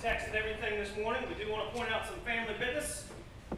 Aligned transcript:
text 0.00 0.28
and 0.28 0.36
everything 0.36 0.78
this 0.78 0.96
morning. 0.96 1.22
We 1.28 1.34
do 1.42 1.50
want 1.50 1.68
to 1.68 1.76
point 1.76 1.90
out 1.90 2.06
some 2.06 2.20
family 2.20 2.54
business. 2.54 3.04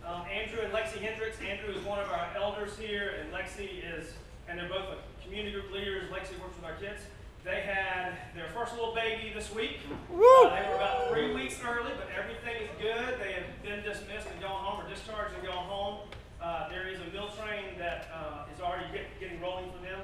Um, 0.06 0.24
Andrew 0.32 0.64
and 0.64 0.72
Lexi 0.72 0.96
Hendricks. 0.96 1.36
Andrew 1.44 1.74
is 1.74 1.84
one 1.84 1.98
of 1.98 2.08
our 2.08 2.28
elders 2.34 2.78
here, 2.78 3.12
and 3.20 3.30
Lexi 3.30 3.84
is, 3.84 4.14
and 4.48 4.58
they're 4.58 4.68
both 4.68 4.96
community 5.22 5.52
group 5.52 5.70
leaders. 5.70 6.08
Lexi 6.10 6.40
works 6.40 6.56
with 6.56 6.64
our 6.64 6.76
kids. 6.76 7.02
They 7.44 7.60
had 7.60 8.16
their 8.34 8.48
first 8.54 8.72
little 8.72 8.94
baby 8.94 9.32
this 9.34 9.52
week. 9.54 9.80
Uh, 9.90 10.56
they 10.56 10.68
were 10.68 10.76
about 10.76 11.10
three 11.10 11.34
weeks 11.34 11.60
early, 11.60 11.92
but 11.96 12.08
everything 12.16 12.64
is 12.64 12.70
good. 12.80 13.20
They 13.20 13.32
have 13.32 13.62
been 13.62 13.84
dismissed 13.84 14.28
and 14.32 14.40
gone 14.40 14.64
home, 14.64 14.84
or 14.84 14.88
discharged 14.88 15.34
and 15.34 15.46
gone 15.46 15.66
home. 15.68 16.08
Uh, 16.40 16.70
there 16.70 16.88
is 16.88 17.00
a 17.00 17.12
meal 17.12 17.28
train 17.36 17.76
that 17.78 18.08
uh, 18.14 18.48
is 18.54 18.62
already 18.62 18.86
get, 18.92 19.04
getting 19.20 19.40
rolling 19.42 19.70
for 19.76 19.84
them. 19.84 20.00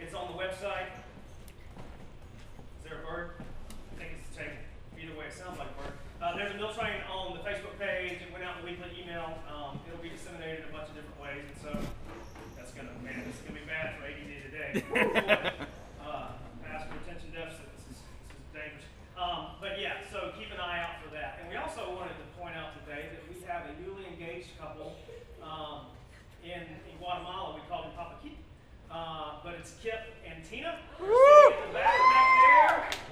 It's 0.00 0.14
on 0.14 0.34
the 0.34 0.38
website. 0.38 0.90
Is 1.78 2.90
there 2.90 2.98
a 3.02 3.06
bird? 3.06 3.30
I 3.94 3.98
think 3.98 4.10
it's 4.18 4.36
a 4.36 4.40
table. 4.42 4.56
It 5.26 5.34
sounds 5.34 5.58
like 5.58 5.74
bird. 5.74 5.90
Uh, 6.22 6.38
there's 6.38 6.54
a 6.54 6.56
meal 6.56 6.70
train 6.70 7.02
on 7.10 7.34
the 7.34 7.42
Facebook 7.42 7.74
page. 7.82 8.22
It 8.22 8.30
went 8.30 8.46
out 8.46 8.62
in 8.62 8.62
the 8.62 8.70
weekly 8.70 8.94
email. 8.94 9.42
Um, 9.50 9.82
it'll 9.82 9.98
be 9.98 10.14
disseminated 10.14 10.62
in 10.62 10.70
a 10.70 10.72
bunch 10.72 10.86
of 10.86 10.94
different 10.94 11.18
ways, 11.18 11.42
and 11.50 11.58
so 11.58 11.70
that's 12.54 12.70
gonna 12.70 12.94
man, 13.02 13.26
this 13.26 13.34
is 13.34 13.42
gonna 13.42 13.58
be 13.58 13.66
bad 13.66 13.98
for 13.98 14.06
ADD 14.06 14.32
today. 14.46 14.70
uh, 16.06 16.30
attention 16.62 17.34
deficit. 17.34 17.66
This 17.74 17.90
is 17.90 17.98
this 18.30 18.38
is 18.38 18.50
dangerous. 18.54 18.86
Um, 19.18 19.58
but 19.58 19.82
yeah, 19.82 19.98
so 20.14 20.30
keep 20.38 20.54
an 20.54 20.62
eye 20.62 20.78
out 20.78 21.02
for 21.02 21.10
that. 21.10 21.42
And 21.42 21.50
we 21.50 21.58
also 21.58 21.82
wanted 21.90 22.14
to 22.22 22.26
point 22.38 22.54
out 22.54 22.78
today 22.86 23.10
that 23.10 23.26
we 23.26 23.42
have 23.50 23.66
a 23.66 23.74
newly 23.82 24.06
engaged 24.06 24.54
couple 24.62 24.94
um, 25.42 25.90
in, 26.46 26.62
in 26.86 26.94
Guatemala. 27.02 27.58
We 27.58 27.66
call 27.66 27.82
them 27.82 27.98
Papa 27.98 28.22
Kip. 28.22 28.38
Uh, 28.94 29.42
but 29.42 29.58
it's 29.58 29.74
Kip 29.82 30.06
and 30.22 30.38
Tina. 30.46 30.78
They're 31.02 31.10
sitting 31.10 31.66
in 31.66 31.74
the 31.74 31.82
back 31.82 31.98
back 32.14 32.30
there. 32.46 33.06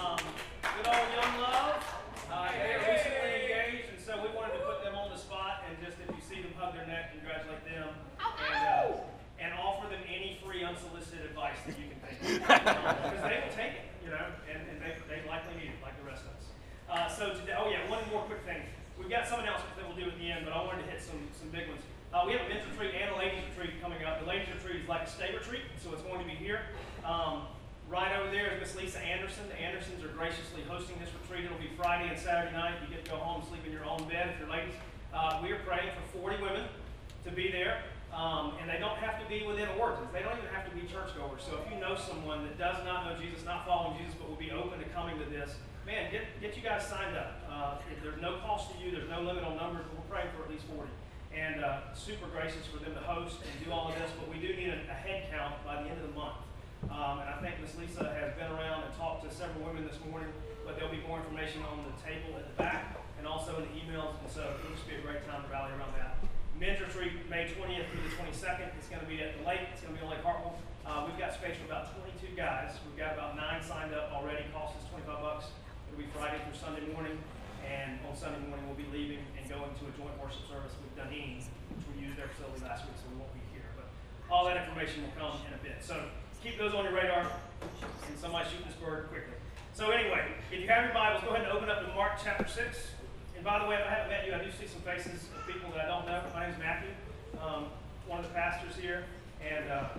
Um, 0.00 0.18
good 0.80 0.86
old 0.88 1.08
young 1.12 1.34
love. 1.44 1.76
Uh, 2.30 2.48
they 2.56 2.72
are 2.72 2.82
recently 2.86 3.32
engaged, 3.42 3.90
and 3.92 4.00
so 4.00 4.16
we 4.22 4.30
wanted 4.32 4.56
to 4.56 4.64
put 4.64 4.80
them 4.80 4.94
on 4.94 5.10
the 5.10 5.18
spot 5.18 5.66
and 5.66 5.76
just 5.82 5.98
if 6.00 6.08
you 6.08 6.22
see 6.22 6.40
them 6.40 6.54
hug 6.56 6.72
their 6.72 6.86
neck, 6.86 7.12
congratulate 7.12 7.60
them 7.66 7.90
and 7.90 8.96
uh, 8.96 8.96
and 9.40 9.50
offer 9.58 9.88
them 9.90 10.00
any 10.08 10.38
free 10.44 10.62
unsolicited 10.62 11.26
advice 11.26 11.58
that 11.66 11.74
you 11.76 11.90
can 11.90 11.98
think 12.00 12.16
of. 12.22 12.48
Because 12.48 13.24
they 13.24 13.38
will 13.44 13.54
take 13.56 13.82
it, 13.82 13.86
you 14.04 14.10
know, 14.14 14.24
and, 14.46 14.60
and 14.68 14.78
they, 14.78 14.94
they 15.08 15.20
likely 15.26 15.56
need 15.58 15.72
it 15.74 15.80
like 15.82 15.96
the 16.00 16.06
rest 16.06 16.28
of 16.28 16.32
us. 16.36 16.46
Uh, 16.86 17.08
so 17.08 17.34
today, 17.40 17.56
oh 17.56 17.68
yeah, 17.68 17.84
one 17.90 18.04
more 18.08 18.22
quick 18.24 18.44
thing. 18.44 18.62
We've 19.00 19.10
got 19.10 19.26
some 19.26 19.40
announcements 19.40 19.74
that 19.80 19.84
we'll 19.88 19.96
do 19.96 20.12
at 20.12 20.16
the 20.20 20.28
end, 20.28 20.44
but 20.44 20.52
I 20.52 20.60
wanted 20.60 20.84
to 20.86 20.90
hit 20.92 21.00
some, 21.00 21.18
some 21.32 21.48
big 21.50 21.66
ones. 21.72 21.82
Uh, 22.20 22.26
we 22.26 22.32
have 22.32 22.44
a 22.44 22.48
men's 22.52 22.68
retreat 22.68 22.92
and 23.00 23.08
a 23.08 23.16
ladies 23.16 23.40
retreat 23.48 23.80
coming 23.80 24.04
up. 24.04 24.20
The 24.20 24.28
ladies 24.28 24.44
retreat 24.52 24.84
is 24.84 24.88
like 24.88 25.08
a 25.08 25.08
stay 25.08 25.32
retreat, 25.32 25.64
so 25.80 25.88
it's 25.96 26.04
going 26.04 26.20
to 26.20 26.28
be 26.28 26.36
here. 26.36 26.60
Um, 27.00 27.48
right 27.88 28.12
over 28.20 28.28
there 28.28 28.52
is 28.52 28.60
Miss 28.60 28.76
Lisa 28.76 29.00
Anderson. 29.00 29.48
The 29.48 29.56
Andersons 29.56 30.04
are 30.04 30.12
graciously 30.12 30.60
hosting 30.68 31.00
this 31.00 31.08
retreat. 31.16 31.48
It'll 31.48 31.56
be 31.56 31.72
Friday 31.80 32.12
and 32.12 32.18
Saturday 32.20 32.52
night. 32.52 32.76
You 32.84 32.92
get 32.92 33.08
to 33.08 33.16
go 33.16 33.16
home 33.16 33.40
and 33.40 33.48
sleep 33.48 33.64
in 33.64 33.72
your 33.72 33.88
own 33.88 34.04
bed 34.04 34.28
if 34.28 34.36
you're 34.36 34.52
ladies. 34.52 34.76
Uh, 35.16 35.40
we 35.40 35.48
are 35.56 35.64
praying 35.64 35.88
for 35.96 36.28
40 36.28 36.44
women 36.44 36.68
to 37.24 37.30
be 37.32 37.48
there. 37.48 37.88
Um, 38.12 38.52
and 38.60 38.68
they 38.68 38.76
don't 38.76 39.00
have 39.00 39.16
to 39.16 39.24
be 39.24 39.40
within 39.48 39.72
a 39.72 39.76
word. 39.80 39.96
They 40.12 40.20
don't 40.20 40.36
even 40.36 40.52
have 40.52 40.68
to 40.68 40.74
be 40.76 40.84
churchgoers. 40.84 41.40
So 41.40 41.56
if 41.56 41.72
you 41.72 41.80
know 41.80 41.96
someone 41.96 42.44
that 42.44 42.60
does 42.60 42.84
not 42.84 43.08
know 43.08 43.16
Jesus, 43.16 43.48
not 43.48 43.64
following 43.64 43.96
Jesus, 43.96 44.12
but 44.20 44.28
will 44.28 44.36
be 44.36 44.52
open 44.52 44.76
to 44.76 44.88
coming 44.92 45.16
to 45.16 45.26
this, 45.32 45.56
man, 45.88 46.12
get, 46.12 46.28
get 46.36 46.52
you 46.52 46.60
guys 46.60 46.84
signed 46.84 47.16
up. 47.16 47.40
Uh, 47.48 47.80
there's 48.04 48.20
no 48.20 48.44
cost 48.44 48.76
to 48.76 48.76
you. 48.76 48.92
There's 48.92 49.08
no 49.08 49.24
limit 49.24 49.40
on 49.40 49.56
numbers. 49.56 49.88
We're 49.96 50.04
praying 50.12 50.28
for 50.36 50.44
at 50.44 50.52
least 50.52 50.68
40. 50.68 50.84
And 51.30 51.62
uh, 51.62 51.94
super 51.94 52.26
gracious 52.26 52.66
for 52.66 52.82
them 52.82 52.94
to 52.94 53.00
host 53.00 53.38
and 53.46 53.54
do 53.64 53.70
all 53.70 53.88
of 53.88 53.94
this. 53.94 54.10
But 54.18 54.26
we 54.26 54.42
do 54.42 54.50
need 54.54 54.74
a, 54.74 54.82
a 54.90 54.98
head 54.98 55.30
count 55.30 55.62
by 55.64 55.82
the 55.82 55.88
end 55.88 56.02
of 56.02 56.10
the 56.10 56.16
month. 56.18 56.42
Um, 56.90 57.22
and 57.22 57.28
I 57.30 57.38
think 57.38 57.60
Miss 57.62 57.76
Lisa 57.78 58.02
has 58.02 58.34
been 58.34 58.50
around 58.50 58.82
and 58.82 58.92
talked 58.98 59.22
to 59.22 59.30
several 59.30 59.62
women 59.62 59.86
this 59.86 59.98
morning. 60.10 60.28
But 60.66 60.74
there'll 60.74 60.92
be 60.92 61.02
more 61.06 61.22
information 61.22 61.62
on 61.62 61.86
the 61.86 61.94
table 62.02 62.34
at 62.34 62.50
the 62.50 62.56
back 62.58 62.98
and 63.18 63.26
also 63.26 63.62
in 63.62 63.68
the 63.70 63.74
emails. 63.78 64.18
And 64.18 64.30
so 64.30 64.42
it'll 64.58 64.74
just 64.74 64.88
be 64.90 64.98
a 64.98 65.04
great 65.06 65.22
time 65.28 65.46
to 65.46 65.48
rally 65.50 65.70
around 65.78 65.94
that. 65.98 66.18
Men's 66.58 66.82
retreat, 66.82 67.24
May 67.30 67.48
20th 67.48 67.88
through 67.88 68.04
the 68.04 68.14
22nd. 68.20 68.68
It's 68.76 68.90
going 68.92 69.00
to 69.00 69.08
be 69.08 69.22
at 69.22 69.38
the 69.38 69.44
lake. 69.46 69.64
It's 69.72 69.80
going 69.80 69.94
to 69.94 69.98
be 70.00 70.04
on 70.04 70.12
Lake 70.12 70.20
Hartwell. 70.20 70.60
Uh, 70.84 71.08
we've 71.08 71.16
got 71.16 71.32
space 71.32 71.56
for 71.56 71.64
about 71.64 71.88
22 71.96 72.36
guys. 72.36 72.76
We've 72.84 73.00
got 73.00 73.14
about 73.14 73.36
nine 73.36 73.62
signed 73.62 73.94
up 73.94 74.12
already. 74.12 74.44
Cost 74.52 74.76
us 74.76 74.84
25 74.92 75.24
bucks. 75.24 75.46
It'll 75.88 76.02
be 76.02 76.10
Friday 76.12 76.36
through 76.44 76.58
Sunday 76.58 76.84
morning. 76.92 77.16
And 77.64 77.96
on 78.04 78.12
Sunday 78.12 78.44
morning, 78.44 78.66
we'll 78.68 78.76
be 78.76 78.88
leaving 78.92 79.24
going 79.50 79.74
to 79.82 79.84
a 79.90 79.92
joint 79.98 80.14
worship 80.22 80.46
service 80.46 80.78
with 80.78 80.94
Dunedin, 80.94 81.42
which 81.74 81.86
we 81.90 82.06
used 82.06 82.14
their 82.14 82.30
facility 82.30 82.62
last 82.62 82.86
week, 82.86 82.94
so 83.02 83.10
we 83.10 83.18
won't 83.18 83.34
be 83.34 83.42
here. 83.50 83.66
But 83.74 83.90
all 84.30 84.46
that 84.46 84.54
information 84.54 85.02
will 85.02 85.14
come 85.18 85.34
in 85.42 85.50
a 85.50 85.58
bit. 85.58 85.82
So 85.82 85.98
keep 86.38 86.54
those 86.54 86.70
on 86.70 86.86
your 86.86 86.94
radar. 86.94 87.26
And 87.26 88.14
somebody 88.14 88.46
shoot 88.46 88.62
this 88.62 88.78
bird 88.78 89.10
quickly. 89.10 89.34
So 89.74 89.90
anyway, 89.90 90.30
if 90.54 90.62
you 90.62 90.70
have 90.70 90.86
your 90.86 90.94
Bibles, 90.94 91.26
go 91.26 91.34
ahead 91.34 91.50
and 91.50 91.52
open 91.52 91.66
up 91.66 91.82
to 91.82 91.90
Mark 91.98 92.22
chapter 92.22 92.46
6. 92.46 92.62
And 93.34 93.42
by 93.42 93.58
the 93.58 93.66
way, 93.66 93.74
if 93.74 93.84
I 93.86 93.90
haven't 93.90 94.14
met 94.14 94.22
you, 94.22 94.32
I 94.32 94.38
do 94.38 94.54
see 94.54 94.70
some 94.70 94.86
faces 94.86 95.26
of 95.34 95.42
people 95.50 95.66
that 95.74 95.84
I 95.84 95.88
don't 95.90 96.06
know. 96.06 96.22
My 96.30 96.46
name 96.46 96.54
is 96.54 96.60
Matthew, 96.62 96.94
um, 97.42 97.74
one 98.06 98.22
of 98.22 98.30
the 98.30 98.34
pastors 98.36 98.78
here, 98.78 99.02
and 99.42 99.66
uh, 99.66 99.96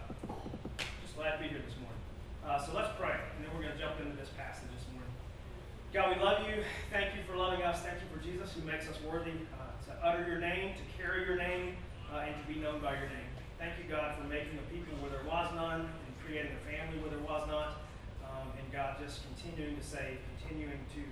just 1.03 1.17
glad 1.17 1.35
to 1.35 1.39
be 1.43 1.49
here 1.51 1.59
this 1.65 1.75
morning. 1.75 1.99
Uh, 2.45 2.61
so 2.61 2.71
let's 2.71 2.93
pray, 2.95 3.17
and 3.17 3.39
then 3.41 3.49
we're 3.51 3.65
going 3.65 3.73
to 3.73 3.81
jump 3.81 3.99
into 3.99 4.15
this 4.15 4.29
passage 4.37 4.69
this 4.71 4.85
morning. 4.93 5.09
God, 5.91 6.15
we 6.15 6.23
love 6.23 6.47
you. 6.47 6.63
Thank 6.87 7.15
you 7.15 7.21
for 7.27 7.35
loving 7.35 7.67
us. 7.67 7.83
Thank 7.83 7.99
you 7.99 8.07
for 8.07 8.23
Jesus, 8.23 8.55
who 8.55 8.63
makes 8.63 8.87
us 8.87 8.95
worthy 9.03 9.35
uh, 9.51 9.75
to 9.83 9.91
utter 9.99 10.23
your 10.23 10.39
name, 10.39 10.71
to 10.79 10.85
carry 10.95 11.27
your 11.27 11.35
name, 11.35 11.75
uh, 12.07 12.23
and 12.23 12.31
to 12.31 12.43
be 12.47 12.63
known 12.63 12.79
by 12.79 12.95
your 12.95 13.11
name. 13.11 13.27
Thank 13.59 13.75
you, 13.75 13.91
God, 13.91 14.15
for 14.15 14.23
making 14.23 14.55
a 14.55 14.65
people 14.71 14.95
where 15.03 15.11
there 15.11 15.27
was 15.27 15.51
none, 15.51 15.83
and 15.83 16.11
creating 16.23 16.55
a 16.55 16.63
family 16.63 16.95
where 17.03 17.11
there 17.11 17.27
was 17.27 17.43
not. 17.51 17.83
Um, 18.23 18.55
and 18.55 18.63
God, 18.71 19.03
just 19.03 19.27
continuing 19.35 19.75
to 19.75 19.83
save, 19.83 20.23
continuing 20.39 20.79
to 20.95 21.03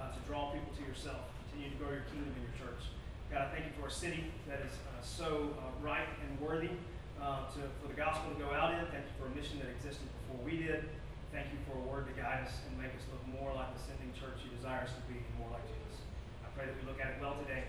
uh, 0.00 0.08
to 0.16 0.20
draw 0.24 0.48
people 0.48 0.72
to 0.80 0.82
yourself 0.88 1.28
continuing 1.52 1.76
to 1.76 1.84
grow 1.84 1.92
your 1.92 2.08
kingdom 2.08 2.32
in 2.32 2.42
your 2.48 2.56
church. 2.56 2.88
God, 3.28 3.52
thank 3.52 3.68
you 3.68 3.74
for 3.76 3.84
a 3.84 3.92
city 3.92 4.32
that 4.48 4.64
is 4.64 4.72
uh, 4.88 5.04
so 5.04 5.52
uh, 5.60 5.68
right 5.84 6.08
and 6.24 6.32
worthy 6.40 6.72
uh, 7.20 7.44
to, 7.52 7.60
for 7.84 7.92
the 7.92 7.98
gospel 8.00 8.32
to 8.32 8.38
go 8.40 8.48
out 8.56 8.72
in. 8.72 8.80
Thank 8.88 9.04
you 9.04 9.14
for 9.20 9.28
a 9.28 9.34
mission 9.36 9.60
that 9.60 9.68
existed 9.68 10.08
before 10.24 10.40
we 10.40 10.56
did. 10.56 10.88
Thank 11.32 11.48
you 11.48 11.64
for 11.64 11.80
a 11.80 11.84
word 11.88 12.04
to 12.12 12.14
guide 12.14 12.44
us 12.44 12.60
and 12.68 12.76
make 12.76 12.92
us 12.92 13.08
look 13.08 13.24
more 13.32 13.56
like 13.56 13.72
the 13.72 13.80
sending 13.80 14.12
church 14.12 14.44
you 14.44 14.52
desire 14.52 14.84
us 14.84 14.92
to 14.92 15.02
be 15.08 15.16
and 15.16 15.34
more 15.40 15.48
like 15.48 15.64
Jesus. 15.64 16.04
I 16.44 16.52
pray 16.52 16.68
that 16.68 16.76
we 16.76 16.84
look 16.84 17.00
at 17.00 17.16
it 17.16 17.24
well 17.24 17.40
today, 17.40 17.64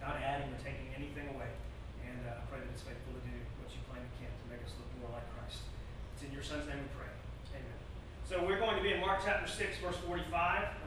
not 0.00 0.16
adding 0.16 0.48
or 0.48 0.56
taking 0.64 0.88
anything 0.96 1.28
away. 1.36 1.52
And 2.08 2.24
uh, 2.24 2.40
I 2.40 2.42
pray 2.48 2.64
that 2.64 2.72
it's 2.72 2.80
faithful 2.80 3.12
to 3.12 3.20
do 3.20 3.36
what 3.60 3.68
you 3.68 3.84
claim 3.84 4.00
it 4.00 4.14
can 4.16 4.32
to 4.32 4.44
make 4.48 4.64
us 4.64 4.72
look 4.80 4.88
more 4.96 5.12
like 5.12 5.28
Christ. 5.36 5.68
It's 6.16 6.24
in 6.24 6.32
your 6.32 6.40
son's 6.40 6.64
name 6.64 6.80
we 6.80 6.88
pray. 6.96 7.12
Amen. 7.60 7.78
So 8.24 8.40
we're 8.48 8.56
going 8.56 8.80
to 8.80 8.84
be 8.84 8.96
in 8.96 9.00
Mark 9.04 9.20
chapter 9.20 9.44
6, 9.44 9.60
verse 9.84 10.00
45. 10.08 10.32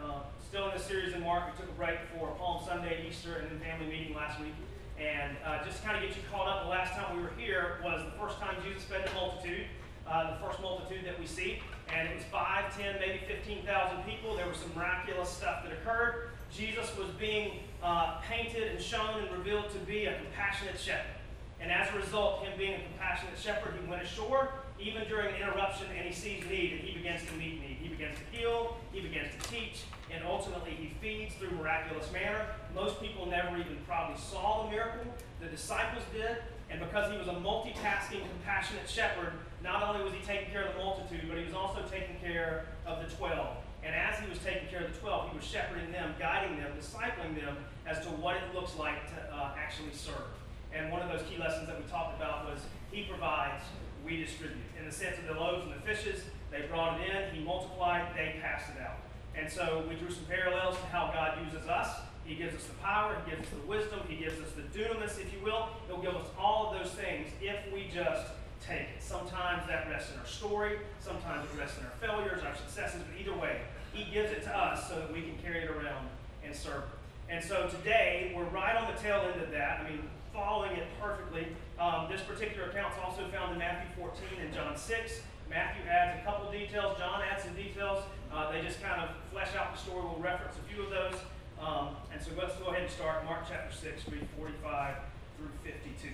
Uh, 0.02 0.26
still 0.42 0.66
in 0.66 0.74
the 0.74 0.82
series 0.82 1.14
in 1.14 1.22
Mark. 1.22 1.54
We 1.54 1.62
took 1.62 1.70
a 1.70 1.78
break 1.78 2.02
for 2.18 2.34
Palm 2.42 2.58
Sunday, 2.66 3.06
Easter, 3.06 3.38
and 3.38 3.54
then 3.54 3.62
family 3.62 3.86
meeting 3.86 4.18
last 4.18 4.42
week. 4.42 4.58
And 4.98 5.38
uh, 5.46 5.62
just 5.62 5.86
to 5.86 5.86
kind 5.86 5.94
of 5.94 6.02
get 6.02 6.18
you 6.18 6.26
caught 6.34 6.50
up, 6.50 6.66
the 6.66 6.74
last 6.74 6.98
time 6.98 7.14
we 7.14 7.22
were 7.22 7.38
here 7.38 7.78
was 7.86 8.02
the 8.02 8.18
first 8.18 8.42
time 8.42 8.58
Jesus 8.66 8.82
fed 8.90 9.06
the 9.06 9.14
multitude, 9.14 9.70
uh, 10.10 10.34
the 10.34 10.42
first 10.42 10.58
multitude 10.58 11.06
that 11.06 11.14
we 11.22 11.30
see. 11.30 11.62
And 11.96 12.08
it 12.08 12.16
was 12.16 12.24
5, 12.26 12.78
10, 12.78 12.96
maybe 13.00 13.22
15,000 13.28 14.04
people. 14.04 14.36
There 14.36 14.48
was 14.48 14.58
some 14.58 14.72
miraculous 14.76 15.30
stuff 15.30 15.64
that 15.64 15.74
occurred. 15.74 16.30
Jesus 16.52 16.96
was 16.98 17.10
being 17.20 17.60
uh, 17.84 18.20
painted 18.22 18.72
and 18.72 18.82
shown 18.82 19.22
and 19.22 19.32
revealed 19.32 19.70
to 19.72 19.80
be 19.80 20.06
a 20.06 20.16
compassionate 20.16 20.80
shepherd. 20.80 21.16
And 21.62 21.72
as 21.72 21.94
a 21.94 21.98
result, 21.98 22.44
him 22.44 22.58
being 22.58 22.76
a 22.76 22.84
compassionate 22.84 23.38
shepherd, 23.38 23.74
he 23.82 23.90
went 23.90 24.02
ashore, 24.02 24.54
even 24.80 25.08
during 25.10 25.36
an 25.36 25.42
interruption, 25.42 25.88
and 25.98 26.08
he 26.08 26.14
sees 26.14 26.44
need, 26.50 26.74
and 26.74 26.82
he 26.82 26.98
begins 26.98 27.22
to 27.26 27.34
meet 27.34 27.60
need. 27.60 27.78
He 27.82 27.90
begins 27.90 28.16
to 28.18 28.38
heal, 28.38 28.78
he 28.94 29.02
begins 29.02 29.28
to 29.42 29.50
teach, 29.50 29.84
and 30.14 30.24
ultimately 30.26 30.72
he 30.72 30.94
feeds 31.02 31.36
through 31.36 31.52
miraculous 31.52 32.10
manner. 32.14 32.46
Most 32.74 33.02
people 33.02 33.26
never 33.26 33.58
even 33.58 33.78
probably 33.86 34.18
saw 34.18 34.64
the 34.64 34.72
miracle. 34.72 35.06
The 35.42 35.48
disciples 35.48 36.04
did, 36.14 36.38
and 36.70 36.80
because 36.80 37.12
he 37.12 37.18
was 37.18 37.28
a 37.28 37.34
multitasking, 37.34 38.22
compassionate 38.22 38.90
shepherd, 38.90 39.34
not 39.64 39.84
only 39.84 40.04
was 40.04 40.14
he 40.14 40.20
taking 40.26 40.52
care 40.52 40.64
of 40.64 40.74
the 40.74 40.80
multitude, 40.80 41.26
but 41.28 41.38
he 41.38 41.46
was 41.46 41.54
also 41.54 41.84
taking 41.92 42.16
care 42.22 42.66
of 42.86 43.04
the 43.04 43.16
twelve. 43.16 43.58
And 43.84 43.96
as 43.96 44.20
he 44.20 44.30
was 44.30 44.40
taking 44.40 44.68
care 44.68 44.84
of 44.84 44.94
the 44.94 45.00
twelve, 45.00 45.32
he 45.32 45.38
was 45.38 45.46
shepherding 45.46 45.92
them, 45.92 46.16
guiding 46.20 46.58
them, 46.58 46.72
discipling 46.78 47.36
them 47.36 47.58
as 47.88 48.00
to 48.06 48.10
what 48.12 48.36
it 48.36 48.44
looks 48.54 48.76
like 48.78 49.08
to 49.16 49.36
uh, 49.36 49.56
actually 49.58 49.94
serve. 49.94 50.36
And 50.74 50.92
one 50.92 51.02
of 51.02 51.10
those 51.10 51.28
key 51.30 51.38
lessons 51.38 51.68
that 51.68 51.78
we 51.78 51.90
talked 51.90 52.16
about 52.16 52.46
was 52.46 52.60
he 52.92 53.04
provides, 53.04 53.64
we 54.06 54.18
distribute. 54.18 54.64
In 54.78 54.86
the 54.86 54.92
sense 54.92 55.18
of 55.18 55.26
the 55.26 55.40
loaves 55.40 55.66
and 55.66 55.74
the 55.74 55.82
fishes, 55.82 56.24
they 56.52 56.62
brought 56.68 57.00
it 57.00 57.10
in, 57.10 57.36
he 57.36 57.44
multiplied, 57.44 58.08
they 58.16 58.40
passed 58.42 58.70
it 58.76 58.82
out. 58.82 58.98
And 59.36 59.50
so 59.50 59.84
we 59.88 59.96
drew 59.96 60.12
some 60.12 60.26
parallels 60.26 60.78
to 60.78 60.86
how 60.88 61.12
God 61.14 61.40
uses 61.46 61.68
us. 61.68 62.02
He 62.26 62.36
gives 62.36 62.56
us 62.56 62.66
the 62.66 62.76
power, 62.76 63.18
He 63.26 63.32
gives 63.32 63.48
us 63.48 63.54
the 63.54 63.68
wisdom, 63.68 64.00
He 64.08 64.18
gives 64.18 64.40
us 64.40 64.52
the 64.52 64.62
dunamis, 64.78 65.20
if 65.20 65.34
you 65.34 65.40
will. 65.44 65.70
He'll 65.88 66.02
give 66.02 66.16
us 66.16 66.28
all 66.38 66.72
of 66.72 66.80
those 66.80 66.94
things 66.94 67.30
if 67.42 67.58
we 67.74 67.90
just 67.94 68.28
take 68.66 68.82
it. 68.96 69.02
Sometimes 69.02 69.68
that 69.68 69.90
rests 69.90 70.12
in 70.14 70.20
our 70.20 70.26
story, 70.26 70.80
sometimes 71.00 71.48
it 71.52 71.60
rests 71.60 71.78
in 71.80 71.86
our 71.86 71.92
failures, 72.00 72.42
our 72.44 72.56
successes, 72.56 73.02
but 73.02 73.20
either 73.20 73.38
way, 73.38 73.62
He 73.94 74.12
gives 74.12 74.32
it 74.32 74.44
to 74.44 74.56
us 74.56 74.88
so 74.88 74.96
that 74.96 75.12
we 75.12 75.22
can 75.22 75.38
carry 75.44 75.64
it 75.64 75.70
around 75.70 76.08
and 76.44 76.56
serve. 76.56 76.84
And 77.30 77.44
so 77.44 77.68
today, 77.68 78.34
we're 78.36 78.46
right 78.46 78.76
on 78.76 78.92
the 78.94 79.00
tail 79.00 79.22
end 79.32 79.42
of 79.42 79.52
that. 79.52 79.82
I 79.82 79.90
mean, 79.90 80.02
following 80.34 80.72
it 80.72 80.88
perfectly. 81.00 81.48
Um, 81.80 82.08
this 82.10 82.22
particular 82.22 82.70
account 82.70 82.94
is 82.94 83.00
also 83.04 83.28
found 83.30 83.54
in 83.54 83.60
Matthew 83.60 83.90
14 83.98 84.46
and 84.46 84.54
John 84.54 84.76
6. 84.76 85.22
Matthew 85.50 85.84
adds 85.90 86.22
a 86.22 86.26
couple 86.26 86.52
details, 86.52 86.98
John 86.98 87.22
adds 87.22 87.44
some 87.44 87.54
details. 87.56 88.04
Uh, 88.32 88.52
they 88.52 88.62
just 88.62 88.82
kind 88.82 89.02
of 89.02 89.10
flesh 89.32 89.56
out 89.58 89.74
the 89.74 89.82
story. 89.82 90.04
We'll 90.04 90.20
reference 90.22 90.56
a 90.58 90.74
few 90.74 90.84
of 90.84 90.90
those. 90.90 91.16
Um, 91.60 91.90
and 92.14 92.22
so 92.22 92.32
let's 92.38 92.56
go 92.56 92.68
ahead 92.68 92.84
and 92.84 92.92
start 92.92 93.26
Mark 93.26 93.44
chapter 93.50 93.74
6, 93.76 94.08
read 94.10 94.28
45 94.38 94.96
through 95.38 95.50
52. 95.64 96.08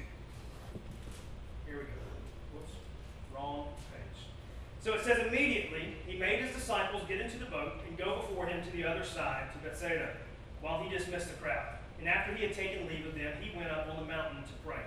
Here 1.65 1.77
we 1.77 1.83
go. 1.83 1.91
Whoops, 2.53 2.71
wrong 3.35 3.67
page. 3.91 4.27
So 4.81 4.93
it 4.93 5.03
says, 5.03 5.27
Immediately 5.27 5.95
he 6.07 6.17
made 6.17 6.39
his 6.39 6.55
disciples 6.55 7.03
get 7.07 7.21
into 7.21 7.37
the 7.37 7.45
boat 7.45 7.73
and 7.87 7.97
go 7.97 8.21
before 8.21 8.47
him 8.47 8.63
to 8.63 8.71
the 8.71 8.83
other 8.83 9.03
side, 9.03 9.51
to 9.53 9.57
Bethsaida, 9.59 10.09
while 10.61 10.81
he 10.83 10.89
dismissed 10.89 11.27
the 11.27 11.35
crowd. 11.41 11.75
And 11.99 12.07
after 12.07 12.35
he 12.35 12.43
had 12.43 12.53
taken 12.53 12.87
leave 12.87 13.05
of 13.05 13.15
them, 13.15 13.33
he 13.41 13.55
went 13.57 13.71
up 13.71 13.87
on 13.89 13.97
the 13.97 14.11
mountain 14.11 14.43
to 14.43 14.53
pray. 14.65 14.83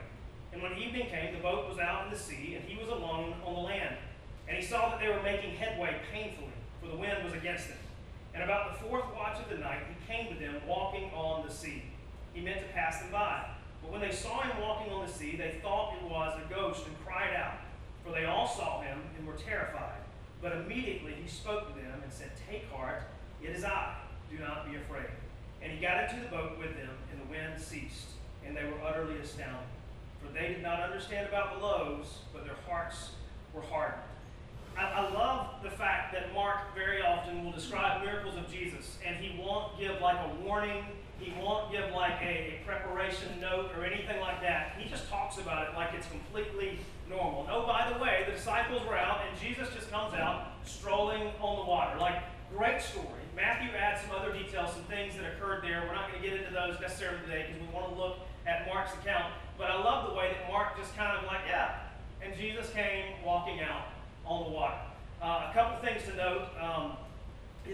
And 0.53 0.63
when 0.63 0.73
evening 0.79 1.09
came, 1.09 1.35
the 1.35 1.43
boat 1.43 1.69
was 1.69 1.79
out 1.79 2.07
in 2.07 2.13
the 2.13 2.19
sea, 2.19 2.57
and 2.57 2.65
he 2.65 2.77
was 2.79 2.89
alone 2.89 3.35
on 3.45 3.55
the 3.55 3.61
land. 3.61 3.97
And 4.49 4.57
he 4.57 4.65
saw 4.65 4.89
that 4.91 5.01
they 5.01 5.09
were 5.09 5.23
making 5.23 5.55
headway 5.57 6.01
painfully, 6.13 6.53
for 6.81 6.89
the 6.89 6.97
wind 6.97 7.23
was 7.25 7.35
against 7.35 7.69
them. 7.69 7.79
And 8.35 8.43
about 8.43 8.73
the 8.73 8.89
fourth 8.89 9.05
watch 9.15 9.39
of 9.39 9.49
the 9.51 9.57
night, 9.57 9.81
he 9.89 10.13
came 10.13 10.33
to 10.33 10.41
them 10.41 10.57
walking 10.67 11.11
on 11.15 11.47
the 11.47 11.53
sea. 11.53 11.83
He 12.33 12.41
meant 12.41 12.61
to 12.61 12.73
pass 12.73 13.01
them 13.01 13.11
by. 13.11 13.45
But 13.83 13.93
when 13.93 14.01
they 14.01 14.13
saw 14.13 14.43
him 14.43 14.61
walking 14.61 14.93
on 14.93 15.07
the 15.07 15.13
sea, 15.13 15.37
they 15.37 15.59
thought 15.63 15.97
it 16.01 16.09
was 16.09 16.39
a 16.39 16.55
ghost 16.55 16.87
and 16.87 16.95
cried 17.05 17.35
out. 17.35 17.59
For 18.09 18.15
they 18.15 18.25
all 18.25 18.49
saw 18.49 18.81
him 18.81 18.99
and 19.19 19.27
were 19.27 19.35
terrified. 19.35 20.01
But 20.41 20.53
immediately 20.53 21.15
he 21.21 21.29
spoke 21.29 21.69
to 21.69 21.75
them 21.75 22.01
and 22.03 22.13
said, 22.13 22.31
Take 22.49 22.71
heart, 22.71 23.03
it 23.43 23.51
is 23.51 23.65
I. 23.65 23.97
Do 24.31 24.39
not 24.39 24.71
be 24.71 24.77
afraid. 24.77 25.11
And 25.61 25.73
he 25.73 25.79
got 25.79 26.05
into 26.05 26.23
the 26.23 26.29
boat 26.29 26.59
with 26.59 26.75
them, 26.77 26.91
and 27.11 27.21
the 27.21 27.31
wind 27.31 27.61
ceased, 27.61 28.09
and 28.47 28.57
they 28.57 28.65
were 28.65 28.81
utterly 28.87 29.19
astounded. 29.19 29.69
For 30.23 30.33
they 30.33 30.49
did 30.49 30.63
not 30.63 30.81
understand 30.81 31.29
about 31.29 31.59
the 31.59 31.67
loaves, 31.67 32.19
but 32.33 32.45
their 32.45 32.57
hearts 32.67 33.11
were 33.53 33.63
hardened. 33.63 34.03
I, 34.77 34.85
I 34.85 35.13
love 35.13 35.63
the 35.63 35.71
fact 35.71 36.13
that 36.15 36.33
Mark 36.33 36.75
very 36.75 37.03
often 37.03 37.45
will 37.45 37.53
describe 37.53 38.03
miracles 38.05 38.37
of 38.37 38.51
Jesus, 38.51 38.97
and 39.07 39.17
he 39.17 39.39
won't 39.39 39.79
give 39.79 40.01
like 40.01 40.17
a 40.17 40.45
warning, 40.45 40.85
he 41.19 41.35
won't 41.41 41.73
give 41.73 41.93
like 41.93 42.21
a, 42.23 42.61
a 42.61 42.61
preparation 42.65 43.41
note 43.41 43.71
or 43.77 43.85
anything 43.85 44.21
like 44.21 44.41
that. 44.43 44.77
He 44.79 44.89
just 44.89 45.11
talks 45.11 45.39
about 45.39 45.69
it 45.69 45.75
like 45.75 45.91
it's 45.95 46.07
completely 46.09 46.79
normal. 47.09 47.47
No, 47.47 47.67
by 47.67 47.91
the 47.93 47.99
way, 48.03 48.25
the 48.27 48.33
disciples 48.33 48.83
were 48.87 48.97
out, 48.97 49.21
and 49.29 49.41
Jesus 49.41 49.69
just 49.75 49.91
comes 49.91 50.15
out 50.15 50.53
strolling 50.65 51.23
on 51.41 51.59
the 51.59 51.65
water. 51.65 51.99
Like, 51.99 52.23
great 52.57 52.81
story. 52.81 53.23
Matthew 53.35 53.71
adds 53.77 54.03
some 54.03 54.17
other 54.17 54.33
details, 54.33 54.73
some 54.73 54.83
things 54.85 55.15
that 55.17 55.25
occurred 55.25 55.63
there. 55.63 55.85
We're 55.87 55.95
not 55.95 56.11
going 56.11 56.23
to 56.23 56.29
get 56.29 56.39
into 56.39 56.53
those 56.53 56.81
necessarily 56.81 57.21
today 57.25 57.47
because 57.47 57.63
we 57.63 57.73
want 57.73 57.89
to 57.89 57.95
look 57.95 58.19
at 58.47 58.67
Mark's 58.67 58.93
account. 58.95 59.33
But 59.57 59.71
I 59.71 59.83
love 59.83 60.11
the 60.11 60.15
way 60.15 60.35
that 60.35 60.51
Mark 60.51 60.77
just 60.77 60.97
kind 60.97 61.17
of 61.17 61.25
like, 61.25 61.43
yeah. 61.49 61.87
And 62.23 62.35
Jesus 62.37 62.71
came 62.71 63.15
walking 63.25 63.61
out 63.61 63.89
on 64.27 64.45
the 64.45 64.51
water. 64.51 64.79
Uh, 65.23 65.51
a 65.51 65.55
couple 65.55 65.79
things 65.87 66.03
to 66.11 66.17
note. 66.17 66.49
Um, 66.61 66.93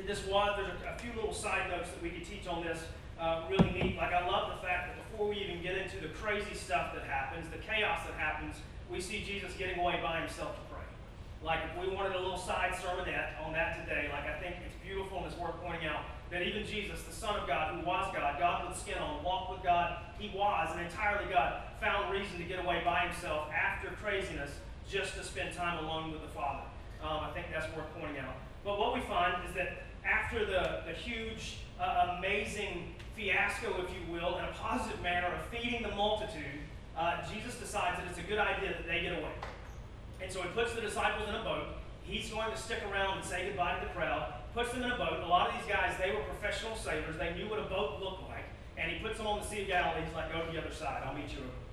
this 0.07 0.27
was, 0.27 0.53
there's 0.57 0.69
a, 0.69 0.95
a, 0.95 0.99
few 0.99 1.13
little 1.15 1.33
side 1.33 1.71
notes 1.71 1.91
that 1.91 2.03
we 2.03 2.11
could 2.11 2.27
teach 2.27 2.47
on 2.47 2.65
this. 2.65 2.81
Uh, 3.19 3.45
really 3.49 3.71
neat. 3.71 3.97
Like, 3.97 4.13
I 4.13 4.27
love 4.27 4.51
the 4.51 4.67
fact 4.67 4.89
that 4.89 5.11
before 5.11 5.29
we 5.29 5.37
even 5.37 5.63
get 5.63 5.79
into 5.79 6.01
the 6.01 6.09
crazy 6.09 6.55
stuff 6.55 6.95
that 6.95 7.05
happens, 7.05 7.49
the 7.49 7.59
chaos 7.59 8.01
that 8.07 8.19
happens, 8.19 8.57
we 8.95 9.01
see 9.01 9.25
Jesus 9.27 9.53
getting 9.59 9.81
away 9.81 9.99
by 10.01 10.21
himself 10.21 10.55
to 10.55 10.63
pray. 10.73 10.87
Like, 11.43 11.59
if 11.67 11.83
we 11.83 11.93
wanted 11.93 12.15
a 12.15 12.21
little 12.21 12.39
side 12.39 12.73
sermonette 12.73 13.43
on 13.45 13.53
that 13.53 13.83
today, 13.83 14.09
like, 14.13 14.31
I 14.31 14.39
think 14.39 14.55
it's 14.65 14.77
beautiful 14.87 15.19
and 15.19 15.27
it's 15.27 15.37
worth 15.37 15.59
pointing 15.61 15.89
out 15.89 16.07
that 16.31 16.43
even 16.43 16.65
Jesus, 16.65 17.03
the 17.03 17.13
Son 17.13 17.35
of 17.35 17.49
God, 17.49 17.75
who 17.75 17.85
was 17.85 18.07
God, 18.15 18.39
God 18.39 18.69
with 18.69 18.79
skin 18.79 18.97
on, 18.99 19.23
walked 19.25 19.51
with 19.51 19.63
God, 19.65 19.99
he 20.17 20.31
was 20.33 20.71
an 20.75 20.85
entirely 20.85 21.27
God, 21.29 21.63
found 21.81 22.13
reason 22.13 22.39
to 22.39 22.45
get 22.45 22.65
away 22.65 22.83
by 22.85 23.09
himself 23.09 23.51
after 23.51 23.89
craziness 24.01 24.51
just 24.89 25.17
to 25.17 25.25
spend 25.25 25.53
time 25.55 25.85
alone 25.85 26.13
with 26.13 26.23
the 26.23 26.29
Father. 26.29 26.63
Um, 27.03 27.19
I 27.25 27.31
think 27.35 27.47
that's 27.53 27.67
worth 27.75 27.91
pointing 27.99 28.19
out. 28.23 28.37
But 28.65 28.79
what 28.79 28.95
we 28.95 29.01
find 29.01 29.35
is 29.49 29.55
that 29.57 29.83
after 30.07 30.47
the, 30.47 30.83
the 30.87 30.93
huge, 30.93 31.59
uh, 31.81 32.17
amazing 32.19 32.95
fiasco, 33.17 33.75
if 33.83 33.91
you 33.91 34.13
will, 34.13 34.39
in 34.39 34.45
a 34.45 34.53
positive 34.53 35.03
manner 35.03 35.35
of 35.35 35.45
feeding 35.47 35.83
the 35.83 35.95
multitude, 35.97 36.63
uh, 36.97 37.23
Jesus 37.33 37.57
decides 37.57 37.99
that 37.99 38.07
it's 38.09 38.19
a 38.19 38.29
good 38.29 38.39
idea 38.39 38.71
that 38.71 38.87
they 38.87 39.03
get 39.03 39.13
away. 39.13 39.35
And 40.23 40.31
so 40.31 40.43
he 40.43 40.49
puts 40.49 40.75
the 40.75 40.81
disciples 40.81 41.29
in 41.29 41.35
a 41.35 41.43
boat. 41.43 41.67
He's 42.03 42.31
going 42.31 42.51
to 42.51 42.57
stick 42.57 42.81
around 42.91 43.19
and 43.19 43.25
say 43.25 43.47
goodbye 43.49 43.81
to 43.81 43.87
the 43.87 43.93
crowd, 43.93 44.33
puts 44.55 44.73
them 44.73 44.83
in 44.83 44.91
a 44.91 44.99
boat. 44.99 45.21
A 45.25 45.27
lot 45.27 45.49
of 45.49 45.55
these 45.55 45.71
guys, 45.73 45.95
they 45.99 46.13
were 46.13 46.23
professional 46.23 46.77
sailors. 46.77 47.17
They 47.19 47.35
knew 47.35 47.49
what 47.49 47.59
a 47.59 47.69
boat 47.69 48.01
looked 48.01 48.29
like. 48.29 48.45
And 48.77 48.91
he 48.91 48.99
puts 49.03 49.19
them 49.19 49.27
on 49.27 49.41
the 49.41 49.47
Sea 49.47 49.63
of 49.63 49.69
Galilee. 49.69 50.05
He's 50.05 50.15
like, 50.15 50.33
go 50.33 50.45
to 50.45 50.53
the 50.53 50.59
other 50.59 50.75
side. 50.75 51.03
I'll 51.05 51.15
meet 51.15 51.33
you 51.33 51.39
over 51.39 51.65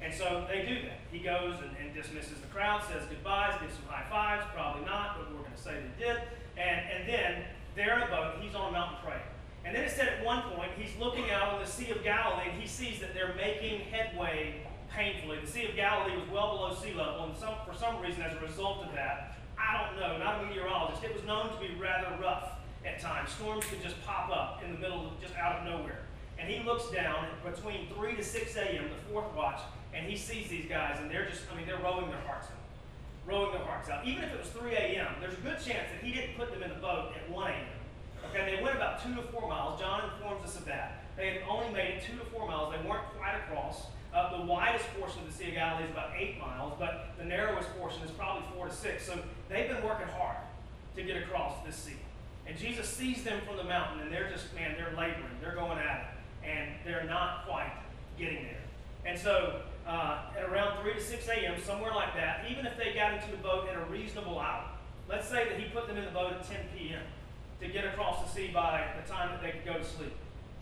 and 0.00 0.12
so 0.12 0.46
they 0.48 0.62
do 0.62 0.74
that. 0.86 1.00
He 1.10 1.18
goes 1.18 1.56
and, 1.62 1.70
and, 1.80 1.94
dismisses 1.94 2.38
the 2.40 2.46
crowd, 2.48 2.82
says 2.84 3.08
goodbyes, 3.08 3.58
gives 3.60 3.74
some 3.74 3.86
high 3.88 4.04
fives, 4.10 4.44
probably 4.54 4.84
not, 4.84 5.16
but 5.18 5.32
we're 5.32 5.40
going 5.40 5.56
to 5.56 5.62
say 5.62 5.72
they 5.72 6.04
did. 6.04 6.16
And, 6.56 6.80
and 6.92 7.08
then 7.08 7.44
they're 7.74 7.96
in 7.96 8.02
a 8.02 8.06
boat, 8.06 8.34
he's 8.40 8.54
on 8.54 8.68
a 8.68 8.72
mountain 8.72 8.98
praying. 9.02 9.26
And 9.64 9.74
then 9.74 9.84
it 9.84 9.90
said 9.90 10.08
at 10.08 10.24
one 10.24 10.42
point, 10.54 10.70
he's 10.76 10.96
looking 11.00 11.30
out 11.30 11.54
on 11.54 11.60
the 11.60 11.66
Sea 11.66 11.90
of 11.90 12.04
Galilee 12.04 12.50
and 12.52 12.60
he 12.60 12.68
sees 12.68 13.00
that 13.00 13.14
they're 13.14 13.34
making 13.34 13.80
headway 13.90 14.65
painfully. 14.96 15.38
The 15.44 15.46
Sea 15.46 15.68
of 15.68 15.76
Galilee 15.76 16.16
was 16.16 16.28
well 16.32 16.56
below 16.56 16.74
sea 16.74 16.94
level, 16.94 17.24
and 17.24 17.36
some, 17.36 17.54
for 17.68 17.76
some 17.76 18.00
reason, 18.00 18.22
as 18.22 18.34
a 18.34 18.40
result 18.40 18.82
of 18.82 18.94
that, 18.94 19.36
I 19.60 19.84
don't 19.84 20.00
know, 20.00 20.16
not 20.18 20.42
a 20.42 20.46
meteorologist, 20.46 21.04
it 21.04 21.14
was 21.14 21.22
known 21.24 21.52
to 21.52 21.60
be 21.60 21.76
rather 21.78 22.16
rough 22.20 22.52
at 22.84 22.98
times. 22.98 23.30
Storms 23.30 23.66
could 23.66 23.82
just 23.82 24.00
pop 24.04 24.30
up 24.30 24.62
in 24.64 24.72
the 24.72 24.78
middle, 24.78 25.06
of, 25.06 25.20
just 25.20 25.36
out 25.36 25.60
of 25.60 25.64
nowhere. 25.64 26.00
And 26.38 26.50
he 26.50 26.64
looks 26.64 26.90
down 26.90 27.26
between 27.44 27.88
3 27.94 28.16
to 28.16 28.24
6 28.24 28.56
a.m., 28.56 28.84
the 28.88 29.12
fourth 29.12 29.32
watch, 29.36 29.60
and 29.94 30.06
he 30.06 30.16
sees 30.16 30.48
these 30.48 30.66
guys, 30.66 30.98
and 31.00 31.10
they're 31.10 31.28
just, 31.28 31.42
I 31.52 31.56
mean, 31.56 31.66
they're 31.66 31.78
rowing 31.78 32.08
their 32.08 32.20
hearts 32.20 32.48
out. 32.48 32.56
Rowing 33.26 33.52
their 33.52 33.64
hearts 33.64 33.90
out. 33.90 34.06
Even 34.06 34.24
if 34.24 34.32
it 34.32 34.40
was 34.40 34.48
3 34.48 34.72
a.m., 34.72 35.14
there's 35.20 35.34
a 35.34 35.40
good 35.40 35.58
chance 35.60 35.88
that 35.92 36.00
he 36.02 36.12
didn't 36.12 36.36
put 36.36 36.52
them 36.52 36.62
in 36.62 36.70
the 36.70 36.80
boat 36.80 37.12
at 37.16 37.30
1 37.30 37.50
a.m. 37.50 37.66
Okay, 38.30 38.56
they 38.56 38.62
went 38.62 38.76
about 38.76 39.02
2 39.02 39.14
to 39.14 39.22
4 39.22 39.48
miles. 39.48 39.80
John 39.80 40.10
informs 40.10 40.44
us 40.44 40.56
of 40.56 40.64
that. 40.66 41.04
They 41.16 41.30
had 41.30 41.42
only 41.48 41.72
made 41.72 41.94
it 41.94 42.04
2 42.04 42.18
to 42.18 42.24
4 42.24 42.46
miles. 42.46 42.72
They 42.72 42.88
weren't 42.88 43.04
quite 43.16 43.36
across. 43.36 43.86
Uh, 44.16 44.34
the 44.38 44.44
widest 44.44 44.86
portion 44.98 45.20
of 45.20 45.26
the 45.26 45.32
Sea 45.32 45.48
of 45.48 45.54
Galilee 45.54 45.84
is 45.84 45.90
about 45.90 46.12
8 46.16 46.40
miles, 46.40 46.72
but 46.78 47.10
the 47.18 47.24
narrowest 47.24 47.68
portion 47.78 48.02
is 48.02 48.10
probably 48.12 48.44
4 48.56 48.68
to 48.68 48.74
6. 48.74 49.04
So 49.04 49.18
they've 49.50 49.68
been 49.68 49.84
working 49.84 50.08
hard 50.08 50.38
to 50.94 51.02
get 51.02 51.22
across 51.22 51.62
this 51.66 51.76
sea. 51.76 52.00
And 52.46 52.56
Jesus 52.56 52.88
sees 52.88 53.22
them 53.24 53.42
from 53.46 53.58
the 53.58 53.64
mountain, 53.64 54.00
and 54.00 54.10
they're 54.10 54.30
just, 54.30 54.54
man, 54.54 54.74
they're 54.78 54.96
laboring. 54.96 55.36
They're 55.42 55.54
going 55.54 55.78
at 55.78 56.00
it. 56.00 56.48
And 56.48 56.70
they're 56.86 57.04
not 57.04 57.44
quite 57.46 57.70
getting 58.18 58.44
there. 58.44 58.64
And 59.04 59.18
so 59.18 59.60
uh, 59.86 60.20
at 60.34 60.44
around 60.44 60.80
3 60.82 60.94
to 60.94 61.00
6 61.00 61.28
a.m., 61.28 61.60
somewhere 61.62 61.92
like 61.92 62.14
that, 62.14 62.46
even 62.50 62.64
if 62.64 62.78
they 62.78 62.94
got 62.94 63.12
into 63.12 63.30
the 63.30 63.42
boat 63.42 63.68
at 63.68 63.76
a 63.76 63.84
reasonable 63.92 64.38
hour, 64.38 64.64
let's 65.10 65.28
say 65.28 65.46
that 65.46 65.60
he 65.60 65.68
put 65.68 65.88
them 65.88 65.98
in 65.98 66.06
the 66.06 66.10
boat 66.10 66.32
at 66.32 66.48
10 66.48 66.56
p.m. 66.74 67.02
to 67.60 67.68
get 67.68 67.84
across 67.84 68.26
the 68.26 68.34
sea 68.34 68.50
by 68.50 68.94
the 68.98 69.12
time 69.12 69.28
that 69.32 69.42
they 69.42 69.50
could 69.50 69.66
go 69.66 69.76
to 69.76 69.84
sleep. 69.84 70.14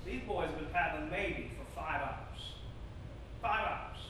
These 0.04 0.22
boys 0.26 0.48
have 0.48 0.58
been 0.58 0.70
paddling 0.72 1.08
maybe 1.08 1.52
for 1.56 1.80
five 1.80 2.02
hours. 2.02 2.23
Five 3.44 3.68
hours. 3.68 4.00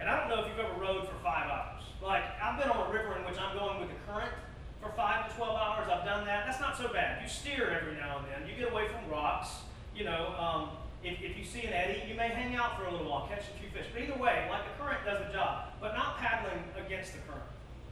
And 0.00 0.08
I 0.08 0.16
don't 0.16 0.32
know 0.32 0.40
if 0.40 0.48
you've 0.48 0.64
ever 0.64 0.80
rowed 0.80 1.04
for 1.04 1.20
five 1.20 1.44
hours. 1.44 1.84
Like, 2.00 2.24
I've 2.40 2.56
been 2.56 2.72
on 2.72 2.88
a 2.88 2.90
river 2.90 3.20
in 3.20 3.24
which 3.28 3.36
I'm 3.36 3.52
going 3.52 3.84
with 3.84 3.92
the 3.92 4.00
current 4.08 4.32
for 4.80 4.88
five 4.96 5.28
to 5.28 5.36
12 5.36 5.44
hours. 5.44 5.92
I've 5.92 6.08
done 6.08 6.24
that. 6.24 6.48
That's 6.48 6.58
not 6.58 6.72
so 6.72 6.88
bad. 6.88 7.20
You 7.20 7.28
steer 7.28 7.68
every 7.68 8.00
now 8.00 8.24
and 8.24 8.26
then. 8.32 8.48
You 8.48 8.56
get 8.56 8.72
away 8.72 8.88
from 8.88 9.04
rocks. 9.12 9.68
You 9.92 10.08
know, 10.08 10.32
um, 10.40 10.70
if, 11.04 11.20
if 11.20 11.36
you 11.36 11.44
see 11.44 11.68
an 11.68 11.76
eddy, 11.76 12.00
you 12.08 12.16
may 12.16 12.32
hang 12.32 12.56
out 12.56 12.80
for 12.80 12.88
a 12.88 12.90
little 12.90 13.12
while, 13.12 13.28
catch 13.28 13.44
a 13.44 13.54
few 13.60 13.68
fish. 13.68 13.92
But 13.92 14.08
either 14.08 14.16
way, 14.16 14.48
like 14.48 14.64
the 14.64 14.72
current 14.80 15.04
does 15.04 15.20
the 15.20 15.36
job, 15.36 15.68
but 15.84 15.92
not 15.92 16.16
paddling 16.16 16.64
against 16.72 17.12
the 17.12 17.20
current. 17.28 17.44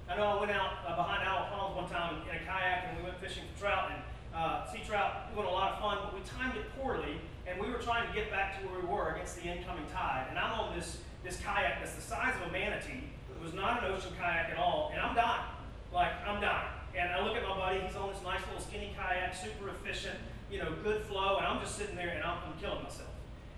I 0.09 0.17
know 0.17 0.25
I 0.25 0.41
went 0.41 0.53
out 0.53 0.81
uh, 0.88 0.97
behind 0.97 1.29
Owl 1.29 1.53
Ponds 1.53 1.76
one 1.76 1.88
time 1.93 2.25
in 2.25 2.41
a 2.41 2.41
kayak 2.41 2.88
and 2.88 2.97
we 2.97 3.05
went 3.05 3.21
fishing 3.21 3.45
for 3.53 3.69
trout 3.69 3.93
and 3.93 4.00
uh, 4.33 4.65
sea 4.65 4.81
trout. 4.81 5.29
We 5.37 5.45
had 5.45 5.50
a 5.50 5.53
lot 5.53 5.76
of 5.76 5.79
fun, 5.79 5.99
but 6.09 6.17
we 6.17 6.25
timed 6.25 6.57
it 6.57 6.65
poorly 6.81 7.21
and 7.49 7.61
we 7.61 7.71
were 7.71 7.79
trying 7.79 8.07
to 8.07 8.15
get 8.15 8.31
back 8.31 8.61
to 8.61 8.67
where 8.67 8.81
we 8.81 8.87
were 8.87 9.15
against 9.15 9.37
the 9.37 9.49
incoming 9.49 9.87
tide. 9.93 10.26
And 10.31 10.38
I'm 10.38 10.53
on 10.59 10.76
this, 10.76 10.99
this 11.25 11.38
kayak 11.41 11.81
that's 11.81 11.95
the 11.95 12.03
size 12.03 12.35
of 12.43 12.49
a 12.49 12.53
manatee. 12.53 13.07
It 13.31 13.43
was 13.43 13.55
not 13.55 13.85
an 13.85 13.93
ocean 13.93 14.12
kayak 14.19 14.50
at 14.50 14.59
all, 14.59 14.91
and 14.93 15.00
I'm 15.00 15.15
dying. 15.15 15.47
Like, 15.93 16.12
I'm 16.26 16.41
dying. 16.41 16.69
And 16.99 17.12
I 17.12 17.23
look 17.23 17.37
at 17.37 17.43
my 17.43 17.57
buddy, 17.57 17.81
he's 17.81 17.95
on 17.95 18.11
this 18.12 18.23
nice 18.25 18.41
little 18.49 18.65
skinny 18.65 18.97
kayak, 18.97 19.37
super 19.37 19.69
efficient 19.69 20.19
you 20.50 20.59
know, 20.59 20.73
good 20.83 21.03
flow, 21.03 21.38
and 21.38 21.47
I'm 21.47 21.61
just 21.61 21.76
sitting 21.76 21.97
there 21.97 22.11
and 22.11 22.23
I'm, 22.23 22.38
I'm 22.47 22.59
killing 22.61 22.83
myself. 22.83 23.11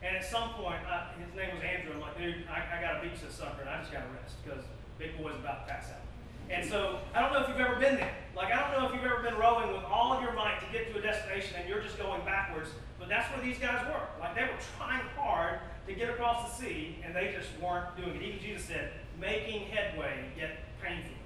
And 0.03 0.17
at 0.17 0.25
some 0.25 0.51
point, 0.55 0.79
I, 0.87 1.11
his 1.19 1.35
name 1.35 1.55
was 1.55 1.63
Andrew. 1.63 1.93
I'm 1.95 2.01
like, 2.01 2.17
dude, 2.17 2.47
I, 2.49 2.79
I 2.79 2.81
got 2.81 3.03
to 3.03 3.09
beach 3.09 3.21
this 3.21 3.35
sucker, 3.35 3.61
and 3.61 3.69
I 3.69 3.81
just 3.81 3.93
got 3.93 4.07
to 4.07 4.11
rest 4.15 4.37
because 4.45 4.65
big 4.97 5.19
boy's 5.19 5.35
about 5.37 5.67
to 5.67 5.75
pass 5.75 5.91
out. 5.91 6.07
And 6.49 6.65
so 6.65 7.01
I 7.13 7.21
don't 7.21 7.33
know 7.33 7.45
if 7.45 7.49
you've 7.49 7.61
ever 7.61 7.77
been 7.77 7.97
there. 7.97 8.15
Like, 8.33 8.55
I 8.55 8.57
don't 8.57 8.73
know 8.73 8.89
if 8.89 8.95
you've 8.95 9.05
ever 9.05 9.21
been 9.21 9.37
rowing 9.37 9.69
with 9.69 9.85
all 9.85 10.17
of 10.17 10.23
your 10.23 10.33
might 10.33 10.65
to 10.65 10.69
get 10.73 10.89
to 10.93 10.99
a 10.99 11.03
destination 11.03 11.61
and 11.61 11.69
you're 11.69 11.85
just 11.85 11.99
going 11.99 12.25
backwards, 12.25 12.71
but 12.97 13.11
that's 13.11 13.29
where 13.29 13.37
these 13.49 13.59
guys 13.59 13.87
were. 13.87 14.01
Like, 14.21 14.35
they 14.35 14.43
were 14.43 14.61
trying 14.77 15.03
hard 15.17 15.61
to 15.87 15.95
get 15.95 16.11
across 16.11 16.51
the 16.51 16.65
sea, 16.65 16.99
and 17.05 17.15
they 17.15 17.35
just 17.37 17.49
weren't 17.63 17.97
doing 17.97 18.17
it. 18.17 18.23
Even 18.23 18.41
Jesus 18.41 18.67
said, 18.67 18.93
making 19.19 19.69
headway, 19.69 20.27
yet 20.37 20.59
painfully, 20.83 21.17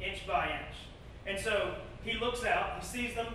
inch 0.00 0.26
by 0.26 0.46
inch. 0.46 0.76
And 1.26 1.38
so 1.38 1.74
he 2.02 2.18
looks 2.18 2.44
out, 2.44 2.80
he 2.80 2.86
sees 2.86 3.14
them, 3.14 3.26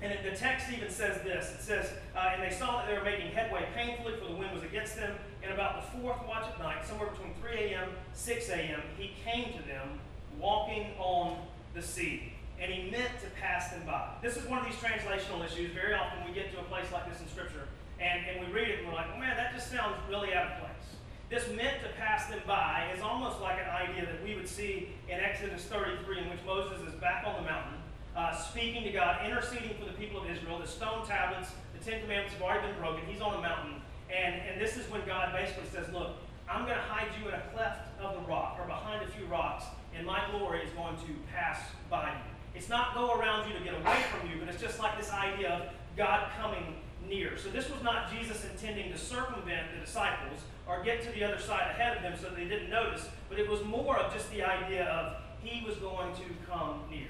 and 0.00 0.12
the 0.24 0.36
text 0.36 0.66
even 0.72 0.90
says 0.90 1.22
this. 1.22 1.52
It 1.54 1.62
says, 1.62 1.92
uh, 2.14 2.30
and 2.34 2.42
they 2.42 2.54
saw 2.54 2.78
that 2.78 2.88
they 2.88 2.96
were 2.96 3.04
making 3.04 3.32
headway 3.32 3.66
painfully, 3.74 4.14
for 4.18 4.26
the 4.26 4.36
wind 4.36 4.52
was 4.52 4.62
against 4.62 4.96
them. 4.96 5.14
And 5.42 5.52
about 5.52 5.82
the 5.82 5.98
fourth 5.98 6.18
watch 6.26 6.44
at 6.48 6.58
night, 6.58 6.86
somewhere 6.86 7.08
between 7.10 7.34
3 7.40 7.72
a.m. 7.72 7.88
6 8.12 8.48
a.m., 8.50 8.80
he 8.96 9.12
came 9.24 9.52
to 9.52 9.66
them 9.66 10.00
walking 10.38 10.88
on 10.98 11.36
the 11.74 11.82
sea. 11.82 12.31
And 12.62 12.72
he 12.72 12.90
meant 12.90 13.18
to 13.20 13.28
pass 13.40 13.70
them 13.70 13.82
by. 13.84 14.06
This 14.22 14.36
is 14.36 14.46
one 14.46 14.60
of 14.60 14.64
these 14.64 14.78
translational 14.78 15.44
issues. 15.44 15.72
Very 15.74 15.94
often 15.94 16.22
we 16.24 16.32
get 16.32 16.52
to 16.54 16.60
a 16.60 16.64
place 16.70 16.86
like 16.92 17.10
this 17.10 17.20
in 17.20 17.26
Scripture, 17.26 17.66
and, 17.98 18.22
and 18.30 18.46
we 18.46 18.52
read 18.52 18.68
it 18.68 18.78
and 18.78 18.88
we're 18.88 18.94
like, 18.94 19.10
well, 19.10 19.18
man, 19.18 19.36
that 19.36 19.52
just 19.52 19.70
sounds 19.70 19.96
really 20.08 20.32
out 20.32 20.46
of 20.46 20.58
place. 20.58 20.82
This 21.28 21.48
meant 21.56 21.82
to 21.82 21.88
pass 21.98 22.28
them 22.28 22.40
by 22.46 22.92
is 22.94 23.02
almost 23.02 23.40
like 23.40 23.58
an 23.58 23.66
idea 23.66 24.06
that 24.06 24.22
we 24.22 24.36
would 24.36 24.46
see 24.46 24.90
in 25.08 25.18
Exodus 25.18 25.64
33, 25.64 26.20
in 26.20 26.30
which 26.30 26.38
Moses 26.46 26.86
is 26.86 26.94
back 27.00 27.24
on 27.26 27.42
the 27.42 27.48
mountain, 27.48 27.80
uh, 28.14 28.36
speaking 28.36 28.84
to 28.84 28.90
God, 28.90 29.24
interceding 29.24 29.74
for 29.80 29.86
the 29.86 29.96
people 29.96 30.22
of 30.22 30.30
Israel. 30.30 30.58
The 30.58 30.66
stone 30.66 31.06
tablets, 31.06 31.50
the 31.72 31.82
Ten 31.82 32.02
Commandments 32.02 32.34
have 32.34 32.42
already 32.42 32.68
been 32.68 32.78
broken. 32.78 33.00
He's 33.06 33.22
on 33.22 33.38
a 33.38 33.40
mountain. 33.40 33.80
And, 34.14 34.34
and 34.42 34.60
this 34.60 34.76
is 34.76 34.88
when 34.90 35.00
God 35.06 35.32
basically 35.32 35.68
says, 35.72 35.92
Look, 35.92 36.20
I'm 36.48 36.66
going 36.66 36.76
to 36.76 36.84
hide 36.84 37.08
you 37.18 37.28
in 37.28 37.34
a 37.34 37.42
cleft 37.54 37.98
of 37.98 38.14
the 38.14 38.28
rock 38.28 38.58
or 38.60 38.66
behind 38.66 39.02
a 39.02 39.10
few 39.10 39.24
rocks, 39.26 39.64
and 39.96 40.06
my 40.06 40.20
glory 40.30 40.60
is 40.60 40.70
going 40.76 40.96
to 40.96 41.12
pass 41.32 41.60
by 41.88 42.10
you. 42.12 42.31
It's 42.54 42.68
not 42.68 42.94
go 42.94 43.14
around 43.14 43.48
you 43.48 43.58
to 43.58 43.64
get 43.64 43.74
away 43.74 44.02
from 44.10 44.28
you, 44.28 44.36
but 44.38 44.48
it's 44.52 44.62
just 44.62 44.78
like 44.78 44.98
this 44.98 45.10
idea 45.10 45.50
of 45.50 45.62
God 45.96 46.30
coming 46.40 46.76
near. 47.08 47.36
So 47.36 47.48
this 47.48 47.70
was 47.70 47.82
not 47.82 48.12
Jesus 48.12 48.44
intending 48.44 48.92
to 48.92 48.98
circumvent 48.98 49.68
the 49.74 49.84
disciples 49.84 50.40
or 50.66 50.82
get 50.82 51.02
to 51.02 51.10
the 51.12 51.24
other 51.24 51.40
side 51.40 51.70
ahead 51.70 51.96
of 51.96 52.02
them 52.02 52.14
so 52.20 52.28
they 52.34 52.44
didn't 52.44 52.70
notice, 52.70 53.08
but 53.28 53.38
it 53.38 53.48
was 53.48 53.64
more 53.64 53.98
of 53.98 54.12
just 54.12 54.30
the 54.30 54.42
idea 54.42 54.84
of 54.84 55.16
he 55.42 55.64
was 55.66 55.76
going 55.76 56.14
to 56.14 56.22
come 56.48 56.80
near. 56.90 57.08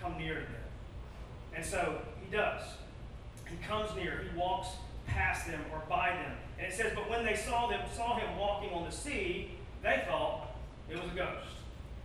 Come 0.00 0.18
near 0.18 0.34
to 0.34 0.40
them. 0.40 0.68
And 1.54 1.64
so 1.64 2.00
he 2.24 2.34
does. 2.34 2.62
He 3.48 3.56
comes 3.66 3.94
near, 3.94 4.24
he 4.30 4.38
walks 4.38 4.68
past 5.06 5.46
them 5.46 5.60
or 5.72 5.82
by 5.88 6.10
them. 6.10 6.32
And 6.58 6.66
it 6.66 6.76
says, 6.76 6.92
But 6.94 7.08
when 7.08 7.24
they 7.24 7.36
saw 7.36 7.68
them, 7.68 7.80
saw 7.94 8.18
him 8.18 8.36
walking 8.36 8.70
on 8.70 8.84
the 8.84 8.94
sea, 8.94 9.50
they 9.82 10.04
thought 10.06 10.48
it 10.90 10.96
was 10.96 11.10
a 11.12 11.14
ghost. 11.14 11.57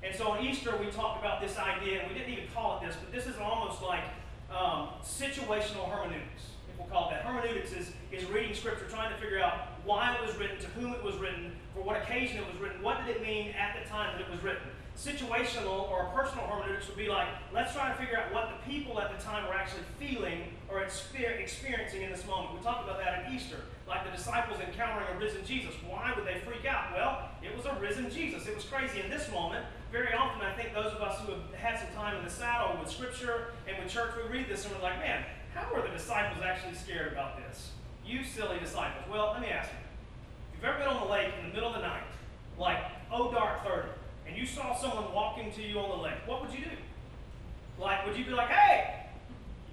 And 0.03 0.13
so 0.13 0.31
on 0.31 0.45
Easter, 0.45 0.75
we 0.77 0.88
talked 0.88 1.19
about 1.24 1.39
this 1.39 1.57
idea, 1.57 2.01
and 2.01 2.12
we 2.12 2.17
didn't 2.17 2.33
even 2.33 2.45
call 2.53 2.77
it 2.77 2.88
this, 2.88 2.95
but 2.95 3.12
this 3.13 3.25
is 3.25 3.39
almost 3.39 3.81
like 3.81 4.03
um, 4.51 4.89
situational 5.01 5.89
hermeneutics, 5.89 6.51
if 6.69 6.77
we'll 6.77 6.88
call 6.88 7.10
it 7.10 7.13
that. 7.13 7.24
Hermeneutics 7.24 7.72
is, 7.72 7.91
is 8.12 8.25
reading 8.29 8.53
Scripture, 8.53 8.86
trying 8.89 9.13
to 9.13 9.19
figure 9.22 9.39
out 9.39 9.69
why 9.86 10.13
it 10.15 10.25
was 10.25 10.36
written, 10.38 10.60
to 10.60 10.67
whom 10.79 10.93
it 10.93 11.01
was 11.01 11.15
written, 11.15 11.53
for 11.74 11.81
what 11.81 11.98
occasion 12.01 12.38
it 12.38 12.45
was 12.45 12.62
written, 12.62 12.81
what 12.83 13.05
did 13.05 13.15
it 13.15 13.22
mean 13.24 13.51
at 13.51 13.81
the 13.81 13.89
time 13.89 14.12
that 14.13 14.22
it 14.22 14.29
was 14.29 14.43
written. 14.43 14.67
Situational 14.95 15.89
or 15.89 16.05
personal 16.13 16.45
hermeneutics 16.45 16.88
would 16.88 16.98
be 16.98 17.07
like, 17.07 17.27
let's 17.51 17.74
try 17.74 17.89
to 17.89 17.95
figure 17.95 18.15
out 18.17 18.31
what 18.31 18.51
the 18.51 18.72
people 18.72 19.00
at 19.01 19.17
the 19.17 19.24
time 19.24 19.48
were 19.48 19.55
actually 19.55 19.81
feeling 19.98 20.53
or 20.69 20.83
experiencing 20.83 22.03
in 22.03 22.12
this 22.12 22.27
moment. 22.27 22.53
We 22.53 22.63
talked 22.63 22.83
about 22.83 23.00
that 23.00 23.25
at 23.25 23.31
Easter, 23.33 23.57
like 23.88 24.05
the 24.05 24.15
disciples 24.15 24.60
encountering 24.60 25.07
a 25.15 25.17
risen 25.17 25.43
Jesus. 25.45 25.74
Why 25.88 26.13
would 26.15 26.27
they 26.27 26.39
freak 26.45 26.65
out? 26.65 26.93
Well, 26.93 27.29
it 27.41 27.55
was 27.55 27.65
a 27.65 27.74
risen 27.81 28.12
Jesus. 28.12 28.45
It 28.45 28.53
was 28.53 28.65
crazy 28.65 29.00
in 29.01 29.10
this 29.10 29.31
moment. 29.31 29.65
Very 29.93 30.12
often, 30.12 30.41
I 30.41 30.51
think 30.55 30.73
those 30.73 30.91
of 30.91 31.03
us 31.03 31.19
who 31.19 31.33
have 31.33 31.53
had 31.53 31.77
some 31.77 31.95
time 31.95 32.17
in 32.17 32.23
the 32.25 32.29
saddle 32.29 32.81
with 32.81 32.89
Scripture 32.89 33.53
and 33.67 33.77
with 33.77 33.93
church, 33.93 34.09
we 34.17 34.39
read 34.39 34.50
this 34.50 34.65
and 34.65 34.73
we're 34.73 34.81
like, 34.81 34.97
man, 34.97 35.23
how 35.53 35.71
were 35.71 35.83
the 35.83 35.89
disciples 35.89 36.43
actually 36.43 36.73
scared 36.73 37.13
about 37.13 37.38
this? 37.38 37.69
You 38.03 38.23
silly 38.23 38.57
disciples. 38.59 39.05
Well, 39.07 39.29
let 39.33 39.41
me 39.41 39.50
ask 39.50 39.69
you. 39.69 39.77
If 40.50 40.57
you've 40.57 40.65
ever 40.65 40.79
been 40.79 40.88
on 40.88 41.05
the 41.05 41.13
lake 41.13 41.29
in 41.39 41.47
the 41.47 41.53
middle 41.53 41.69
of 41.69 41.75
the 41.75 41.88
night, 41.88 42.01
like, 42.57 42.79
oh 43.12 43.31
dark 43.31 43.63
30, 43.63 43.89
and 44.27 44.35
you 44.35 44.47
saw 44.47 44.75
someone 44.75 45.13
walking 45.13 45.51
to 45.51 45.62
you 45.62 45.77
on 45.77 45.89
the 45.89 46.03
lake, 46.03 46.17
what 46.25 46.41
would 46.41 46.51
you 46.51 46.65
do? 46.65 46.71
Like, 47.79 48.03
would 48.07 48.17
you 48.17 48.25
be 48.25 48.31
like, 48.31 48.50
hey, 48.50 49.02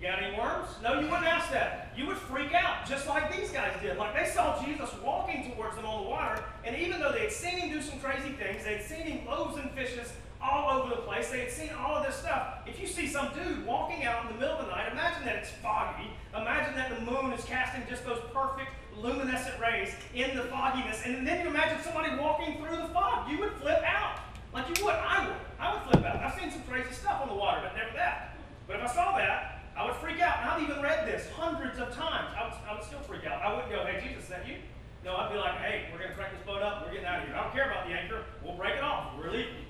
you 0.01 0.07
got 0.07 0.23
any 0.23 0.37
worms? 0.37 0.69
No, 0.83 0.95
you 0.95 1.07
wouldn't 1.07 1.27
ask 1.27 1.51
that. 1.53 1.93
You 1.95 2.07
would 2.07 2.17
freak 2.17 2.55
out, 2.55 2.89
just 2.89 3.07
like 3.07 3.37
these 3.37 3.51
guys 3.51 3.73
did. 3.83 3.99
Like 3.99 4.15
they 4.15 4.31
saw 4.31 4.63
Jesus 4.65 4.89
walking 5.05 5.53
towards 5.53 5.77
them 5.77 5.85
on 5.85 6.05
the 6.05 6.09
water, 6.09 6.43
and 6.65 6.75
even 6.77 7.01
though 7.01 7.13
they 7.13 7.21
had 7.21 7.33
seen 7.33 7.59
him 7.59 7.71
do 7.71 7.83
some 7.83 8.01
crazy 8.01 8.31
things, 8.31 8.65
they 8.65 8.77
had 8.77 8.83
seen 8.83 9.03
him 9.03 9.27
loaves 9.27 9.59
and 9.59 9.71
fishes 9.73 10.11
all 10.43 10.71
over 10.71 10.95
the 10.95 11.03
place, 11.03 11.29
they 11.29 11.41
had 11.41 11.51
seen 11.51 11.71
all 11.79 11.97
of 11.97 12.07
this 12.07 12.17
stuff. 12.17 12.61
If 12.67 12.81
you 12.81 12.87
see 12.87 13.07
some 13.07 13.29
dude 13.35 13.67
walking 13.67 14.05
out 14.05 14.25
in 14.25 14.33
the 14.33 14.41
middle 14.41 14.57
of 14.57 14.67
the 14.67 14.73
night, 14.73 14.91
imagine 14.91 15.25
that 15.27 15.37
it's 15.37 15.51
foggy. 15.51 16.11
Imagine 16.35 16.75
that 16.77 16.95
the 16.95 17.01
moon 17.05 17.33
is 17.33 17.45
casting 17.45 17.83
just 17.89 18.07
those 18.07 18.23
perfect 18.33 18.71
luminescent 18.97 19.61
rays 19.61 19.93
in 20.15 20.35
the 20.35 20.45
fogginess, 20.45 21.03
and 21.05 21.27
then 21.27 21.45
you 21.45 21.51
imagine 21.51 21.79
somebody 21.85 22.17
walking 22.19 22.57
through 22.57 22.77
the 22.77 22.89
fog. 22.89 23.31
You 23.31 23.39
would 23.41 23.53
flip 23.61 23.83
out. 23.85 24.21
Like 24.55 24.67
you 24.67 24.85
would, 24.85 24.95
I 24.95 25.29
would. 25.29 25.37
I 25.61 25.75
would 25.75 25.83
flip 25.83 26.05
out. 26.05 26.17
I've 26.25 26.41
seen 26.41 26.51
some 26.51 26.63
crazy 26.63 26.93
stuff 26.93 27.21
on 27.21 27.29
the 27.29 27.35
water, 27.35 27.61
but 27.63 27.77
never 27.77 27.93
that. 27.97 28.37
But 28.67 28.77
if 28.77 28.83
I 28.83 28.95
saw 28.95 29.17
that, 29.19 29.61
I 29.77 29.85
would 29.85 29.95
freak 29.97 30.21
out. 30.21 30.41
And 30.41 30.51
I've 30.51 30.63
even 30.63 30.83
read 30.83 31.07
this 31.07 31.29
hundreds 31.31 31.79
of 31.79 31.95
times. 31.95 32.35
I 32.37 32.45
would, 32.45 32.55
I 32.69 32.75
would 32.75 32.85
still 32.85 33.01
freak 33.01 33.27
out. 33.27 33.43
I 33.43 33.55
wouldn't 33.55 33.71
go, 33.71 33.85
hey, 33.87 34.03
Jesus, 34.07 34.25
is 34.25 34.31
that 34.31 34.47
you? 34.49 34.57
No, 35.05 35.17
I'd 35.17 35.33
be 35.33 35.39
like, 35.39 35.57
hey, 35.59 35.89
we're 35.93 35.99
going 35.99 36.11
to 36.11 36.17
crank 36.17 36.33
this 36.37 36.45
boat 36.45 36.63
up. 36.63 36.85
We're 36.85 36.93
getting 36.93 37.07
out 37.07 37.23
of 37.23 37.29
here. 37.29 37.37
I 37.37 37.43
don't 37.45 37.53
care 37.53 37.71
about 37.71 37.87
the 37.87 37.95
anchor. 37.95 38.25
We'll 38.45 38.57
break 38.57 38.77
it 38.77 38.83
off. 38.83 39.17
We're 39.17 39.31
leaving. 39.31 39.65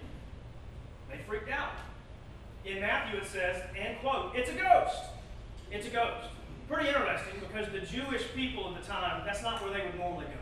They 1.10 1.18
freaked 1.26 1.50
out. 1.50 1.72
In 2.64 2.80
Matthew, 2.80 3.20
it 3.20 3.26
says, 3.26 3.62
and 3.78 3.99
quote, 4.00 4.34
it's 4.34 4.50
a 4.50 4.54
ghost. 4.54 5.00
It's 5.70 5.87
a 5.87 5.90
ghost. 5.90 6.28
Pretty 6.68 6.88
interesting 6.88 7.34
because 7.40 7.66
the 7.72 7.80
Jewish 7.80 8.22
people 8.34 8.68
of 8.68 8.75
the 8.75 8.87
time, 8.87 9.22
that's 9.26 9.42
not 9.42 9.62
where 9.62 9.72
they 9.72 9.84
would 9.84 9.99
normally 9.99 10.26
go. 10.26 10.40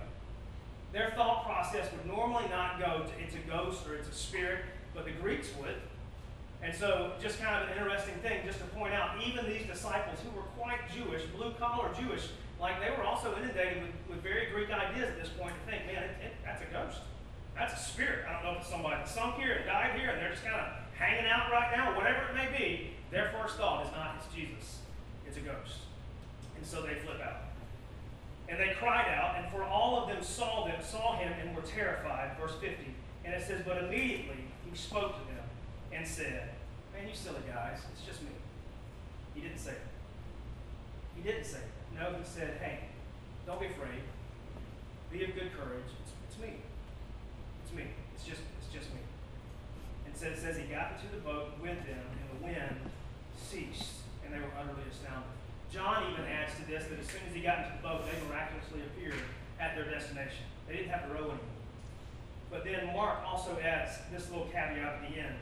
Their 0.93 1.13
thought 1.17 1.45
process 1.45 1.91
would 1.93 2.07
normally 2.07 2.49
not 2.49 2.79
go 2.79 3.05
to 3.05 3.23
it's 3.23 3.35
a 3.35 3.51
ghost 3.51 3.87
or 3.87 3.95
it's 3.95 4.09
a 4.09 4.13
spirit, 4.13 4.65
but 4.95 5.05
the 5.05 5.13
Greeks 5.13 5.49
would. 5.61 5.77
And 6.63 6.75
so, 6.75 7.13
just 7.23 7.41
kind 7.41 7.63
of 7.63 7.71
an 7.71 7.79
interesting 7.79 8.15
thing, 8.17 8.41
just 8.45 8.59
to 8.59 8.65
point 8.79 8.95
out, 8.95 9.19
even 9.21 9.45
these 9.51 9.67
disciples 9.67 10.19
who 10.23 10.31
were 10.39 10.47
quite 10.57 10.79
Jewish, 10.95 11.27
blue 11.37 11.53
collar 11.59 11.91
Jewish, 11.99 12.31
like 12.61 12.81
they 12.81 12.91
were 12.91 13.03
also 13.03 13.35
inundated 13.37 13.83
with, 13.83 13.93
with 14.09 14.23
very 14.23 14.47
Greek 14.55 14.71
ideas 14.71 15.11
at 15.11 15.19
this 15.19 15.31
point 15.35 15.55
to 15.55 15.71
think, 15.71 15.87
man, 15.87 16.05
it, 16.05 16.31
it, 16.31 16.33
that's 16.45 16.63
a 16.63 16.71
ghost. 16.71 17.03
That's 17.57 17.75
a 17.75 17.83
spirit. 17.83 18.25
I 18.29 18.33
don't 18.35 18.45
know 18.45 18.53
if 18.53 18.59
it's 18.63 18.71
somebody 18.71 18.97
that 18.97 19.09
sunk 19.09 19.37
here 19.37 19.53
and 19.53 19.67
died 19.67 19.99
here 19.99 20.11
and 20.11 20.23
they're 20.23 20.31
just 20.31 20.45
kind 20.45 20.57
of 20.57 20.67
hanging 20.95 21.27
out 21.27 21.51
right 21.51 21.77
now, 21.77 21.97
whatever 21.97 22.31
it 22.31 22.35
may 22.35 22.49
be. 22.57 22.91
Their 23.11 23.31
first 23.35 23.57
thought 23.57 23.85
is 23.87 23.93
not, 23.93 24.23
it's 24.23 24.33
Jesus, 24.35 24.79
it's 25.27 25.37
a 25.37 25.41
ghost. 25.41 25.87
And 26.57 26.67
so 26.67 26.83
they 26.83 26.95
flip 26.95 27.21
out. 27.23 27.49
And 28.49 28.59
they 28.59 28.75
cried 28.79 29.13
out, 29.13 29.37
and 29.37 29.53
for 29.53 29.63
all 29.63 30.01
of 30.01 30.09
them 30.09 30.23
saw 30.23 30.67
them, 30.67 30.81
saw 30.83 31.19
him, 31.19 31.33
and 31.41 31.55
were 31.55 31.63
terrified. 31.63 32.37
Verse 32.41 32.55
50. 32.61 32.77
And 33.25 33.35
it 33.35 33.47
says, 33.47 33.61
But 33.67 33.85
immediately 33.85 34.45
he 34.69 34.77
spoke 34.77 35.13
to 35.13 35.35
them 35.35 35.45
and 35.93 36.07
said, 36.07 36.49
Man, 36.95 37.09
you 37.09 37.15
silly 37.15 37.43
guys, 37.53 37.81
it's 37.93 38.07
just 38.07 38.23
me. 38.23 38.31
He 39.39 39.47
didn't 39.47 39.63
say 39.63 39.79
it. 39.79 39.87
He 41.15 41.23
didn't 41.23 41.47
say 41.47 41.63
it. 41.63 41.71
No, 41.95 42.11
he 42.19 42.27
said, 42.27 42.59
Hey, 42.59 42.91
don't 43.47 43.61
be 43.61 43.71
afraid. 43.71 44.03
Be 45.15 45.23
of 45.23 45.31
good 45.39 45.55
courage. 45.55 45.87
It's, 46.03 46.11
it's 46.27 46.43
me. 46.43 46.59
It's 47.63 47.71
me. 47.71 47.87
It's 48.15 48.27
just 48.27 48.43
it's 48.59 48.67
just 48.75 48.91
me. 48.91 48.99
And 50.07 50.17
so 50.17 50.27
it 50.27 50.43
says 50.43 50.59
he 50.59 50.67
got 50.67 50.99
into 50.99 51.07
the 51.15 51.23
boat 51.23 51.55
with 51.63 51.79
them, 51.87 52.03
and 52.03 52.27
the 52.35 52.51
wind 52.51 52.91
ceased, 53.39 54.03
and 54.27 54.35
they 54.35 54.43
were 54.43 54.51
utterly 54.59 54.83
astounded. 54.91 55.31
John 55.71 56.11
even 56.11 56.27
adds 56.27 56.59
to 56.59 56.67
this 56.67 56.91
that 56.91 56.99
as 56.99 57.07
soon 57.07 57.23
as 57.31 57.35
he 57.35 57.41
got 57.41 57.63
into 57.63 57.79
the 57.79 57.83
boat, 57.87 58.03
they 58.11 58.19
miraculously 58.27 58.83
appeared 58.91 59.23
at 59.63 59.79
their 59.79 59.87
destination. 59.87 60.51
They 60.67 60.83
didn't 60.83 60.91
have 60.91 61.07
to 61.07 61.15
row 61.15 61.31
anymore. 61.31 61.63
But 62.51 62.65
then 62.65 62.91
Mark 62.91 63.23
also 63.23 63.55
adds 63.63 64.03
this 64.11 64.29
little 64.31 64.51
caveat 64.51 64.99
at 64.99 65.01
the 65.07 65.15
end. 65.15 65.39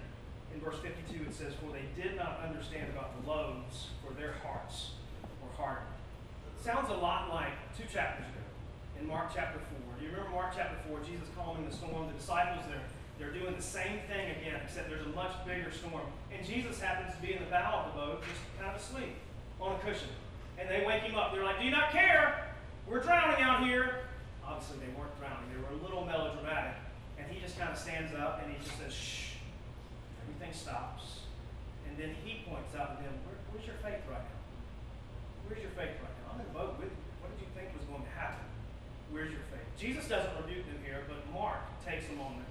In 0.56 0.64
verse 0.64 0.80
52, 0.80 1.28
it 1.28 1.34
says, 1.34 1.52
For 1.60 1.68
they 1.68 1.84
did 2.00 2.16
not 2.16 2.40
understand 2.40 2.88
about 2.88 3.12
the 3.12 3.28
loaves, 3.28 3.92
for 4.00 4.14
their 4.16 4.32
hearts 4.40 4.96
were 5.44 5.52
hardened. 5.52 5.92
Sounds 6.56 6.88
a 6.88 6.96
lot 6.96 7.28
like 7.28 7.52
two 7.76 7.84
chapters 7.92 8.24
ago 8.24 8.40
in 8.98 9.06
Mark 9.06 9.28
chapter 9.34 9.60
4. 9.60 10.00
Do 10.00 10.04
you 10.04 10.10
remember 10.12 10.32
Mark 10.32 10.56
chapter 10.56 10.80
4? 10.88 11.00
Jesus 11.04 11.28
calming 11.36 11.68
the 11.68 11.76
storm. 11.76 12.08
The 12.08 12.16
disciples, 12.16 12.64
they're, 12.72 12.88
they're 13.20 13.36
doing 13.36 13.54
the 13.54 13.62
same 13.62 14.00
thing 14.08 14.32
again, 14.40 14.56
except 14.64 14.88
there's 14.88 15.04
a 15.04 15.12
much 15.12 15.36
bigger 15.44 15.68
storm. 15.68 16.08
And 16.32 16.40
Jesus 16.40 16.80
happens 16.80 17.14
to 17.14 17.20
be 17.20 17.34
in 17.34 17.44
the 17.44 17.50
bow 17.52 17.84
of 17.84 17.92
the 17.92 18.00
boat, 18.00 18.24
just 18.24 18.40
kind 18.56 18.72
of 18.72 18.80
asleep 18.80 19.12
on 19.60 19.76
a 19.76 19.78
cushion. 19.84 20.08
And 20.56 20.70
they 20.72 20.88
wake 20.88 21.02
him 21.02 21.16
up. 21.16 21.36
They're 21.36 21.44
like, 21.44 21.60
Do 21.60 21.68
you 21.68 21.70
not 21.70 21.92
care? 21.92 22.48
We're 22.88 23.04
drowning 23.04 23.44
out 23.44 23.60
here. 23.62 24.08
Obviously, 24.40 24.78
they 24.80 24.92
weren't 24.96 25.12
drowning, 25.20 25.52
they 25.52 25.60
were 25.60 25.76
a 25.76 25.82
little 25.84 26.06
melodramatic. 26.06 26.80
And 27.20 27.28
he 27.28 27.44
just 27.44 27.58
kind 27.58 27.68
of 27.68 27.76
stands 27.76 28.14
up 28.16 28.40
and 28.42 28.50
he 28.50 28.56
just 28.64 28.72
says, 28.80 28.94
Shh. 28.94 29.25
Everything 30.36 30.52
stops. 30.52 31.24
And 31.88 31.96
then 31.96 32.12
he 32.20 32.44
points 32.44 32.76
out 32.76 33.00
to 33.00 33.08
them, 33.08 33.16
Where, 33.24 33.40
Where's 33.48 33.64
your 33.64 33.80
faith 33.80 34.04
right 34.04 34.20
now? 34.20 34.40
Where's 35.48 35.64
your 35.64 35.72
faith 35.72 35.96
right 35.96 36.16
now? 36.20 36.36
I'm 36.36 36.44
in 36.44 36.50
boat 36.52 36.76
with 36.76 36.92
you. 36.92 37.04
What 37.24 37.32
did 37.32 37.40
you 37.40 37.48
think 37.56 37.72
was 37.72 37.88
going 37.88 38.04
to 38.04 38.12
happen? 38.12 38.44
Where's 39.08 39.32
your 39.32 39.40
faith? 39.48 39.64
Jesus 39.80 40.04
doesn't 40.04 40.36
rebuke 40.36 40.68
them 40.68 40.76
here, 40.84 41.08
but 41.08 41.24
Mark 41.32 41.64
takes 41.80 42.04
a 42.12 42.16
moment 42.20 42.44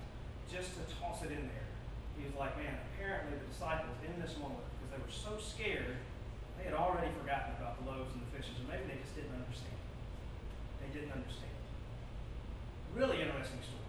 just 0.50 0.74
to 0.74 0.82
toss 0.98 1.22
it 1.22 1.30
in 1.30 1.46
there. 1.46 1.70
He's 2.18 2.34
like, 2.34 2.58
man, 2.58 2.74
apparently 2.90 3.38
the 3.38 3.46
disciples 3.54 3.94
in 4.02 4.18
this 4.18 4.34
moment, 4.42 4.66
because 4.82 4.90
they 4.98 5.02
were 5.06 5.14
so 5.14 5.38
scared 5.38 6.02
they 6.58 6.66
had 6.66 6.74
already 6.74 7.14
forgotten 7.22 7.54
about 7.62 7.78
the 7.78 7.86
loaves 7.86 8.10
and 8.18 8.26
the 8.26 8.32
fishes, 8.34 8.58
or 8.58 8.66
maybe 8.66 8.90
they 8.90 8.98
just 8.98 9.14
didn't 9.14 9.38
understand. 9.38 9.78
They 10.82 10.90
didn't 10.90 11.14
understand. 11.14 11.54
Really 12.98 13.22
interesting 13.22 13.62
story. 13.62 13.85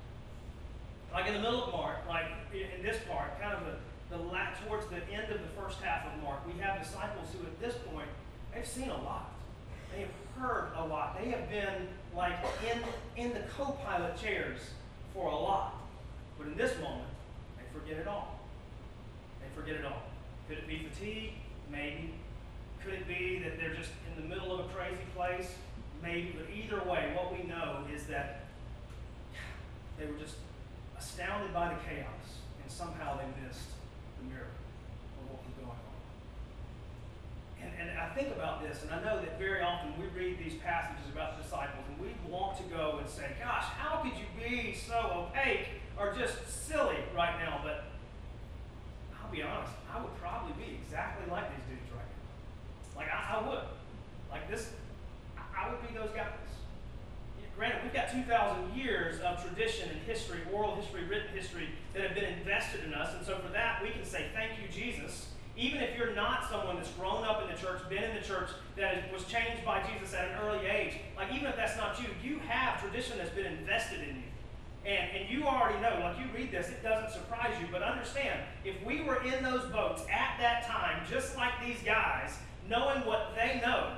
Like 1.17 1.29
in 1.29 1.33
the 1.33 1.41
middle 1.41 1.65
of 1.65 1.73
Mark, 1.73 1.97
like 2.07 2.27
in 2.53 2.83
this 2.83 2.99
part, 3.09 3.41
kind 3.41 3.55
of 3.55 3.61
the, 3.65 4.19
the 4.19 4.23
towards 4.67 4.87
the 4.89 4.97
end 5.11 5.33
of 5.33 5.41
the 5.41 5.49
first 5.59 5.81
half 5.81 6.05
of 6.05 6.23
Mark, 6.23 6.47
we 6.47 6.61
have 6.61 6.83
disciples 6.83 7.29
who 7.33 7.47
at 7.47 7.59
this 7.59 7.75
point, 7.91 8.09
they've 8.53 8.67
seen 8.67 8.91
a 8.91 9.03
lot. 9.03 9.33
They 9.95 10.03
have 10.03 10.11
heard 10.39 10.69
a 10.77 10.85
lot. 10.85 11.19
They 11.19 11.31
have 11.31 11.49
been 11.49 11.89
like 12.15 12.35
in, 12.71 12.83
in 13.17 13.33
the 13.33 13.41
co-pilot 13.57 14.21
chairs 14.21 14.61
for 15.15 15.31
a 15.31 15.35
lot. 15.35 15.77
But 16.37 16.49
in 16.49 16.57
this 16.59 16.79
moment, 16.83 17.09
they 17.57 17.65
forget 17.81 17.97
it 17.97 18.07
all. 18.07 18.39
They 19.41 19.59
forget 19.59 19.77
it 19.77 19.87
all. 19.87 20.03
Could 20.51 20.59
it 20.59 20.69
be 20.69 20.87
fatigue? 20.93 21.33
Maybe. 21.73 22.13
Could 22.85 22.93
it 22.93 23.09
be 23.09 23.39
that 23.43 23.59
they're 23.59 23.75
just 23.75 23.91
in 24.15 24.23
the 24.23 24.29
middle 24.29 24.53
of 24.53 24.67
a 24.67 24.69
crazy 24.69 25.01
place? 25.17 25.55
Maybe, 26.03 26.37
but 26.37 26.55
either 26.55 26.87
way, 26.87 27.11
what 27.17 27.33
we 27.33 27.49
know 27.49 27.85
is 27.91 28.05
that 28.05 28.45
they 29.99 30.05
were 30.05 30.19
just 30.19 30.35
astounded 30.99 31.53
by 31.53 31.69
the 31.69 31.81
chaos, 31.89 32.41
and 32.63 32.71
somehow 32.71 33.17
they 33.17 33.29
missed 33.45 33.71
the 34.19 34.25
miracle 34.29 34.65
of 35.21 35.31
what 35.31 35.41
was 35.45 35.55
going 35.57 35.71
on. 35.71 35.99
And, 37.61 37.71
and 37.91 37.99
I 37.99 38.09
think 38.15 38.35
about 38.35 38.63
this, 38.63 38.83
and 38.83 38.91
I 38.91 39.03
know 39.03 39.21
that 39.21 39.39
very 39.39 39.61
often 39.63 39.93
we 40.01 40.07
read 40.17 40.39
these 40.39 40.59
passages 40.61 41.05
about 41.13 41.37
the 41.37 41.43
disciples, 41.43 41.85
and 41.89 42.01
we 42.01 42.13
want 42.29 42.57
to 42.59 42.65
go 42.65 42.99
and 43.01 43.09
say, 43.09 43.33
Gosh, 43.41 43.65
how 43.77 44.03
could 44.03 44.13
you 44.17 44.29
be 44.39 44.75
so 44.75 45.29
opaque 45.29 45.81
or 45.99 46.13
just 46.13 46.37
silly 46.49 46.99
right 47.15 47.39
now? 47.39 47.61
But 47.63 47.85
I'll 49.17 49.33
be 49.33 49.43
honest, 49.43 49.73
I 49.93 50.01
would 50.01 50.15
probably 50.21 50.53
be 50.55 50.79
exactly 50.83 51.31
like 51.31 51.49
these 51.51 51.65
dudes 51.77 51.91
right 51.93 52.07
now. 52.07 53.01
Like, 53.01 53.09
I, 53.13 53.39
I 53.39 53.49
would. 53.49 53.65
Like, 54.31 54.51
this, 54.51 54.71
I, 55.37 55.67
I 55.67 55.71
would 55.71 55.81
be 55.87 55.95
those 55.95 56.11
guys. 56.15 56.46
Granted, 57.57 57.83
we've 57.83 57.95
got 57.95 58.13
2,000 58.13 58.77
years 58.77 59.19
of 59.21 59.43
tradition 59.43 59.89
and 59.89 59.99
history, 60.03 60.41
oral 60.53 60.77
history, 60.77 61.05
written 61.05 61.29
history, 61.35 61.69
that 61.95 62.03
have 62.03 62.15
been 62.15 62.25
invested 62.39 62.85
in 62.85 62.93
us. 62.93 63.15
And 63.17 63.25
so 63.25 63.39
for 63.39 63.51
that, 63.53 63.83
we 63.83 63.91
can 63.91 64.05
say, 64.05 64.27
Thank 64.35 64.53
you, 64.61 64.69
Jesus. 64.69 65.29
Even 65.57 65.81
if 65.81 65.97
you're 65.97 66.15
not 66.15 66.51
someone 66.51 66.77
that's 66.77 66.91
grown 66.91 67.25
up 67.25 67.41
in 67.41 67.49
the 67.49 67.59
church, 67.59 67.81
been 67.89 68.05
in 68.05 68.15
the 68.15 68.21
church, 68.21 68.51
that 68.77 69.11
was 69.11 69.25
changed 69.25 69.65
by 69.65 69.83
Jesus 69.91 70.15
at 70.15 70.29
an 70.29 70.37
early 70.45 70.67
age, 70.67 70.99
like 71.17 71.33
even 71.33 71.47
if 71.47 71.57
that's 71.57 71.79
not 71.79 71.99
you, 71.99 72.09
you 72.23 72.39
have 72.41 72.79
tradition 72.79 73.17
that's 73.17 73.31
been 73.31 73.47
invested 73.47 74.01
in 74.01 74.17
you. 74.17 74.23
And, 74.85 75.17
and 75.17 75.31
you 75.31 75.45
already 75.45 75.81
know, 75.81 75.99
like 76.03 76.19
you 76.19 76.27
read 76.35 76.53
this, 76.53 76.69
it 76.69 76.83
doesn't 76.83 77.11
surprise 77.11 77.55
you, 77.59 77.69
but 77.73 77.83
understand, 77.83 78.39
if 78.67 78.75
we 78.85 79.03
were 79.03 79.25
in 79.25 79.43
those 79.43 79.65
boats 79.71 80.03
at 80.13 80.37
that 80.39 80.67
time, 80.67 81.03
just 81.11 81.37
like 81.37 81.53
these 81.65 81.83
guys, 81.83 82.37
knowing 82.69 83.05
what 83.07 83.33
they 83.35 83.59
know, 83.65 83.97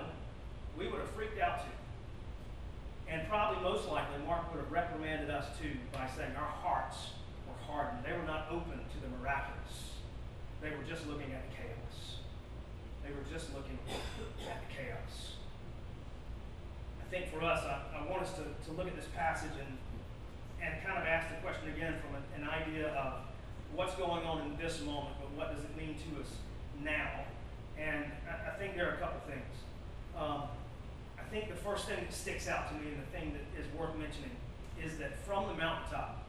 we 0.79 0.87
would 0.87 1.01
have 1.01 1.11
freaked 1.11 1.41
out 1.41 1.65
too. 1.65 1.78
And 3.11 3.27
probably 3.29 3.63
most 3.63 3.89
likely, 3.89 4.21
Mark 4.27 4.53
would 4.53 4.63
have 4.63 4.71
reprimanded 4.71 5.31
us 5.31 5.47
too 5.61 5.73
by 5.93 6.09
saying 6.15 6.37
our 6.37 6.53
hearts 6.61 7.17
were 7.49 7.57
hardened. 7.65 8.05
They 8.05 8.13
were 8.13 8.27
not 8.29 8.47
open 8.51 8.77
to 8.77 8.99
the 9.01 9.09
miraculous. 9.19 9.97
They 10.61 10.71
were 10.71 10.85
just 10.87 11.07
looking 11.07 11.33
at 11.33 11.49
the 11.49 11.57
chaos. 11.57 12.21
They 13.03 13.11
were 13.11 13.25
just 13.33 13.55
looking 13.55 13.79
at 13.89 14.61
the 14.61 14.69
chaos. 14.69 15.41
I 17.01 17.11
think 17.11 17.33
for 17.33 17.43
us, 17.43 17.65
I, 17.65 17.81
I 17.97 18.11
want 18.11 18.23
us 18.23 18.33
to, 18.37 18.45
to 18.45 18.77
look 18.77 18.87
at 18.87 18.95
this 18.95 19.09
passage 19.17 19.57
and, 19.57 19.79
and 20.61 20.85
kind 20.85 20.99
of 20.99 21.05
ask 21.09 21.33
the 21.33 21.41
question 21.41 21.73
again 21.73 21.95
from 22.05 22.21
an, 22.21 22.25
an 22.37 22.45
idea 22.45 22.89
of 22.93 23.25
what's 23.75 23.95
going 23.95 24.27
on 24.27 24.45
in 24.45 24.57
this 24.59 24.83
moment, 24.83 25.17
but 25.21 25.31
what 25.33 25.55
does 25.55 25.65
it 25.65 25.75
mean 25.77 25.97
to 25.97 26.21
us 26.21 26.29
now? 26.85 27.25
And 27.79 28.05
I, 28.29 28.51
I 28.51 28.59
think 28.59 28.77
there 28.77 28.91
are 28.91 28.95
a 28.95 28.99
couple 28.99 29.21
things. 29.25 29.55
Um, 30.19 30.53
think 31.31 31.49
the 31.49 31.57
first 31.57 31.87
thing 31.87 31.97
that 31.97 32.13
sticks 32.13 32.49
out 32.49 32.69
to 32.69 32.75
me 32.75 32.93
and 32.93 33.03
the 33.03 33.11
thing 33.17 33.33
that 33.33 33.61
is 33.61 33.67
worth 33.79 33.97
mentioning 33.97 34.31
is 34.83 34.97
that 34.99 35.19
from 35.25 35.47
the 35.49 35.55
mountaintop, 35.55 36.25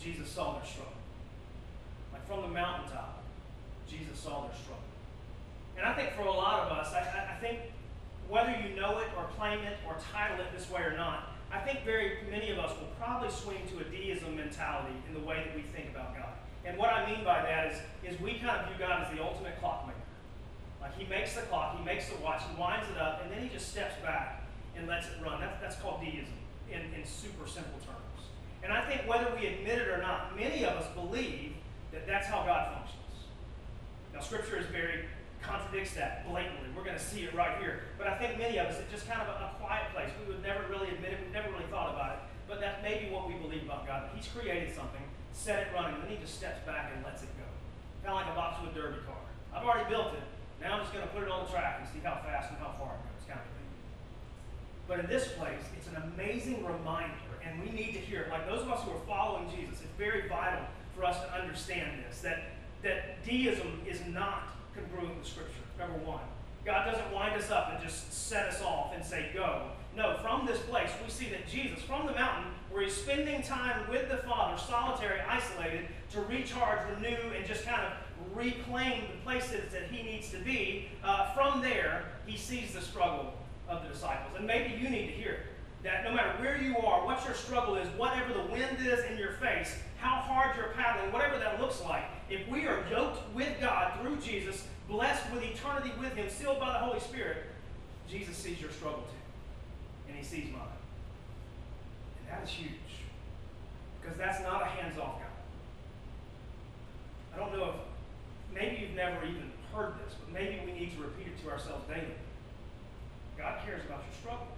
Jesus 0.00 0.28
saw 0.28 0.58
their 0.58 0.66
struggle. 0.66 0.92
Like 2.12 2.26
from 2.26 2.42
the 2.42 2.48
mountaintop, 2.48 3.22
Jesus 3.88 4.18
saw 4.18 4.46
their 4.46 4.56
struggle. 4.56 4.82
And 5.76 5.86
I 5.86 5.94
think 5.94 6.12
for 6.12 6.22
a 6.22 6.32
lot 6.32 6.66
of 6.66 6.72
us, 6.72 6.92
I, 6.92 7.34
I 7.36 7.40
think 7.40 7.60
whether 8.28 8.50
you 8.50 8.74
know 8.74 8.98
it 8.98 9.08
or 9.16 9.24
claim 9.36 9.60
it 9.60 9.76
or 9.86 9.96
title 10.12 10.38
it 10.40 10.46
this 10.56 10.70
way 10.70 10.82
or 10.82 10.96
not, 10.96 11.32
I 11.52 11.58
think 11.60 11.84
very 11.84 12.18
many 12.30 12.50
of 12.50 12.58
us 12.58 12.76
will 12.78 12.90
probably 12.98 13.30
swing 13.30 13.62
to 13.70 13.78
a 13.80 13.84
deism 13.84 14.36
mentality 14.36 14.94
in 15.08 15.14
the 15.14 15.20
way 15.20 15.44
that 15.46 15.54
we 15.54 15.62
think 15.62 15.90
about 15.90 16.14
God. 16.16 16.32
And 16.64 16.76
what 16.76 16.90
I 16.90 17.08
mean 17.10 17.24
by 17.24 17.42
that 17.42 17.72
is, 17.72 17.78
is 18.02 18.20
we 18.20 18.38
kind 18.38 18.60
of 18.60 18.66
view 18.66 18.76
God 18.78 19.06
as 19.06 19.16
the 19.16 19.22
ultimate 19.22 19.58
clockmaker. 19.60 19.98
Like 20.80 20.96
he 20.98 21.04
makes 21.06 21.34
the 21.34 21.42
clock, 21.42 21.78
he 21.78 21.84
makes 21.84 22.08
the 22.08 22.16
watch, 22.22 22.42
he 22.48 22.60
winds 22.60 22.86
it 22.90 22.98
up, 22.98 23.22
and 23.22 23.32
then 23.32 23.42
he 23.42 23.48
just 23.48 23.70
steps 23.70 23.94
back 24.02 24.44
and 24.76 24.86
lets 24.86 25.06
it 25.06 25.14
run. 25.24 25.40
That's, 25.40 25.60
that's 25.60 25.76
called 25.76 26.00
deism 26.00 26.36
in, 26.70 26.80
in 26.94 27.04
super 27.06 27.48
simple 27.48 27.78
terms. 27.84 28.28
And 28.62 28.72
I 28.72 28.84
think 28.84 29.08
whether 29.08 29.30
we 29.38 29.46
admit 29.46 29.78
it 29.78 29.88
or 29.88 29.98
not, 29.98 30.36
many 30.36 30.64
of 30.64 30.74
us 30.74 30.86
believe 30.94 31.52
that 31.92 32.06
that's 32.06 32.26
how 32.26 32.44
God 32.44 32.74
functions. 32.74 33.30
Now, 34.12 34.20
Scripture 34.20 34.58
is 34.58 34.66
very 34.66 35.04
contradicts 35.42 35.94
that 35.94 36.26
blatantly. 36.28 36.68
We're 36.74 36.84
going 36.84 36.98
to 36.98 37.02
see 37.02 37.22
it 37.22 37.34
right 37.34 37.58
here. 37.60 37.86
But 37.98 38.08
I 38.08 38.18
think 38.18 38.38
many 38.38 38.58
of 38.58 38.66
us, 38.66 38.78
it's 38.80 38.90
just 38.90 39.08
kind 39.08 39.22
of 39.22 39.28
a, 39.28 39.46
a 39.46 39.50
quiet 39.62 39.94
place. 39.94 40.10
We 40.18 40.34
would 40.34 40.42
never 40.42 40.66
really 40.68 40.90
admit 40.90 41.14
it. 41.14 41.18
We've 41.22 41.32
never 41.32 41.50
really 41.52 41.68
thought 41.70 41.94
about 41.94 42.18
it. 42.18 42.20
But 42.48 42.60
that 42.60 42.82
may 42.82 43.06
be 43.06 43.10
what 43.10 43.28
we 43.28 43.34
believe 43.34 43.62
about 43.62 43.86
God. 43.86 44.10
He's 44.14 44.26
created 44.26 44.74
something, 44.74 45.02
set 45.32 45.66
it 45.66 45.68
running, 45.74 45.94
and 45.94 46.02
then 46.04 46.10
he 46.10 46.18
just 46.18 46.34
steps 46.34 46.64
back 46.66 46.92
and 46.94 47.04
lets 47.04 47.22
it 47.22 47.30
go. 47.38 47.46
Kind 48.02 48.18
of 48.18 48.26
like 48.26 48.30
a 48.30 48.36
box 48.36 48.62
with 48.62 48.70
a 48.70 48.74
derby 48.74 49.02
car. 49.06 49.18
I've 49.54 49.64
already 49.64 49.88
built 49.90 50.14
it. 50.14 50.26
Now 50.60 50.74
I'm 50.74 50.80
just 50.80 50.92
going 50.92 51.06
to 51.06 51.12
put 51.12 51.22
it 51.22 51.30
on 51.30 51.44
the 51.44 51.50
track 51.50 51.78
and 51.80 51.88
see 51.88 52.00
how 52.02 52.20
fast 52.24 52.50
and 52.50 52.58
how 52.58 52.74
far 52.78 52.94
it 52.96 53.02
goes, 53.04 53.28
kind 53.28 53.40
of. 53.40 53.56
But 54.88 55.00
in 55.00 55.06
this 55.06 55.28
place, 55.32 55.62
it's 55.76 55.88
an 55.88 55.96
amazing 56.14 56.64
reminder, 56.64 57.14
and 57.44 57.60
we 57.60 57.70
need 57.70 57.92
to 57.92 57.98
hear 57.98 58.22
it. 58.22 58.30
Like 58.30 58.46
those 58.46 58.62
of 58.62 58.70
us 58.70 58.82
who 58.84 58.92
are 58.92 59.06
following 59.06 59.50
Jesus, 59.50 59.80
it's 59.82 59.96
very 59.98 60.28
vital 60.28 60.64
for 60.94 61.04
us 61.04 61.20
to 61.20 61.32
understand 61.34 62.04
this 62.08 62.20
that, 62.20 62.44
that 62.82 63.24
deism 63.24 63.80
is 63.86 64.00
not 64.06 64.54
congruent 64.74 65.18
with 65.18 65.26
Scripture, 65.26 65.64
number 65.78 65.98
one. 65.98 66.20
God 66.64 66.90
doesn't 66.90 67.12
wind 67.12 67.40
us 67.40 67.50
up 67.50 67.72
and 67.72 67.82
just 67.82 68.12
set 68.12 68.46
us 68.46 68.60
off 68.62 68.92
and 68.94 69.04
say, 69.04 69.30
go. 69.34 69.62
No, 69.96 70.18
from 70.20 70.46
this 70.46 70.58
place, 70.60 70.90
we 71.02 71.10
see 71.10 71.30
that 71.30 71.48
Jesus, 71.48 71.80
from 71.80 72.06
the 72.06 72.12
mountain, 72.12 72.50
where 72.70 72.82
he's 72.82 72.94
spending 72.94 73.40
time 73.42 73.88
with 73.88 74.10
the 74.10 74.18
Father, 74.18 74.60
solitary, 74.60 75.20
isolated, 75.20 75.86
to 76.12 76.20
recharge, 76.22 76.80
renew, 76.94 77.16
and 77.34 77.46
just 77.46 77.64
kind 77.64 77.80
of 77.82 77.92
reclaim 78.34 79.02
the 79.02 79.22
places 79.24 79.72
that 79.72 79.84
he 79.90 80.02
needs 80.02 80.30
to 80.30 80.38
be, 80.38 80.88
uh, 81.04 81.32
from 81.32 81.60
there, 81.60 82.04
he 82.26 82.36
sees 82.36 82.72
the 82.72 82.80
struggle 82.80 83.32
of 83.68 83.82
the 83.82 83.88
disciples. 83.88 84.34
And 84.36 84.46
maybe 84.46 84.74
you 84.80 84.88
need 84.88 85.06
to 85.06 85.12
hear 85.12 85.32
it. 85.32 85.40
That 85.82 86.04
no 86.04 86.12
matter 86.12 86.30
where 86.40 86.60
you 86.60 86.76
are, 86.78 87.04
what 87.04 87.24
your 87.24 87.34
struggle 87.34 87.76
is, 87.76 87.86
whatever 87.96 88.32
the 88.32 88.44
wind 88.52 88.78
is 88.80 89.04
in 89.10 89.18
your 89.18 89.32
face, 89.32 89.76
how 89.98 90.16
hard 90.16 90.56
you're 90.56 90.72
paddling, 90.74 91.12
whatever 91.12 91.38
that 91.38 91.60
looks 91.60 91.80
like, 91.82 92.04
if 92.28 92.46
we 92.48 92.66
are 92.66 92.84
yoked 92.90 93.20
with 93.34 93.60
God 93.60 94.00
through 94.00 94.16
Jesus, 94.16 94.66
blessed 94.88 95.30
with 95.32 95.44
eternity 95.44 95.92
with 96.00 96.14
Him, 96.14 96.28
sealed 96.28 96.58
by 96.58 96.72
the 96.72 96.78
Holy 96.78 97.00
Spirit, 97.00 97.38
Jesus 98.08 98.36
sees 98.36 98.60
your 98.60 98.70
struggle 98.70 99.02
too. 99.02 100.08
And 100.08 100.16
He 100.16 100.24
sees 100.24 100.50
mine. 100.52 100.62
And 102.20 102.28
that 102.30 102.44
is 102.44 102.50
huge. 102.50 102.70
Because 104.00 104.16
that's 104.16 104.40
not 104.42 104.62
a 104.62 104.66
hands 104.66 104.98
off 104.98 105.18
God. 105.18 105.26
I 107.34 107.38
don't 107.38 107.52
know 107.52 107.70
if 107.70 107.74
maybe 108.56 108.76
you've 108.80 108.96
never 108.96 109.24
even 109.24 109.52
heard 109.72 109.94
this, 110.04 110.14
but 110.18 110.32
maybe 110.32 110.60
we 110.64 110.72
need 110.72 110.96
to 110.96 111.02
repeat 111.02 111.28
it 111.28 111.44
to 111.44 111.50
ourselves 111.50 111.86
daily. 111.86 112.16
God 113.36 113.60
cares 113.64 113.84
about 113.84 114.02
your 114.08 114.16
struggle. 114.18 114.48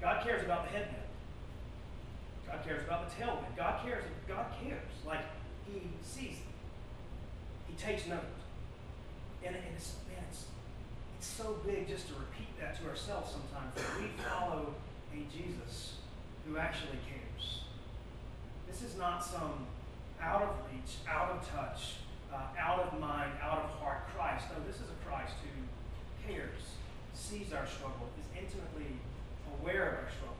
God 0.00 0.24
cares 0.24 0.44
about 0.44 0.64
the 0.64 0.70
headwind. 0.70 1.02
God 2.46 2.64
cares 2.64 2.84
about 2.84 3.10
the 3.10 3.14
tailwind. 3.16 3.56
God 3.56 3.84
cares. 3.84 4.04
God 4.28 4.46
cares. 4.62 4.88
Like 5.04 5.24
He 5.66 5.82
sees 6.02 6.38
it. 6.38 6.52
He 7.66 7.74
takes 7.74 8.06
note. 8.06 8.20
And, 9.44 9.54
and 9.54 9.64
it's, 9.76 9.94
man, 10.08 10.24
it's, 10.30 10.44
it's 11.18 11.26
so 11.26 11.58
big 11.66 11.88
just 11.88 12.06
to 12.08 12.14
repeat 12.14 12.58
that 12.60 12.80
to 12.80 12.88
ourselves 12.88 13.32
sometimes. 13.32 13.74
That 13.74 14.00
we 14.00 14.08
follow 14.22 14.74
a 15.12 15.36
Jesus 15.36 15.96
who 16.46 16.56
actually 16.56 16.98
cares. 17.08 17.62
This 18.70 18.82
is 18.82 18.96
not 18.96 19.24
some 19.24 19.66
out 20.22 20.42
of 20.42 20.50
reach, 20.70 20.98
out 21.08 21.30
of 21.30 21.48
touch, 21.48 22.02
uh, 22.32 22.46
out 22.58 22.80
of 22.80 23.00
mind, 23.00 23.32
out 23.42 23.64
of 23.64 23.70
heart 23.80 24.08
Christ. 24.14 24.46
No, 24.50 24.62
this 24.66 24.76
is 24.76 24.88
a 24.90 24.98
Christ 25.08 25.34
who 25.42 26.32
cares, 26.32 26.76
sees 27.14 27.52
our 27.52 27.66
struggle, 27.66 28.08
is 28.18 28.26
intimately 28.36 28.98
aware 29.60 29.88
of 29.88 29.94
our 30.04 30.10
struggle. 30.10 30.36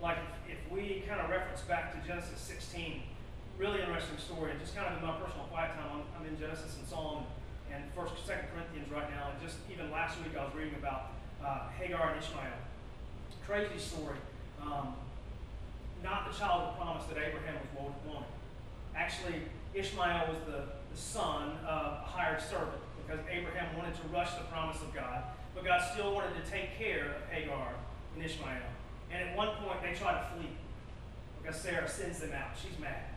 Like 0.00 0.18
if, 0.48 0.58
if 0.58 0.72
we 0.72 1.04
kind 1.06 1.20
of 1.20 1.30
reference 1.30 1.60
back 1.62 1.92
to 1.94 1.98
Genesis 2.06 2.40
16, 2.40 3.02
really 3.58 3.80
interesting 3.80 4.18
story, 4.18 4.50
and 4.50 4.60
just 4.60 4.74
kind 4.74 4.88
of 4.88 4.98
in 4.98 5.06
my 5.06 5.14
personal 5.20 5.46
quiet 5.46 5.74
time, 5.74 6.02
I'm, 6.02 6.04
I'm 6.18 6.26
in 6.26 6.38
Genesis 6.38 6.76
and 6.78 6.86
Psalm 6.88 7.24
and 7.72 7.84
First, 7.94 8.14
Second 8.26 8.48
Corinthians 8.52 8.90
right 8.90 9.08
now, 9.10 9.30
and 9.30 9.38
just 9.40 9.58
even 9.70 9.90
last 9.90 10.18
week 10.18 10.36
I 10.36 10.44
was 10.44 10.54
reading 10.54 10.74
about 10.74 11.12
uh, 11.44 11.68
Hagar 11.78 12.10
and 12.10 12.18
Ishmael. 12.22 12.58
Crazy 13.46 13.78
story. 13.78 14.18
Um, 14.60 14.94
not 16.02 16.30
the 16.30 16.36
child 16.36 16.62
of 16.62 16.76
promise 16.76 17.04
that 17.06 17.18
Abraham 17.18 17.56
was 17.74 17.94
wanting. 18.06 18.26
Actually, 18.96 19.42
Ishmael 19.74 20.28
was 20.28 20.38
the, 20.46 20.64
the 20.90 21.00
son 21.00 21.56
of 21.66 21.92
a 22.02 22.06
hired 22.06 22.40
servant 22.40 22.82
because 23.00 23.24
Abraham 23.30 23.76
wanted 23.76 23.94
to 23.94 24.02
rush 24.12 24.34
the 24.34 24.44
promise 24.44 24.80
of 24.82 24.94
God, 24.94 25.24
but 25.54 25.64
God 25.64 25.82
still 25.92 26.14
wanted 26.14 26.32
to 26.42 26.50
take 26.50 26.78
care 26.78 27.16
of 27.16 27.30
Hagar 27.30 27.74
and 28.14 28.24
Ishmael. 28.24 28.68
And 29.10 29.28
at 29.28 29.36
one 29.36 29.50
point, 29.56 29.82
they 29.82 29.92
try 29.92 30.12
to 30.12 30.24
flee 30.34 30.50
because 31.42 31.60
Sarah 31.60 31.88
sends 31.88 32.20
them 32.20 32.32
out. 32.32 32.56
She's 32.56 32.78
mad. 32.78 33.12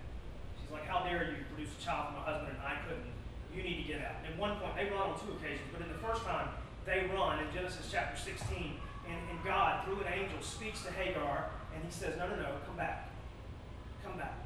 She's 0.60 0.72
like, 0.72 0.86
How 0.88 1.04
dare 1.04 1.24
you 1.32 1.44
produce 1.54 1.72
a 1.80 1.84
child 1.84 2.10
for 2.10 2.20
my 2.20 2.26
husband 2.26 2.58
and 2.58 2.66
I 2.66 2.82
couldn't? 2.88 3.12
You 3.56 3.64
need 3.64 3.84
to 3.84 3.88
get 3.88 4.02
out. 4.04 4.20
And 4.24 4.34
at 4.34 4.40
one 4.40 4.58
point, 4.60 4.76
they 4.76 4.92
run 4.92 5.16
on 5.16 5.16
two 5.16 5.32
occasions, 5.40 5.72
but 5.72 5.80
in 5.80 5.88
the 5.88 6.02
first 6.04 6.24
time, 6.24 6.50
they 6.86 7.08
run 7.16 7.40
in 7.40 7.48
Genesis 7.54 7.88
chapter 7.90 8.20
16, 8.20 8.76
and, 9.08 9.20
and 9.32 9.40
God, 9.46 9.86
through 9.86 10.02
an 10.02 10.12
angel, 10.12 10.42
speaks 10.42 10.84
to 10.84 10.92
Hagar, 10.92 11.50
and 11.74 11.84
he 11.84 11.92
says, 11.92 12.18
No, 12.18 12.28
no, 12.28 12.36
no, 12.36 12.52
come 12.66 12.76
back. 12.76 13.10
Come 14.04 14.18
back. 14.18 14.45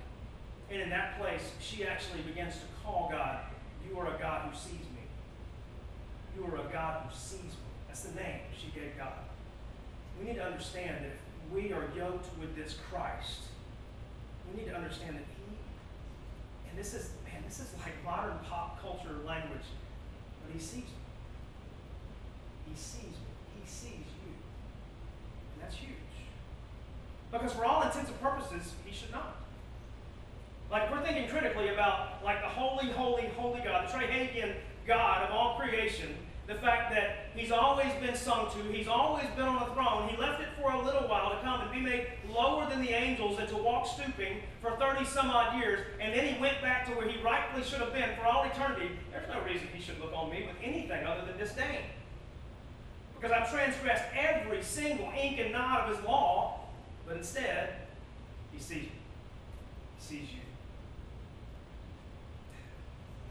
And 0.71 0.81
in 0.81 0.89
that 0.89 1.19
place, 1.19 1.51
she 1.59 1.83
actually 1.83 2.21
begins 2.21 2.55
to 2.55 2.65
call 2.83 3.09
God, 3.11 3.39
You 3.87 3.97
are 3.99 4.15
a 4.15 4.19
God 4.19 4.49
who 4.49 4.57
sees 4.57 4.85
me. 4.93 5.03
You 6.37 6.45
are 6.45 6.57
a 6.57 6.71
God 6.71 7.03
who 7.07 7.15
sees 7.15 7.41
me. 7.41 7.69
That's 7.87 8.01
the 8.01 8.15
name 8.15 8.41
she 8.55 8.67
gave 8.67 8.97
God. 8.97 9.13
We 10.19 10.27
need 10.27 10.35
to 10.35 10.45
understand 10.45 11.05
that 11.05 11.17
we 11.51 11.73
are 11.73 11.89
yoked 11.95 12.27
with 12.39 12.55
this 12.55 12.77
Christ, 12.89 13.41
we 14.49 14.61
need 14.61 14.69
to 14.69 14.75
understand 14.75 15.15
that 15.15 15.25
He, 15.37 15.55
and 16.69 16.77
this 16.77 16.93
is, 16.93 17.11
man, 17.25 17.41
this 17.47 17.59
is 17.59 17.73
like 17.79 17.93
modern 18.05 18.37
pop 18.47 18.79
culture 18.81 19.15
language, 19.25 19.65
but 20.43 20.53
He 20.53 20.59
sees 20.59 20.83
me. 20.83 20.99
He 22.69 22.75
sees 22.75 23.03
me. 23.03 23.61
He 23.61 23.67
sees 23.67 24.05
you. 24.21 24.33
And 25.53 25.63
that's 25.63 25.75
huge. 25.75 25.95
Because 27.31 27.53
for 27.53 27.65
all 27.65 27.81
intents 27.81 28.09
and 28.09 28.21
purposes, 28.21 28.73
He 28.85 28.93
should 28.93 29.11
not. 29.11 29.37
Like 30.71 30.91
we're 30.91 31.01
thinking 31.01 31.27
critically 31.27 31.69
about 31.69 32.23
like 32.23 32.41
the 32.41 32.47
holy, 32.47 32.91
holy, 32.91 33.27
holy 33.35 33.61
God, 33.61 33.87
the 33.87 33.91
triune 33.91 34.55
God 34.85 35.23
of 35.23 35.31
all 35.31 35.57
creation, 35.57 36.15
the 36.47 36.55
fact 36.55 36.91
that 36.91 37.29
he's 37.35 37.51
always 37.51 37.93
been 38.01 38.15
sung 38.15 38.49
to, 38.51 38.73
he's 38.73 38.87
always 38.87 39.27
been 39.35 39.45
on 39.45 39.67
the 39.67 39.73
throne. 39.75 40.09
He 40.09 40.17
left 40.17 40.41
it 40.41 40.47
for 40.59 40.71
a 40.71 40.81
little 40.83 41.07
while 41.07 41.29
to 41.29 41.41
come 41.41 41.61
and 41.61 41.71
be 41.71 41.79
made 41.79 42.07
lower 42.27 42.67
than 42.67 42.81
the 42.81 42.89
angels 42.89 43.39
and 43.39 43.47
to 43.49 43.55
walk 43.55 43.87
stooping 43.87 44.37
for 44.59 44.71
30 44.71 45.05
some 45.05 45.29
odd 45.29 45.59
years, 45.59 45.85
and 46.01 46.11
then 46.11 46.33
he 46.33 46.41
went 46.41 46.59
back 46.61 46.87
to 46.87 46.91
where 46.93 47.07
he 47.07 47.21
rightfully 47.21 47.63
should 47.63 47.79
have 47.79 47.93
been 47.93 48.15
for 48.15 48.25
all 48.25 48.43
eternity. 48.43 48.89
There's 49.11 49.27
no 49.29 49.41
reason 49.43 49.67
he 49.73 49.81
should 49.81 49.99
look 49.99 50.11
on 50.13 50.31
me 50.31 50.47
with 50.47 50.55
anything 50.63 51.05
other 51.05 51.23
than 51.25 51.37
disdain. 51.37 51.81
Because 53.15 53.31
I've 53.31 53.51
transgressed 53.51 54.05
every 54.15 54.63
single 54.63 55.11
ink 55.15 55.39
and 55.39 55.51
knot 55.51 55.81
of 55.81 55.95
his 55.95 56.05
law, 56.05 56.61
but 57.07 57.17
instead, 57.17 57.73
he 58.51 58.59
sees 58.59 58.83
you. 58.83 58.89
He 59.99 60.03
sees 60.03 60.31
you. 60.31 60.48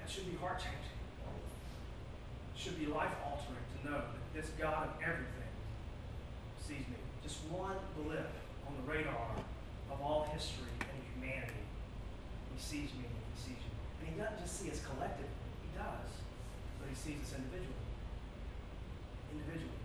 That 0.09 0.15
should 0.15 0.33
be 0.33 0.39
heart 0.41 0.57
changing 0.57 0.89
should 2.57 2.81
be 2.81 2.87
life 2.87 3.13
altering 3.21 3.61
to 3.77 3.79
know 3.85 4.01
that 4.09 4.25
this 4.33 4.49
God 4.57 4.89
of 4.89 4.97
everything 5.05 5.53
sees 6.57 6.81
me. 6.89 6.97
Just 7.23 7.45
one 7.53 7.77
blip 7.93 8.33
on 8.65 8.73
the 8.73 8.85
radar 8.91 9.37
of 9.93 10.01
all 10.01 10.25
history 10.33 10.73
and 10.81 10.97
humanity. 11.13 11.61
He 12.57 12.59
sees 12.59 12.89
me 12.97 13.05
and 13.05 13.21
he 13.21 13.37
sees 13.37 13.61
you. 13.61 13.73
And 14.01 14.09
he 14.09 14.15
doesn't 14.17 14.41
just 14.41 14.57
see 14.57 14.73
us 14.73 14.81
collectively, 14.81 15.29
he 15.61 15.77
does, 15.77 16.11
but 16.81 16.89
he 16.89 16.97
sees 16.97 17.21
us 17.29 17.37
individually. 17.37 17.85
Individually. 19.29 19.77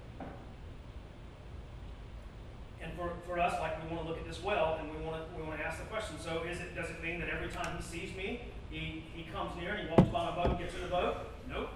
And 2.80 2.96
for, 2.96 3.12
for 3.28 3.44
us, 3.44 3.60
like 3.60 3.76
we 3.84 3.92
want 3.92 4.08
to 4.08 4.16
look 4.16 4.24
at 4.24 4.28
this 4.28 4.40
well, 4.40 4.80
and 4.80 4.88
we 4.88 5.04
want 5.04 5.20
to 5.20 5.28
we 5.36 5.44
want 5.44 5.60
to 5.60 5.68
ask 5.68 5.84
the 5.84 5.88
question. 5.92 6.16
So, 6.16 6.48
is 6.48 6.64
it 6.64 6.76
does 6.80 6.90
it 6.90 7.04
mean 7.04 7.20
that 7.20 7.28
every 7.28 7.52
time 7.52 7.76
he 7.76 7.84
sees 7.84 8.16
me, 8.16 8.53
he, 8.74 9.04
he 9.14 9.24
comes 9.32 9.52
near 9.60 9.74
and 9.74 9.88
he 9.88 9.90
walks 9.90 10.10
by 10.10 10.30
my 10.30 10.36
boat 10.36 10.52
and 10.52 10.60
gets 10.60 10.74
in 10.76 10.82
the 10.82 10.88
boat? 10.88 11.18
Nope. 11.50 11.70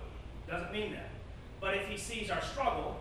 Doesn't 0.50 0.72
mean 0.72 0.94
that. 0.94 1.10
But 1.62 1.76
if 1.76 1.88
he 1.88 1.98
sees 1.98 2.30
our 2.30 2.42
struggle, 2.42 2.98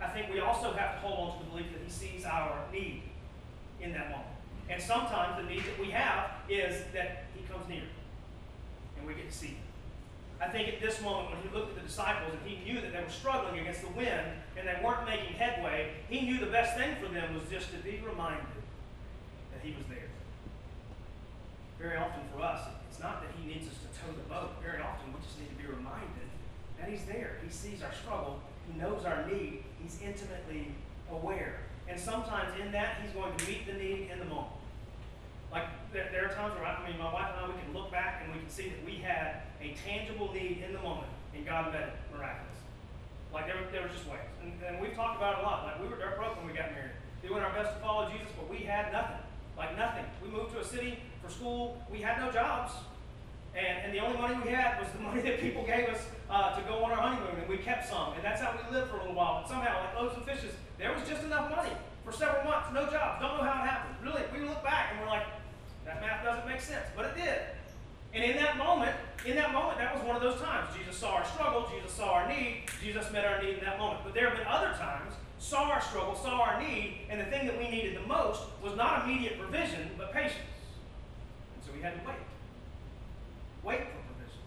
I 0.00 0.08
think 0.08 0.32
we 0.32 0.40
also 0.40 0.72
have 0.72 0.94
to 0.94 1.00
hold 1.06 1.30
on 1.30 1.38
to 1.38 1.44
the 1.44 1.50
belief 1.50 1.66
that 1.72 1.82
he 1.84 1.90
sees 1.90 2.24
our 2.24 2.64
need 2.72 3.02
in 3.80 3.92
that 3.92 4.10
moment. 4.10 4.26
And 4.68 4.80
sometimes 4.80 5.36
the 5.42 5.52
need 5.52 5.64
that 5.64 5.78
we 5.78 5.90
have 5.90 6.30
is 6.48 6.84
that 6.94 7.24
he 7.34 7.42
comes 7.52 7.68
near 7.68 7.82
and 8.98 9.06
we 9.06 9.14
get 9.14 9.30
to 9.30 9.36
see 9.36 9.48
him. 9.48 9.56
I 10.40 10.48
think 10.48 10.68
at 10.68 10.80
this 10.80 11.02
moment, 11.02 11.30
when 11.30 11.42
he 11.42 11.54
looked 11.54 11.76
at 11.76 11.82
the 11.82 11.86
disciples 11.86 12.32
and 12.32 12.50
he 12.50 12.64
knew 12.64 12.80
that 12.80 12.92
they 12.92 13.02
were 13.02 13.10
struggling 13.10 13.60
against 13.60 13.82
the 13.82 13.88
wind 13.88 14.26
and 14.56 14.66
they 14.66 14.76
weren't 14.82 15.04
making 15.04 15.34
headway, 15.34 15.90
he 16.08 16.22
knew 16.22 16.38
the 16.38 16.46
best 16.46 16.78
thing 16.78 16.96
for 17.02 17.12
them 17.12 17.34
was 17.34 17.44
just 17.50 17.70
to 17.72 17.78
be 17.78 18.00
reminded 18.06 18.46
that 19.52 19.60
he 19.62 19.74
was 19.76 19.84
there. 19.88 20.09
Very 21.80 21.96
often 21.96 22.20
for 22.36 22.44
us, 22.44 22.68
it's 22.90 23.00
not 23.00 23.24
that 23.24 23.32
he 23.40 23.48
needs 23.48 23.66
us 23.66 23.80
to 23.80 23.88
tow 23.96 24.12
the 24.12 24.28
boat. 24.28 24.60
Very 24.60 24.84
often, 24.84 25.16
we 25.16 25.20
just 25.24 25.40
need 25.40 25.48
to 25.48 25.56
be 25.56 25.64
reminded 25.64 26.28
that 26.76 26.88
He's 26.88 27.04
there. 27.04 27.40
He 27.40 27.48
sees 27.48 27.82
our 27.82 27.92
struggle. 27.92 28.40
He 28.68 28.78
knows 28.78 29.04
our 29.04 29.24
need. 29.26 29.64
He's 29.80 29.96
intimately 30.04 30.76
aware. 31.10 31.60
And 31.88 31.98
sometimes 31.98 32.52
in 32.60 32.70
that, 32.72 33.00
He's 33.00 33.12
going 33.12 33.32
to 33.34 33.40
meet 33.48 33.66
the 33.66 33.80
need 33.80 34.12
in 34.12 34.18
the 34.18 34.28
moment. 34.28 34.60
Like, 35.50 35.64
there, 35.92 36.24
are 36.24 36.32
times 36.36 36.54
where, 36.54 36.68
I, 36.68 36.84
I 36.84 36.88
mean, 36.88 37.00
my 37.00 37.12
wife 37.12 37.32
and 37.34 37.44
I, 37.44 37.48
we 37.48 37.56
can 37.58 37.72
look 37.72 37.90
back 37.90 38.22
and 38.22 38.32
we 38.32 38.38
can 38.38 38.48
see 38.48 38.68
that 38.68 38.84
we 38.84 39.02
had 39.02 39.48
a 39.60 39.74
tangible 39.82 40.32
need 40.32 40.62
in 40.62 40.72
the 40.72 40.78
moment, 40.78 41.10
and 41.34 41.44
God 41.44 41.72
met 41.72 41.90
it 41.90 41.96
miraculously. 42.14 42.70
Like, 43.32 43.48
there, 43.48 43.58
there 43.72 43.82
was 43.82 43.90
just 43.96 44.06
ways. 44.06 44.22
And, 44.44 44.52
and 44.62 44.80
we've 44.80 44.94
talked 44.94 45.16
about 45.16 45.38
it 45.38 45.42
a 45.42 45.46
lot. 45.48 45.64
Like, 45.64 45.82
we 45.82 45.88
were 45.88 45.96
dirt 45.96 46.16
broke 46.16 46.36
when 46.36 46.46
we 46.46 46.52
got 46.52 46.70
married, 46.70 46.94
doing 47.24 47.42
our 47.42 47.50
best 47.50 47.74
to 47.74 47.80
follow 47.80 48.06
Jesus, 48.12 48.30
but 48.36 48.46
we 48.52 48.68
had 48.68 48.92
nothing. 48.92 49.24
Like, 49.58 49.76
nothing. 49.76 50.04
We 50.22 50.28
moved 50.28 50.52
to 50.54 50.60
a 50.60 50.64
city 50.64 51.00
for 51.30 51.36
school. 51.36 51.82
We 51.90 51.98
had 51.98 52.18
no 52.20 52.30
jobs. 52.30 52.72
And, 53.54 53.86
and 53.86 53.94
the 53.94 53.98
only 53.98 54.18
money 54.18 54.36
we 54.44 54.50
had 54.50 54.78
was 54.78 54.88
the 54.92 55.00
money 55.08 55.22
that 55.22 55.40
people 55.40 55.64
gave 55.64 55.88
us 55.88 56.06
uh, 56.28 56.56
to 56.56 56.62
go 56.68 56.84
on 56.84 56.92
our 56.92 56.98
honeymoon, 56.98 57.40
and 57.40 57.48
we 57.48 57.58
kept 57.58 57.88
some. 57.88 58.12
And 58.14 58.22
that's 58.22 58.40
how 58.40 58.54
we 58.54 58.74
lived 58.74 58.90
for 58.90 58.96
a 58.96 59.00
little 59.00 59.14
while. 59.14 59.42
But 59.42 59.48
somehow, 59.48 59.80
like 59.80 59.94
loaves 59.94 60.16
and 60.16 60.24
fishes, 60.24 60.54
there 60.78 60.92
was 60.92 61.06
just 61.08 61.22
enough 61.22 61.50
money 61.50 61.72
for 62.04 62.12
several 62.12 62.44
months, 62.44 62.68
no 62.72 62.86
jobs. 62.90 63.20
Don't 63.20 63.38
know 63.38 63.44
how 63.44 63.62
it 63.62 63.68
happened. 63.68 63.96
Really, 64.02 64.22
we 64.32 64.46
look 64.46 64.62
back 64.62 64.92
and 64.92 65.00
we're 65.00 65.08
like, 65.08 65.26
that 65.84 66.00
math 66.00 66.24
doesn't 66.24 66.46
make 66.46 66.60
sense. 66.60 66.86
But 66.96 67.06
it 67.06 67.16
did. 67.16 67.40
And 68.12 68.24
in 68.24 68.36
that 68.36 68.56
moment, 68.56 68.94
in 69.24 69.36
that 69.36 69.52
moment, 69.52 69.78
that 69.78 69.94
was 69.94 70.04
one 70.04 70.16
of 70.16 70.22
those 70.22 70.40
times. 70.40 70.68
Jesus 70.76 70.96
saw 70.96 71.16
our 71.16 71.24
struggle, 71.24 71.68
Jesus 71.74 71.92
saw 71.92 72.12
our 72.12 72.28
need, 72.28 72.64
Jesus 72.82 73.10
met 73.12 73.24
our 73.24 73.42
need 73.42 73.58
in 73.58 73.64
that 73.64 73.78
moment. 73.78 74.00
But 74.02 74.14
there 74.14 74.28
have 74.28 74.38
been 74.38 74.46
other 74.46 74.72
times, 74.78 75.14
saw 75.38 75.70
our 75.70 75.80
struggle, 75.80 76.16
saw 76.16 76.40
our 76.42 76.60
need, 76.60 77.06
and 77.08 77.20
the 77.20 77.24
thing 77.26 77.46
that 77.46 77.56
we 77.56 77.70
needed 77.70 77.96
the 77.96 78.06
most 78.06 78.42
was 78.62 78.76
not 78.76 79.04
immediate 79.04 79.38
provision, 79.38 79.90
but 79.96 80.12
patience. 80.12 80.34
And 81.54 81.64
so 81.64 81.70
we 81.72 81.82
had 81.82 81.94
to 81.94 82.08
wait. 82.08 82.16
Wait 83.62 83.80
for 83.80 84.00
provision. 84.10 84.40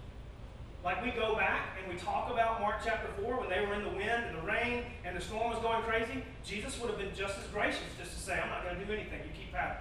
Like 0.84 1.02
we 1.02 1.10
go 1.12 1.36
back 1.36 1.78
and 1.80 1.83
we 1.94 2.00
talk 2.00 2.30
about 2.30 2.60
Mark 2.60 2.76
chapter 2.84 3.08
4 3.22 3.38
when 3.38 3.48
they 3.48 3.64
were 3.64 3.74
in 3.74 3.84
the 3.84 3.90
wind 3.90 4.24
and 4.26 4.36
the 4.36 4.42
rain 4.42 4.82
and 5.04 5.16
the 5.16 5.20
storm 5.20 5.50
was 5.50 5.60
going 5.60 5.82
crazy, 5.82 6.24
Jesus 6.44 6.80
would 6.80 6.90
have 6.90 6.98
been 6.98 7.14
just 7.14 7.38
as 7.38 7.46
gracious 7.52 7.86
just 7.98 8.12
to 8.14 8.18
say, 8.18 8.34
I'm 8.34 8.48
not 8.48 8.64
going 8.64 8.76
to 8.76 8.84
do 8.84 8.92
anything. 8.92 9.20
You 9.22 9.30
keep 9.36 9.52
paddling. 9.52 9.78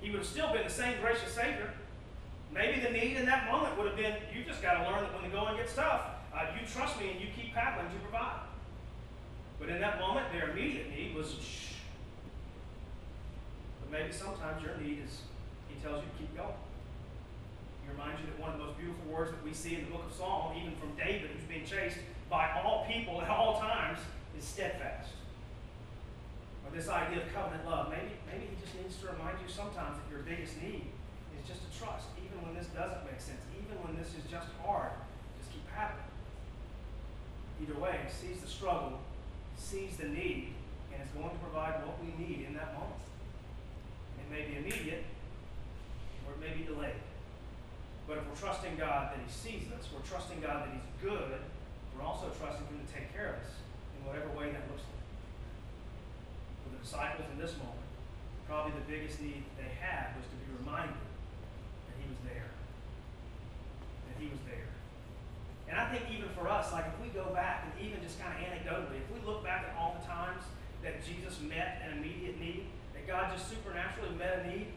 He 0.00 0.10
would 0.10 0.18
have 0.18 0.28
still 0.28 0.52
been 0.52 0.64
the 0.64 0.72
same 0.72 1.00
gracious 1.00 1.32
Savior. 1.32 1.72
Maybe 2.52 2.80
the 2.80 2.90
need 2.90 3.16
in 3.16 3.24
that 3.26 3.50
moment 3.50 3.76
would 3.78 3.86
have 3.86 3.96
been, 3.96 4.16
you 4.36 4.44
just 4.44 4.60
got 4.60 4.84
to 4.84 4.90
learn 4.90 5.02
that 5.02 5.14
when 5.14 5.22
the 5.22 5.34
going 5.34 5.56
gets 5.56 5.74
tough, 5.74 6.02
uh, 6.34 6.44
you 6.60 6.66
trust 6.66 7.00
me 7.00 7.10
and 7.10 7.20
you 7.20 7.28
keep 7.34 7.54
paddling 7.54 7.88
to 7.88 7.98
provide. 8.00 8.40
But 9.58 9.70
in 9.70 9.80
that 9.80 9.98
moment, 9.98 10.26
their 10.30 10.50
immediate 10.50 10.90
need 10.90 11.14
was 11.14 11.30
shh. 11.40 11.72
But 13.80 13.98
maybe 13.98 14.12
sometimes 14.12 14.62
your 14.62 14.76
need 14.76 15.04
is, 15.06 15.22
he 15.68 15.80
tells 15.80 16.04
you 16.04 16.10
to 16.10 16.18
keep 16.18 16.36
going. 16.36 16.52
Reminds 17.90 18.20
you 18.20 18.26
that 18.26 18.40
one 18.40 18.52
of 18.52 18.58
the 18.58 18.64
most 18.64 18.78
beautiful 18.78 19.06
words 19.06 19.30
that 19.30 19.42
we 19.44 19.52
see 19.52 19.76
in 19.76 19.84
the 19.86 19.90
book 19.90 20.04
of 20.04 20.12
Psalm, 20.12 20.56
even 20.56 20.74
from 20.76 20.96
David, 20.96 21.30
who's 21.30 21.46
being 21.48 21.64
chased 21.64 21.98
by 22.28 22.50
all 22.58 22.86
people 22.88 23.22
at 23.22 23.28
all 23.28 23.60
times, 23.60 23.98
is 24.36 24.44
steadfast. 24.44 25.10
Or 26.64 26.74
this 26.74 26.88
idea 26.88 27.22
of 27.22 27.32
covenant 27.32 27.68
love. 27.68 27.90
Maybe, 27.90 28.18
maybe 28.26 28.50
he 28.50 28.56
just 28.60 28.74
needs 28.74 28.96
to 29.04 29.12
remind 29.12 29.38
you 29.38 29.48
sometimes 29.48 30.00
that 30.00 30.06
your 30.10 30.24
biggest 30.26 30.60
need 30.60 30.90
is 31.38 31.46
just 31.46 31.62
to 31.62 31.70
trust, 31.78 32.10
even 32.18 32.42
when 32.42 32.56
this 32.56 32.66
doesn't 32.74 33.04
make 33.06 33.20
sense, 33.20 33.40
even 33.54 33.76
when 33.84 33.94
this 33.94 34.16
is 34.16 34.24
just 34.26 34.48
hard. 34.64 34.90
Just 35.38 35.52
keep 35.52 35.66
happening. 35.70 36.08
Either 37.62 37.78
way, 37.78 38.00
sees 38.10 38.40
the 38.40 38.50
struggle, 38.50 38.98
sees 39.56 39.96
the 39.96 40.08
need, 40.08 40.50
and 40.92 40.98
is 40.98 41.12
going 41.14 41.30
to 41.30 41.38
provide 41.38 41.84
what 41.86 42.00
we 42.02 42.10
need 42.18 42.46
in 42.48 42.54
that 42.54 42.74
moment. 42.74 43.04
It 44.18 44.26
may 44.32 44.42
be 44.50 44.58
immediate, 44.58 45.04
or 46.26 46.34
it 46.34 46.40
may 46.40 46.56
be 46.58 46.64
delayed. 46.64 46.98
But 48.06 48.20
if 48.20 48.24
we're 48.28 48.36
trusting 48.36 48.76
God 48.76 49.16
that 49.16 49.20
He 49.20 49.30
sees 49.30 49.72
us, 49.72 49.88
we're 49.88 50.04
trusting 50.04 50.40
God 50.44 50.68
that 50.68 50.70
He's 50.72 50.88
good, 51.00 51.40
we're 51.96 52.04
also 52.04 52.28
trusting 52.36 52.66
Him 52.68 52.80
to 52.84 52.88
take 52.92 53.08
care 53.16 53.36
of 53.36 53.36
us 53.40 53.52
in 53.96 54.04
whatever 54.04 54.28
way 54.36 54.52
that 54.52 54.64
looks 54.68 54.84
like. 54.84 55.08
For 56.64 56.68
the 56.76 56.80
disciples 56.84 57.24
in 57.32 57.40
this 57.40 57.56
moment, 57.56 57.80
probably 58.44 58.76
the 58.76 58.84
biggest 58.84 59.24
need 59.24 59.40
they 59.56 59.72
had 59.80 60.12
was 60.20 60.28
to 60.28 60.36
be 60.36 60.52
reminded 60.60 61.00
that 61.88 61.96
He 61.96 62.04
was 62.04 62.20
there. 62.28 62.52
That 64.12 64.16
He 64.20 64.28
was 64.28 64.42
there. 64.44 64.68
And 65.72 65.80
I 65.80 65.88
think 65.88 66.04
even 66.12 66.28
for 66.36 66.44
us, 66.44 66.76
like 66.76 66.84
if 66.92 66.96
we 67.00 67.08
go 67.08 67.32
back 67.32 67.64
and 67.64 67.72
even 67.80 68.04
just 68.04 68.20
kind 68.20 68.36
of 68.36 68.40
anecdotally, 68.44 69.00
if 69.00 69.08
we 69.08 69.18
look 69.24 69.40
back 69.40 69.64
at 69.64 69.72
all 69.80 69.96
the 69.96 70.04
times 70.04 70.44
that 70.84 71.00
Jesus 71.00 71.40
met 71.40 71.80
an 71.80 71.96
immediate 71.96 72.36
need, 72.36 72.68
that 72.92 73.08
God 73.08 73.32
just 73.32 73.48
supernaturally 73.48 74.12
met 74.20 74.44
a 74.44 74.52
need, 74.52 74.68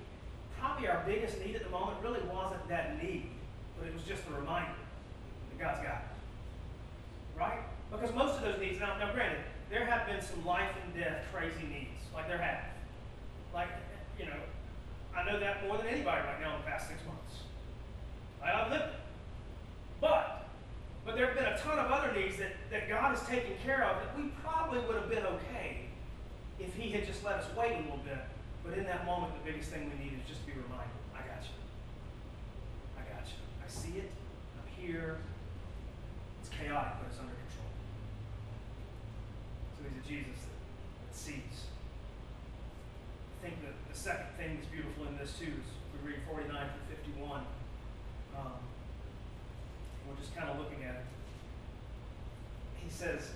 probably 0.59 0.87
our 0.87 1.03
biggest 1.05 1.39
need 1.39 1.55
at 1.55 1.63
the 1.63 1.69
moment 1.69 1.97
really 2.01 2.21
wasn't 2.31 2.67
that 2.69 3.01
need, 3.01 3.29
but 3.77 3.87
it 3.87 3.93
was 3.93 4.03
just 4.03 4.23
a 4.27 4.39
reminder 4.39 4.71
that 5.49 5.59
God's 5.59 5.83
got 5.83 6.03
it. 6.03 7.39
Right? 7.39 7.59
Because 7.91 8.13
most 8.15 8.37
of 8.37 8.41
those 8.41 8.59
needs, 8.59 8.79
now, 8.79 8.97
now 8.97 9.13
granted, 9.13 9.39
there 9.69 9.85
have 9.85 10.07
been 10.07 10.21
some 10.21 10.45
life 10.45 10.71
and 10.83 10.93
death 10.95 11.23
crazy 11.33 11.67
needs. 11.67 12.01
Like 12.13 12.27
there 12.27 12.37
have. 12.37 12.63
Like, 13.53 13.69
you 14.19 14.25
know, 14.25 14.39
I 15.15 15.25
know 15.25 15.39
that 15.39 15.65
more 15.67 15.77
than 15.77 15.87
anybody 15.87 16.21
right 16.21 16.41
now 16.41 16.55
in 16.55 16.61
the 16.61 16.67
past 16.67 16.87
six 16.87 16.99
months. 17.05 17.43
I've 18.43 18.71
lived 18.71 18.83
it. 18.83 18.93
But, 19.99 20.47
but 21.05 21.15
there 21.15 21.27
have 21.27 21.35
been 21.35 21.45
a 21.45 21.57
ton 21.57 21.79
of 21.79 21.91
other 21.91 22.13
needs 22.13 22.37
that, 22.37 22.53
that 22.71 22.87
God 22.87 23.15
has 23.17 23.27
taken 23.27 23.53
care 23.63 23.83
of 23.83 23.97
that 23.97 24.17
we 24.17 24.29
probably 24.43 24.79
would 24.79 24.95
have 24.95 25.09
been 25.09 25.25
okay 25.25 25.81
if 26.59 26.73
He 26.75 26.91
had 26.91 27.05
just 27.05 27.23
let 27.23 27.35
us 27.35 27.45
wait 27.57 27.73
a 27.73 27.81
little 27.81 27.97
bit 27.97 28.19
but 28.67 28.77
in 28.77 28.83
that 28.83 29.05
moment, 29.05 29.31
the 29.39 29.49
biggest 29.49 29.71
thing 29.71 29.87
we 29.87 29.95
need 30.03 30.19
is 30.19 30.27
just 30.27 30.43
to 30.43 30.47
be 30.47 30.51
reminded 30.51 30.91
I 31.15 31.23
got 31.23 31.39
you. 31.47 31.55
I 32.99 33.03
got 33.07 33.23
you. 33.23 33.39
I 33.63 33.67
see 33.71 34.03
it. 34.03 34.11
I'm 34.59 34.67
here. 34.75 35.23
It's 36.43 36.51
chaotic, 36.51 36.99
but 36.99 37.07
it's 37.07 37.19
under 37.19 37.31
control. 37.31 37.71
So 39.71 39.87
he's 39.87 39.95
a 39.95 40.05
Jesus 40.05 40.43
that, 40.43 41.15
sees. 41.15 41.71
I 43.39 43.47
think 43.47 43.63
that 43.63 43.73
the 43.87 43.97
second 43.97 44.35
thing 44.35 44.59
that's 44.59 44.67
beautiful 44.67 45.07
in 45.07 45.15
this 45.15 45.31
too 45.39 45.47
is 45.47 45.67
we 45.95 46.11
read 46.11 46.19
49 46.27 46.51
through 46.51 47.15
51. 47.15 47.47
Um, 48.35 48.59
we're 50.05 50.19
just 50.19 50.35
kind 50.35 50.51
of 50.51 50.59
looking 50.59 50.83
at 50.83 51.01
it. 51.01 51.07
He 52.83 52.91
says, 52.91 53.31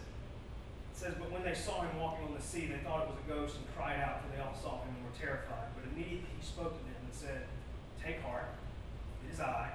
says, 1.01 1.17
but 1.17 1.33
when 1.33 1.41
they 1.41 1.57
saw 1.57 1.81
him 1.81 1.97
walking 1.97 2.29
on 2.29 2.33
the 2.37 2.45
sea, 2.45 2.69
they 2.69 2.77
thought 2.85 3.01
it 3.01 3.09
was 3.09 3.17
a 3.17 3.27
ghost 3.27 3.57
and 3.57 3.65
cried 3.73 3.97
out, 3.97 4.21
for 4.21 4.29
they 4.29 4.37
all 4.37 4.53
saw 4.53 4.85
him 4.85 4.93
and 4.93 5.01
were 5.01 5.17
terrified. 5.17 5.73
But 5.73 5.89
immediately 5.89 6.29
he 6.37 6.45
spoke 6.45 6.77
to 6.77 6.83
them 6.85 7.01
and 7.01 7.09
said, 7.09 7.49
Take 7.97 8.21
heart, 8.21 8.53
it 9.25 9.33
is 9.33 9.39
I. 9.39 9.73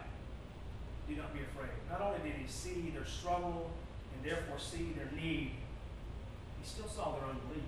Do 1.11 1.17
not 1.17 1.35
be 1.35 1.43
afraid. 1.43 1.75
Not 1.91 2.01
only 2.01 2.23
did 2.23 2.39
he 2.39 2.47
see 2.47 2.95
their 2.95 3.05
struggle 3.05 3.71
and 4.15 4.23
therefore 4.23 4.59
see 4.59 4.95
their 4.95 5.11
need, 5.19 5.51
he 5.51 6.63
still 6.63 6.87
saw 6.87 7.19
their 7.19 7.27
unbelief. 7.27 7.67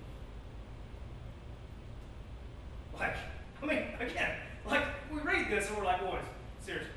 Like, 2.95 3.19
I 3.63 3.67
mean, 3.67 3.83
again, 3.99 4.39
like 4.67 4.87
we 5.11 5.19
read 5.19 5.51
this 5.51 5.67
and 5.67 5.77
we're 5.79 5.85
like, 5.85 6.01
boys, 6.01 6.23
seriously, 6.63 6.95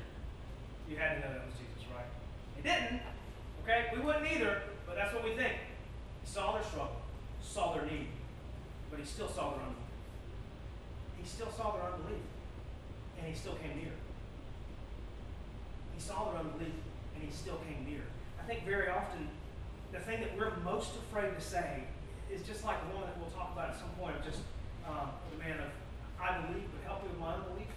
you 0.88 0.96
had 0.96 1.14
to 1.14 1.20
know 1.26 1.34
that 1.34 1.46
was 1.46 1.54
Jesus, 1.58 1.90
right? 1.90 2.06
He 2.54 2.62
didn't. 2.62 3.02
Okay, 3.62 3.90
we 3.94 4.00
wouldn't 4.00 4.26
either, 4.30 4.62
but 4.86 4.94
that's 4.94 5.12
what 5.12 5.24
we 5.24 5.34
think. 5.34 5.54
Saw 6.32 6.54
their 6.54 6.64
struggle, 6.64 6.96
saw 7.42 7.74
their 7.74 7.84
need, 7.84 8.08
but 8.88 8.98
he 8.98 9.04
still 9.04 9.28
saw 9.28 9.50
their 9.52 9.68
unbelief. 9.68 9.92
He 11.20 11.28
still 11.28 11.52
saw 11.52 11.76
their 11.76 11.84
unbelief, 11.92 12.24
and 13.18 13.28
he 13.28 13.34
still 13.34 13.52
came 13.56 13.76
near. 13.76 13.92
He 15.94 16.00
saw 16.00 16.32
their 16.32 16.40
unbelief, 16.40 16.72
and 17.14 17.22
he 17.22 17.30
still 17.30 17.60
came 17.68 17.84
near. 17.84 18.00
I 18.40 18.48
think 18.48 18.64
very 18.64 18.88
often 18.88 19.28
the 19.92 20.00
thing 20.00 20.20
that 20.20 20.34
we're 20.38 20.56
most 20.64 20.96
afraid 20.96 21.36
to 21.36 21.40
say 21.42 21.84
is 22.32 22.40
just 22.48 22.64
like 22.64 22.80
the 22.80 22.96
one 22.96 23.04
that 23.04 23.18
we'll 23.20 23.28
talk 23.36 23.52
about 23.52 23.68
at 23.68 23.76
some 23.76 23.92
point 24.00 24.16
of 24.16 24.24
just 24.24 24.40
um, 24.88 25.12
the 25.28 25.36
man 25.36 25.60
of 25.60 25.68
I 26.16 26.40
believe, 26.48 26.64
but 26.72 26.80
help 26.88 27.02
me 27.02 27.10
with 27.10 27.20
my 27.20 27.34
unbelief. 27.34 27.68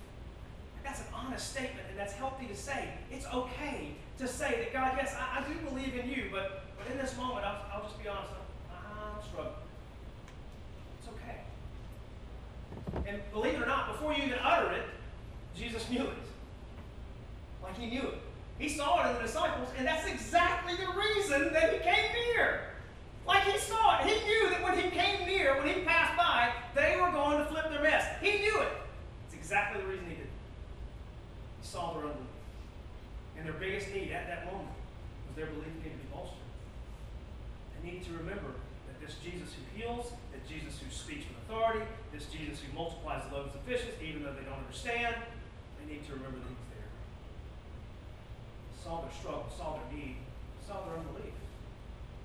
That's 0.82 1.02
an 1.02 1.12
honest 1.13 1.52
statement, 1.52 1.88
and 1.89 2.00
that's 2.00 2.13
healthy 2.13 2.48
to 2.48 2.56
say. 2.56 2.88
It's 3.12 3.28
okay 3.28 4.00
to 4.18 4.26
say 4.30 4.63
that 4.63 4.72
God, 4.72 4.94
yes, 4.96 5.13
I, 5.20 5.41
I 5.41 5.44
do 5.44 5.60
believe 5.68 6.00
in 6.00 6.10
you, 6.10 6.30
but, 6.32 6.63
but 6.80 6.88
in 6.89 6.98
this 6.98 7.18
moment, 7.18 7.46
I'll, 7.46 7.60
I'll 7.74 7.84
just 7.84 8.02
be 8.02 8.08
honest, 8.08 8.32
It's 11.00 11.08
okay. 11.14 11.42
And 13.08 13.22
believe 13.32 13.56
it 13.56 13.62
or 13.62 13.66
not, 13.66 13.92
before 13.92 14.14
you 14.14 14.24
even 14.24 14.40
utter 14.42 14.72
it, 14.74 14.84
Jesus 15.56 15.90
knew 15.90 16.02
it. 16.02 16.26
Like 17.64 17.78
he 17.78 17.88
knew 17.88 18.04
it. 18.04 18.20
He 18.58 18.70
saw 18.70 19.06
it 19.06 19.10
in 19.10 19.16
the 19.18 19.22
disciples, 19.24 19.68
and 19.78 19.86
that's 19.86 20.08
exactly 20.08 20.76
the 20.76 20.92
reason 20.98 21.52
that 21.54 21.74
he 21.74 21.80
came 21.80 22.12
near. 22.34 22.62
Like 23.28 23.44
he 23.44 23.58
saw 23.58 24.00
it. 24.00 24.06
He 24.06 24.26
knew 24.26 24.50
that 24.52 24.64
when 24.64 24.78
he 24.78 24.90
came 24.90 25.28
near, 25.28 25.58
when 25.58 25.68
he 25.68 25.82
passed 25.82 26.16
by, 26.16 26.54
they 26.74 26.96
were 27.02 27.12
going 27.12 27.40
to 27.40 27.46
flip 27.46 27.70
their 27.70 27.82
mess. 27.82 28.06
He 28.22 28.40
knew 28.40 28.62
it. 28.62 28.70
It's 29.26 29.36
exactly 29.36 29.82
the 29.82 29.88
reason 29.88 30.06
he 30.06 30.16
did 30.16 30.24
it. 30.26 30.30
He 31.62 31.68
saw 31.68 31.94
their 31.94 32.04
unbelief. 32.04 32.22
And 33.38 33.46
their 33.46 33.54
biggest 33.54 33.94
need 33.94 34.12
at 34.12 34.28
that 34.28 34.46
moment 34.46 34.70
was 35.28 35.36
their 35.36 35.48
belief 35.48 35.74
needed 35.84 35.98
to 35.98 35.98
be 35.98 36.14
bolstered. 36.14 36.38
They 37.82 37.92
needed 37.92 38.06
to 38.06 38.14
remember 38.14 38.54
this 39.06 39.15
Jesus 39.22 39.54
who 39.54 39.62
heals, 39.78 40.12
that 40.34 40.41
Jesus 40.50 40.82
who 40.82 40.89
speaks 40.89 41.30
with 41.30 41.38
authority, 41.46 41.86
this 42.10 42.26
Jesus 42.26 42.58
who 42.58 42.74
multiplies 42.74 43.22
the 43.30 43.38
loaves 43.38 43.54
of 43.54 43.62
fishes, 43.62 43.94
even 44.02 44.26
though 44.26 44.34
they 44.34 44.41
don't 44.41 44.58
understand, 44.58 45.13
they 45.78 45.86
need 45.86 46.02
to 46.10 46.18
remember 46.18 46.41
that 46.41 46.50
he's 46.50 46.70
there. 46.74 46.89
Saw 48.82 49.06
their 49.06 49.13
struggle, 49.13 49.46
saw 49.54 49.78
their 49.78 49.89
need, 49.94 50.18
saw 50.65 50.82
their 50.89 50.98
unbelief. 50.98 51.38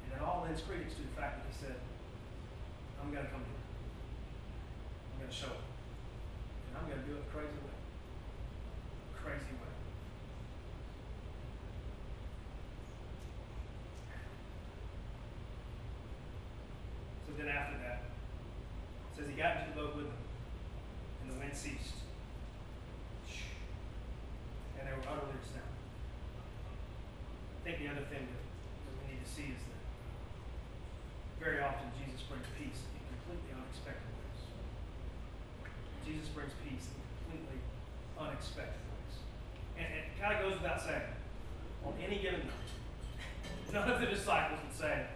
And 0.08 0.16
it 0.16 0.24
all 0.24 0.48
lends 0.48 0.64
credence 0.64 0.96
to 0.96 1.04
the 1.04 1.12
fact 1.12 1.44
that 1.44 1.46
he 1.52 1.56
said, 1.60 1.76
I'm 3.04 3.12
going 3.12 3.24
to 3.24 3.30
come 3.30 3.44
here. 3.44 3.60
I'm 5.12 5.16
going 5.20 5.30
to 5.30 5.36
show 5.36 5.52
it. 5.52 5.64
And 6.72 6.80
I'm 6.80 6.88
going 6.88 7.00
to 7.00 7.06
do 7.08 7.20
it 7.20 7.28
a 7.28 7.30
crazy 7.32 7.60
way. 7.60 7.76
Crazy 9.20 9.52
way. 9.52 9.70
So 17.30 17.38
then 17.38 17.46
after 17.54 17.78
that, 17.78 18.02
it 18.02 19.12
says 19.14 19.30
he 19.30 19.38
got 19.38 19.62
into 19.62 19.70
the 19.70 19.76
boat 19.78 19.94
with 19.94 20.10
them, 20.10 20.20
and 21.22 21.30
the 21.30 21.38
wind 21.38 21.54
ceased. 21.54 22.02
And 24.74 24.82
they 24.82 24.90
were 24.90 25.06
utterly 25.06 25.38
astounded. 25.38 25.78
I 27.54 27.58
think 27.62 27.78
the 27.78 27.88
other 27.94 28.02
thing 28.10 28.26
that, 28.26 28.42
that 28.42 28.94
we 28.98 29.14
need 29.14 29.22
to 29.22 29.30
see 29.30 29.46
is 29.54 29.62
that 29.62 29.80
very 31.38 31.62
often 31.62 31.86
Jesus 32.02 32.18
brings 32.26 32.50
peace 32.58 32.82
in 32.82 33.00
completely 33.14 33.54
unexpected 33.54 34.10
ways. 34.10 34.42
Jesus 36.40 36.54
brings 36.54 36.54
peace 36.64 36.88
in 36.88 37.00
completely 37.36 37.60
unexpected 38.18 38.80
ways. 38.88 39.16
And 39.76 39.86
it 39.92 40.04
kind 40.20 40.36
of 40.36 40.40
goes 40.40 40.60
without 40.60 40.80
saying, 40.80 41.02
on 41.84 41.94
any 42.00 42.20
given 42.20 42.40
night, 42.40 43.72
none 43.72 43.90
of 43.90 44.00
the 44.00 44.06
disciples 44.06 44.60
would 44.64 44.76
say, 44.76 45.06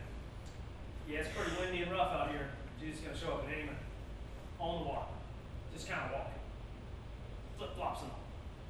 Yeah, 1.09 1.21
it's 1.21 1.29
pretty 1.33 1.53
windy 1.61 1.83
and 1.83 1.93
rough 1.93 2.13
out 2.13 2.31
here. 2.31 2.49
Jesus 2.81 3.01
is 3.01 3.05
going 3.05 3.17
to 3.17 3.21
show 3.21 3.33
up 3.35 3.45
at 3.45 3.53
any 3.53 3.65
minute. 3.69 3.89
On 4.59 4.83
the 4.83 4.89
water. 4.89 5.09
Just 5.73 5.89
kind 5.89 6.01
of 6.05 6.13
walking. 6.13 6.41
Flip 7.59 7.71
flops 7.77 8.03
and 8.03 8.11
all. 8.11 8.21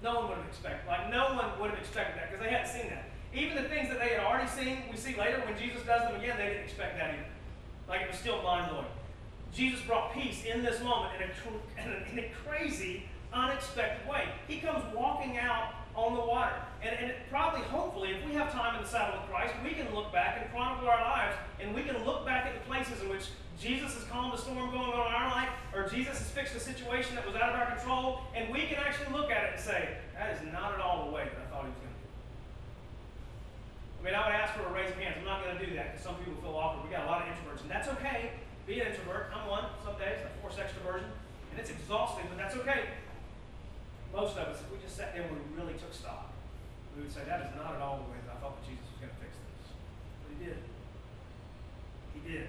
No 0.02 0.20
one 0.20 0.28
would 0.28 0.38
have 0.38 0.48
expected, 0.48 0.86
like, 0.86 1.10
no 1.10 1.34
one 1.34 1.48
would 1.60 1.70
have 1.70 1.78
expected 1.78 2.18
that 2.18 2.30
because 2.30 2.44
they 2.44 2.50
hadn't 2.52 2.68
seen 2.68 2.90
that. 2.90 3.08
Even 3.32 3.56
the 3.56 3.68
things 3.68 3.88
that 3.88 3.98
they 3.98 4.14
had 4.14 4.20
already 4.20 4.46
seen, 4.46 4.84
we 4.90 4.96
see 4.96 5.16
later 5.16 5.42
when 5.46 5.56
Jesus 5.58 5.82
does 5.82 6.02
them 6.06 6.20
again, 6.20 6.36
they 6.36 6.54
didn't 6.54 6.68
expect 6.68 6.98
that 6.98 7.14
either. 7.14 7.30
Like 7.88 8.02
it 8.02 8.10
was 8.10 8.18
still 8.18 8.42
mind 8.42 8.70
blowing. 8.70 8.93
Jesus 9.54 9.80
brought 9.82 10.12
peace 10.12 10.44
in 10.44 10.62
this 10.62 10.82
moment 10.82 11.12
in 11.16 11.22
a, 11.22 11.86
in 11.86 11.92
a, 11.92 12.12
in 12.12 12.18
a 12.18 12.28
crazy, 12.44 13.04
unexpected 13.32 14.08
way. 14.08 14.24
He 14.48 14.58
comes 14.58 14.82
walking 14.94 15.38
out 15.38 15.74
on 15.94 16.14
the 16.14 16.20
water. 16.20 16.56
And, 16.82 16.98
and 16.98 17.12
probably, 17.30 17.62
hopefully, 17.62 18.10
if 18.10 18.26
we 18.26 18.32
have 18.34 18.52
time 18.52 18.76
in 18.76 18.82
the 18.82 18.88
saddle 18.88 19.20
with 19.20 19.30
Christ, 19.30 19.54
we 19.62 19.70
can 19.70 19.94
look 19.94 20.12
back 20.12 20.40
and 20.40 20.50
chronicle 20.50 20.88
our 20.88 21.00
lives, 21.00 21.36
and 21.60 21.74
we 21.74 21.82
can 21.82 22.04
look 22.04 22.26
back 22.26 22.46
at 22.46 22.54
the 22.54 22.60
places 22.68 23.00
in 23.00 23.08
which 23.08 23.26
Jesus 23.60 23.94
has 23.94 24.04
calmed 24.04 24.32
the 24.32 24.36
storm 24.36 24.58
going 24.70 24.90
on 24.90 25.06
in 25.06 25.14
our 25.14 25.30
life, 25.30 25.48
or 25.72 25.88
Jesus 25.88 26.18
has 26.18 26.28
fixed 26.30 26.56
a 26.56 26.60
situation 26.60 27.14
that 27.14 27.24
was 27.24 27.36
out 27.36 27.54
of 27.54 27.54
our 27.54 27.70
control, 27.76 28.20
and 28.34 28.52
we 28.52 28.66
can 28.66 28.78
actually 28.82 29.14
look 29.14 29.30
at 29.30 29.44
it 29.44 29.50
and 29.54 29.62
say, 29.62 29.96
that 30.14 30.34
is 30.34 30.42
not 30.52 30.74
at 30.74 30.80
all 30.80 31.06
the 31.06 31.12
way 31.12 31.24
that 31.24 31.38
I 31.38 31.46
thought 31.54 31.62
he 31.62 31.70
was 31.70 31.78
going 31.78 31.94
to 31.94 32.02
do. 32.02 32.10
I 34.00 34.04
mean, 34.04 34.14
I 34.18 34.26
would 34.26 34.34
ask 34.34 34.52
for 34.58 34.66
a 34.66 34.72
raise 34.74 34.90
of 34.90 34.98
hands. 34.98 35.16
I'm 35.18 35.24
not 35.24 35.44
going 35.44 35.56
to 35.56 35.64
do 35.64 35.72
that 35.78 35.94
because 35.94 36.04
some 36.04 36.16
people 36.18 36.34
feel 36.42 36.58
awkward. 36.58 36.84
We 36.84 36.90
got 36.90 37.06
a 37.06 37.10
lot 37.10 37.22
of 37.22 37.30
introverts, 37.30 37.62
and 37.62 37.70
that's 37.70 37.88
okay. 37.96 38.34
Be 38.66 38.80
an 38.80 38.88
introvert. 38.88 39.28
I'm 39.34 39.48
one. 39.48 39.64
Some 39.84 39.98
days 40.00 40.24
I 40.24 40.32
force 40.40 40.56
extroversion, 40.56 41.12
and 41.52 41.56
it's 41.60 41.70
exhausting, 41.70 42.24
but 42.28 42.38
that's 42.38 42.56
okay. 42.56 42.96
Most 44.12 44.38
of 44.38 44.48
us, 44.48 44.60
if 44.60 44.72
we 44.72 44.78
just 44.80 44.96
sat 44.96 45.12
there 45.12 45.24
and 45.24 45.36
we 45.36 45.42
really 45.52 45.74
took 45.74 45.92
stock, 45.92 46.32
we 46.96 47.02
would 47.02 47.12
say, 47.12 47.20
that 47.26 47.40
is 47.42 47.52
not 47.56 47.74
at 47.74 47.82
all 47.82 48.06
the 48.06 48.08
way 48.08 48.18
that 48.24 48.36
I 48.36 48.40
thought 48.40 48.56
that 48.56 48.64
Jesus 48.64 48.86
was 48.94 48.98
going 49.02 49.12
to 49.12 49.20
fix 49.20 49.34
this. 49.36 49.74
But 50.22 50.30
he 50.32 50.38
did. 50.46 50.58
He 52.14 52.20
did. 52.24 52.48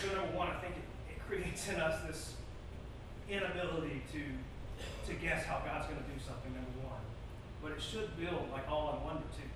So 0.00 0.14
number 0.16 0.36
one, 0.36 0.48
I 0.48 0.58
think 0.60 0.80
it, 0.80 1.16
it 1.16 1.18
creates 1.26 1.68
in 1.68 1.76
us 1.80 2.00
this 2.06 2.34
inability 3.28 4.02
to 4.12 4.22
to 5.08 5.12
guess 5.20 5.44
how 5.44 5.60
God's 5.64 5.86
going 5.88 6.00
to 6.00 6.08
do 6.08 6.16
something. 6.20 6.52
Number 6.52 6.80
one, 6.84 7.00
but 7.62 7.72
it 7.72 7.80
should 7.80 8.16
build 8.16 8.48
like 8.52 8.68
all 8.68 8.96
in 8.96 9.04
wonder 9.04 9.28
too. 9.36 9.48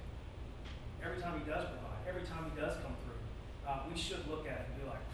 Every 1.05 1.21
time 1.21 1.41
He 1.41 1.45
does 1.49 1.69
provide, 1.69 2.01
every 2.09 2.25
time 2.25 2.49
He 2.49 2.55
does 2.57 2.77
come 2.81 2.97
through, 3.05 3.18
uh, 3.69 3.81
we 3.93 3.99
should 3.99 4.27
look 4.29 4.47
at 4.47 4.65
it 4.65 4.67
and 4.73 4.81
be 4.81 4.89
like, 4.89 5.05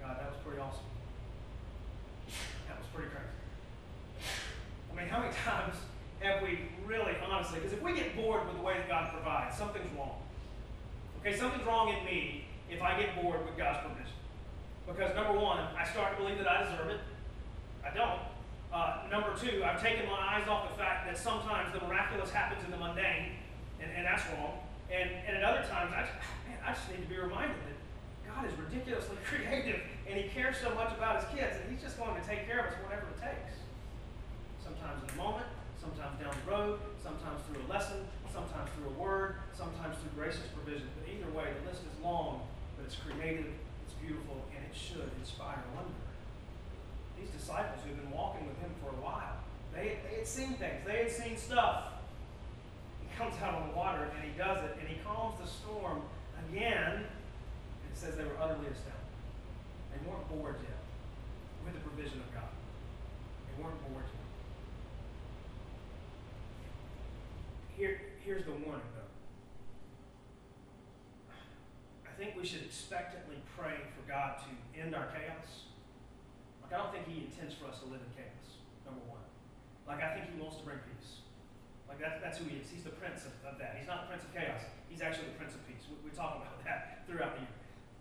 God, 0.00 0.16
that 0.16 0.32
was 0.32 0.40
pretty 0.44 0.60
awesome. 0.60 0.88
That 2.68 2.78
was 2.78 2.88
pretty 2.94 3.10
crazy. 3.10 3.28
I 4.90 4.96
mean, 4.96 5.08
how 5.08 5.20
many 5.20 5.34
times 5.44 5.76
have 6.20 6.40
we 6.40 6.72
really, 6.86 7.12
honestly, 7.20 7.60
because 7.60 7.74
if 7.74 7.82
we 7.82 7.92
get 7.92 8.16
bored 8.16 8.46
with 8.46 8.56
the 8.56 8.62
way 8.62 8.78
that 8.78 8.88
God 8.88 9.12
provides, 9.12 9.56
something's 9.56 9.92
wrong. 9.96 10.16
Okay, 11.20 11.36
something's 11.36 11.66
wrong 11.66 11.92
in 11.92 12.04
me 12.04 12.46
if 12.70 12.80
I 12.80 12.98
get 12.98 13.20
bored 13.20 13.44
with 13.44 13.56
God's 13.58 13.84
provision. 13.84 14.16
Because 14.86 15.14
number 15.14 15.38
one, 15.38 15.60
I 15.76 15.84
start 15.84 16.16
to 16.16 16.22
believe 16.22 16.38
that 16.38 16.48
I 16.48 16.64
deserve 16.64 16.88
it. 16.88 17.00
I 17.84 17.94
don't. 17.94 18.20
Uh, 18.72 19.04
number 19.10 19.36
two, 19.36 19.62
I've 19.64 19.80
taken 19.80 20.06
my 20.06 20.18
eyes 20.18 20.48
off 20.48 20.70
the 20.70 20.76
fact 20.76 21.06
that 21.06 21.16
sometimes 21.16 21.72
the 21.72 21.80
miraculous 21.86 22.30
happens 22.30 22.64
in 22.64 22.70
the 22.70 22.76
mundane, 22.76 23.36
and, 23.80 23.90
and 23.96 24.06
that's 24.06 24.22
wrong. 24.32 24.58
And, 24.90 25.10
and 25.26 25.36
at 25.38 25.44
other 25.44 25.66
times, 25.68 25.92
I 25.94 26.06
I 26.64 26.72
just 26.72 26.88
need 26.88 27.04
to 27.04 27.10
be 27.12 27.20
reminded 27.20 27.60
that 27.68 27.76
God 28.24 28.48
is 28.48 28.56
ridiculously 28.56 29.20
creative, 29.28 29.84
and 30.08 30.16
He 30.16 30.32
cares 30.32 30.56
so 30.56 30.72
much 30.72 30.96
about 30.96 31.20
His 31.20 31.28
kids, 31.36 31.60
and 31.60 31.68
He's 31.68 31.84
just 31.84 32.00
going 32.00 32.16
to 32.16 32.24
take 32.24 32.48
care 32.48 32.64
of 32.64 32.72
us 32.72 32.76
whatever 32.80 33.04
it 33.12 33.20
takes. 33.20 33.60
Sometimes 34.64 35.04
in 35.04 35.12
a 35.12 35.18
moment, 35.20 35.46
sometimes 35.76 36.16
down 36.16 36.32
the 36.32 36.48
road, 36.48 36.80
sometimes 36.96 37.44
through 37.44 37.60
a 37.60 37.68
lesson, 37.68 38.08
sometimes 38.32 38.72
through 38.74 38.88
a 38.88 38.96
word, 38.96 39.36
sometimes 39.52 40.00
through 40.00 40.16
gracious 40.16 40.48
provision. 40.56 40.88
But 40.96 41.12
either 41.12 41.28
way, 41.36 41.52
the 41.52 41.68
list 41.68 41.84
is 41.84 41.94
long, 42.00 42.48
but 42.80 42.88
it's 42.88 42.96
creative, 42.96 43.52
it's 43.84 43.94
beautiful, 44.00 44.40
and 44.56 44.64
it 44.64 44.72
should 44.72 45.12
inspire 45.20 45.60
wonder. 45.76 45.92
These 47.20 47.30
disciples 47.30 47.84
who 47.84 47.92
have 47.92 48.00
been 48.00 48.10
walking 48.10 48.48
with 48.48 48.56
him 48.64 48.72
for 48.80 48.88
a 48.88 49.00
while, 49.04 49.36
they, 49.76 50.00
they 50.08 50.24
had 50.24 50.26
seen 50.26 50.56
things, 50.56 50.80
they 50.88 51.04
had 51.04 51.12
seen 51.12 51.36
stuff. 51.36 52.00
He 53.04 53.06
comes 53.20 53.36
out 53.44 53.54
on 53.54 53.68
the 53.68 53.76
water 53.76 54.08
and 54.16 54.24
he 54.24 54.32
does 54.32 54.64
it, 54.64 54.80
and 54.80 54.88
he 54.88 54.96
calms 55.04 55.36
the 55.38 55.46
storm 55.46 56.02
again. 56.54 57.02
It 57.90 57.98
says 57.98 58.16
they 58.16 58.22
were 58.24 58.38
utterly 58.40 58.70
astounded. 58.70 59.10
They 59.90 59.98
weren't 60.08 60.28
bored 60.28 60.56
yet. 60.62 60.78
with 61.64 61.74
the 61.74 61.80
provision 61.80 62.20
of 62.20 62.32
God. 62.34 62.50
They 63.48 63.62
weren't 63.62 63.80
bored. 63.90 64.04
yet. 64.04 64.22
Here, 67.76 68.00
here's 68.24 68.44
the 68.44 68.52
warning, 68.52 68.86
though. 68.94 69.10
I 72.06 72.12
think 72.16 72.36
we 72.38 72.46
should 72.46 72.62
expectantly 72.62 73.42
pray 73.58 73.74
for 73.96 74.06
God 74.08 74.38
to 74.46 74.80
end 74.80 74.94
our 74.94 75.06
chaos. 75.10 75.66
Like, 76.62 76.72
I 76.72 76.76
don't 76.78 76.92
think 76.92 77.08
He 77.08 77.26
intends 77.26 77.54
for 77.54 77.66
us 77.66 77.80
to 77.80 77.86
live 77.86 78.00
in 78.00 78.10
chaos, 78.14 78.62
number 78.86 79.02
one. 79.10 79.26
Like, 79.88 80.02
I 80.02 80.14
think 80.14 80.30
He 80.30 80.40
wants 80.40 80.58
to 80.58 80.64
bring 80.64 80.78
peace. 80.78 81.23
Like, 81.94 82.10
that's, 82.10 82.18
that's 82.18 82.38
who 82.42 82.50
He 82.50 82.58
is. 82.58 82.66
He's 82.66 82.82
the 82.82 82.90
prince 82.98 83.22
of, 83.22 83.32
of 83.46 83.54
that. 83.62 83.78
He's 83.78 83.86
not 83.86 84.02
the 84.02 84.08
prince 84.10 84.26
of 84.26 84.34
chaos, 84.34 84.66
He's 84.90 84.98
actually 84.98 85.30
the 85.30 85.38
prince 85.38 85.54
of 85.54 85.62
peace. 85.70 85.86
We, 85.86 86.10
we 86.10 86.10
talk 86.10 86.42
about 86.42 86.58
that 86.66 87.06
throughout 87.06 87.38
the 87.38 87.46
year. 87.46 87.54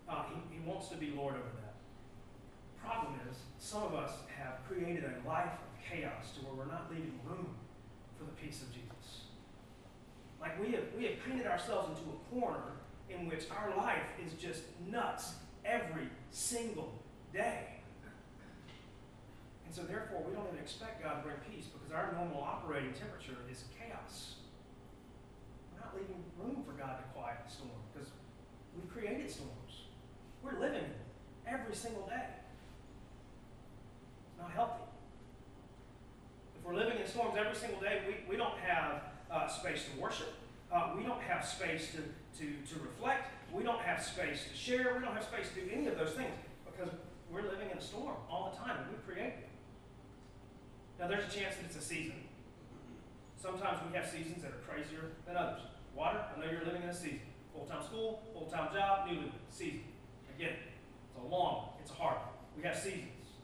Uh, 0.10 0.25
he, 0.34 0.58
he 0.58 0.60
wants 0.65 0.89
to 0.89 0.97
be 0.97 1.13
Lord 1.13 1.38
over 1.38 1.53
that. 1.62 1.77
Problem 2.82 3.13
is, 3.29 3.38
some 3.60 3.84
of 3.84 3.93
us 3.93 4.12
have 4.34 4.65
created 4.67 5.06
a 5.06 5.13
life 5.27 5.53
of 5.53 5.69
chaos 5.77 6.34
to 6.36 6.45
where 6.45 6.65
we're 6.65 6.71
not 6.71 6.89
leaving 6.89 7.19
room 7.23 7.53
for 8.17 8.25
the 8.25 8.34
peace 8.41 8.62
of 8.62 8.73
Jesus. 8.73 9.29
Like 10.41 10.60
we 10.60 10.73
have, 10.73 10.84
we 10.97 11.06
have 11.06 11.13
painted 11.23 11.45
ourselves 11.45 11.93
into 11.93 12.10
a 12.10 12.19
corner 12.34 12.73
in 13.10 13.29
which 13.29 13.45
our 13.51 13.77
life 13.77 14.10
is 14.25 14.34
just 14.34 14.63
nuts 14.89 15.36
every 15.63 16.10
single 16.32 16.91
day. 17.32 17.73
And 19.74 19.82
so, 19.82 19.92
therefore, 19.92 20.22
we 20.22 20.36
don't 20.36 20.46
even 20.54 20.62
expect 20.62 21.02
God 21.02 21.18
to 21.18 21.22
bring 21.26 21.42
peace 21.50 21.66
because 21.66 21.90
our 21.90 22.14
normal 22.14 22.44
operating 22.44 22.94
temperature 22.94 23.42
is 23.50 23.64
chaos. 23.74 24.36
We're 25.74 25.82
not 25.82 25.98
leaving 25.98 26.22
room 26.38 26.62
for 26.62 26.78
God 26.78 27.02
to 27.02 27.04
quiet 27.18 27.42
the 27.44 27.50
storm 27.50 27.82
because 27.90 28.14
we've 28.78 28.86
created 28.94 29.32
storms. 29.32 29.90
We're 30.44 30.60
living 30.62 30.86
in 30.86 30.94
them 30.94 31.10
every 31.50 31.74
single 31.74 32.06
day. 32.06 32.22
It's 34.30 34.38
not 34.38 34.52
healthy. 34.52 34.86
If 36.54 36.64
we're 36.64 36.78
living 36.78 37.00
in 37.00 37.08
storms 37.08 37.34
every 37.36 37.56
single 37.56 37.82
day, 37.82 38.06
we, 38.06 38.30
we 38.30 38.38
don't 38.38 38.60
have 38.62 39.02
uh, 39.32 39.48
space 39.48 39.90
to 39.90 40.00
worship. 40.00 40.38
Uh, 40.72 40.94
we 40.96 41.02
don't 41.02 41.22
have 41.24 41.44
space 41.44 41.90
to, 41.98 42.06
to, 42.38 42.46
to 42.46 42.76
reflect. 42.78 43.34
We 43.52 43.64
don't 43.64 43.82
have 43.82 44.04
space 44.04 44.46
to 44.52 44.56
share. 44.56 44.94
We 44.94 45.04
don't 45.04 45.16
have 45.16 45.26
space 45.26 45.50
to 45.50 45.66
do 45.66 45.68
any 45.74 45.88
of 45.88 45.98
those 45.98 46.14
things 46.14 46.38
because 46.64 46.94
we're 47.32 47.50
living 47.50 47.72
in 47.72 47.78
a 47.80 47.82
storm 47.82 48.18
all 48.30 48.54
the 48.54 48.64
time 48.64 48.78
and 48.78 48.92
we 48.94 49.02
create 49.12 49.34
it. 49.34 49.50
Now, 51.04 51.10
there's 51.10 51.28
a 51.28 51.36
chance 51.36 51.60
that 51.60 51.68
it's 51.68 51.76
a 51.76 51.84
season. 51.84 52.16
Sometimes 53.36 53.84
we 53.84 53.92
have 53.92 54.08
seasons 54.08 54.39
that 54.39 54.56
are 54.56 54.63
crazier 54.63 55.12
than 55.28 55.36
others. 55.36 55.60
Water, 55.92 56.24
I 56.24 56.39
know 56.39 56.48
you're 56.48 56.63
living 56.63 56.80
in 56.80 56.88
a 56.88 56.96
season. 56.96 57.28
Full 57.52 57.68
time 57.68 57.84
school, 57.84 58.24
full 58.32 58.48
time 58.48 58.72
job, 58.72 59.12
new 59.12 59.28
season. 59.52 59.84
I 60.32 60.39
get 60.39 60.56
it. 60.56 60.72
It's 61.12 61.20
a 61.20 61.28
long, 61.28 61.76
it's 61.84 61.92
a 61.92 62.00
hard. 62.00 62.24
We 62.56 62.63
have 62.63 62.80
seasons. 62.80 63.36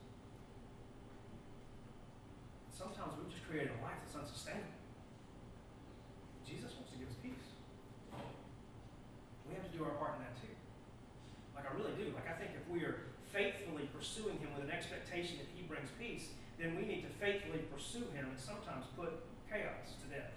Sometimes 2.72 3.20
we've 3.20 3.28
just 3.28 3.44
created 3.44 3.76
a 3.76 3.84
life 3.84 4.00
that's 4.08 4.16
unsustainable. 4.16 4.72
Jesus 6.48 6.72
wants 6.80 6.96
to 6.96 6.98
give 6.98 7.12
us 7.12 7.20
peace. 7.20 7.60
We 9.44 9.60
have 9.60 9.68
to 9.68 9.74
do 9.76 9.84
our 9.84 10.00
part 10.00 10.16
in 10.16 10.24
that 10.24 10.40
too. 10.40 10.56
Like 11.60 11.68
I 11.68 11.76
really 11.76 11.92
do. 12.00 12.16
Like 12.16 12.32
I 12.32 12.40
think 12.40 12.56
if 12.56 12.64
we 12.72 12.88
are 12.88 13.12
faithfully 13.36 13.92
pursuing 13.92 14.40
Him 14.40 14.56
with 14.56 14.64
an 14.64 14.72
expectation 14.72 15.44
that 15.44 15.52
He 15.52 15.68
brings 15.68 15.92
peace, 16.00 16.32
then 16.60 16.76
we 16.76 16.84
need 16.84 17.08
to 17.08 17.12
faithfully 17.24 17.64
pursue 17.80 18.04
Him 18.14 18.28
and 18.32 18.40
sometimes 18.40 18.86
put 18.98 19.10
chaos 19.50 19.96
to 20.04 20.08
death. 20.14 20.36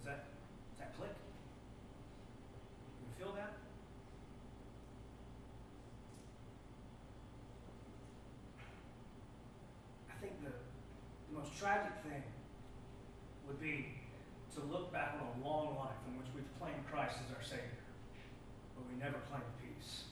Is 0.00 0.06
that, 0.06 0.24
is 0.74 0.78
that 0.80 0.96
click? 0.98 1.14
You 3.00 3.24
feel 3.24 3.32
that? 3.36 3.54
I 10.10 10.20
think 10.20 10.32
the, 10.42 10.50
the 10.50 11.38
most 11.38 11.56
tragic 11.56 11.92
thing 12.02 12.24
would 13.46 13.60
be 13.60 13.86
to 14.56 14.60
look 14.64 14.92
back 14.92 15.14
on 15.14 15.40
a 15.40 15.46
long 15.46 15.76
life 15.78 16.02
in 16.08 16.18
which 16.18 16.26
we've 16.34 16.58
claimed 16.58 16.84
Christ 16.90 17.14
as 17.24 17.36
our 17.36 17.42
Savior, 17.42 17.86
but 18.74 18.84
we 18.90 18.98
never 18.98 19.18
claimed 19.30 19.46
peace. 19.62 20.10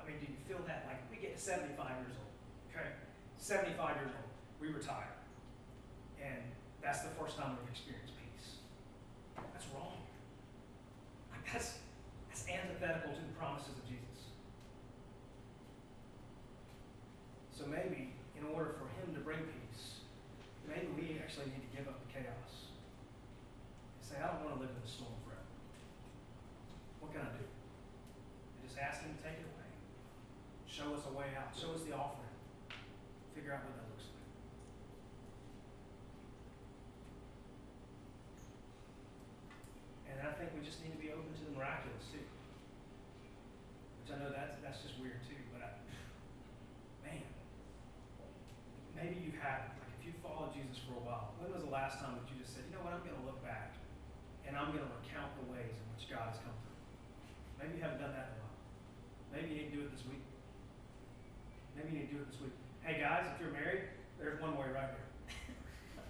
I 0.00 0.08
mean, 0.08 0.16
do 0.20 0.32
you 0.32 0.39
feel 0.50 0.66
that? 0.66 0.82
Like, 0.90 0.98
we 1.06 1.22
get 1.22 1.38
to 1.38 1.40
75 1.40 1.78
years 2.02 2.18
old, 2.18 2.34
okay? 2.74 2.90
75 3.38 3.78
years 4.02 4.10
old, 4.10 4.30
we 4.58 4.74
retire. 4.74 5.14
And 6.18 6.42
that's 6.82 7.06
the 7.06 7.14
first 7.14 7.38
time 7.38 7.54
we've 7.54 7.70
experienced 7.70 8.18
peace. 8.18 8.58
That's 9.54 9.70
wrong. 9.70 10.02
Like, 11.30 11.46
that's, 11.46 11.78
that's 12.26 12.42
antithetical 12.50 13.14
to 13.14 13.22
the 13.22 13.36
promises 13.38 13.78
of 13.78 13.86
Jesus. 13.86 14.34
So 17.54 17.70
maybe, 17.70 18.18
in 18.34 18.42
order 18.50 18.74
for 18.74 18.90
Him 18.98 19.14
to 19.14 19.22
bring 19.22 19.46
peace, 19.46 20.02
maybe 20.66 20.90
we 20.98 21.22
actually 21.22 21.54
need 21.54 21.62
to 21.62 21.70
give 21.70 21.86
up 21.86 22.02
the 22.02 22.10
chaos. 22.10 22.74
And 23.94 24.02
say, 24.02 24.18
I 24.18 24.34
don't 24.34 24.42
want 24.42 24.58
to 24.58 24.60
live 24.66 24.74
in 24.74 24.82
the 24.82 24.90
storm 24.90 25.14
forever. 25.22 25.46
What 26.98 27.14
can 27.14 27.22
I 27.22 27.30
do? 27.38 27.46
And 27.46 28.66
just 28.66 28.82
ask 28.82 29.06
Him 29.06 29.14
to 29.14 29.22
take 29.22 29.38
it 29.38 29.46
away. 29.46 29.60
Show 30.70 30.94
us 30.94 31.02
a 31.04 31.12
way 31.12 31.26
out. 31.36 31.50
Show 31.50 31.74
us 31.74 31.82
the 31.82 31.92
offering. 31.92 32.30
Figure 33.34 33.52
out 33.52 33.66
what 33.66 33.74
that 33.74 33.90
looks 33.90 34.06
like. 34.06 34.24
And 40.08 40.16
I 40.24 40.32
think 40.38 40.54
we 40.54 40.64
just 40.64 40.78
need 40.80 40.94
to 40.94 41.02
be 41.02 41.10
open 41.10 41.34
to 41.36 41.44
the 41.50 41.58
miraculous 41.58 42.06
too. 42.14 42.22
Which 42.22 44.14
I 44.14 44.22
know 44.22 44.30
that's 44.70 44.86
just 44.86 45.02
weird 45.02 45.18
too, 45.26 45.34
but 45.50 45.66
I, 45.66 45.74
man, 47.02 47.26
maybe 48.94 49.18
you 49.18 49.34
haven't. 49.34 49.74
Like 49.82 49.90
if 49.98 50.06
you 50.06 50.14
followed 50.22 50.54
Jesus 50.54 50.78
for 50.86 50.94
a 50.94 51.02
while, 51.02 51.34
when 51.42 51.50
was 51.50 51.66
the 51.66 51.74
last 51.74 51.98
time 51.98 52.14
that 52.14 52.22
you 52.30 52.38
just 52.38 52.54
said, 52.54 52.70
you 52.70 52.78
know 52.78 52.86
what, 52.86 52.94
I'm 52.94 53.02
going 53.02 53.18
to 53.18 53.26
look 53.26 53.42
back 53.42 53.74
and 54.46 54.54
I'm 54.54 54.70
going 54.70 54.86
to 54.86 54.92
recount 55.02 55.34
the 55.42 55.50
ways 55.50 55.74
in 55.74 55.84
which 55.90 56.06
God 56.06 56.30
has 56.30 56.38
come 56.38 56.54
through? 56.62 56.78
Maybe 57.58 57.82
you 57.82 57.82
haven't 57.82 57.98
done 57.98 58.14
that 58.14 58.30
in 58.30 58.34
a 58.38 58.40
while. 58.46 58.58
Maybe 59.34 59.46
you 59.50 59.56
need 59.58 59.68
to 59.74 59.82
do 59.82 59.82
it 59.82 59.90
this 59.90 60.06
week. 60.06 60.22
Maybe 61.74 61.90
you 61.90 62.06
need 62.06 62.08
to 62.14 62.14
do 62.14 62.22
it 62.22 62.30
this 62.30 62.38
week. 62.38 62.54
Hey 62.86 63.02
guys, 63.02 63.26
if 63.26 63.42
you're 63.42 63.50
married, 63.50 63.90
there's 64.22 64.38
one 64.38 64.54
way 64.54 64.70
right 64.70 64.94
here. 64.94 65.10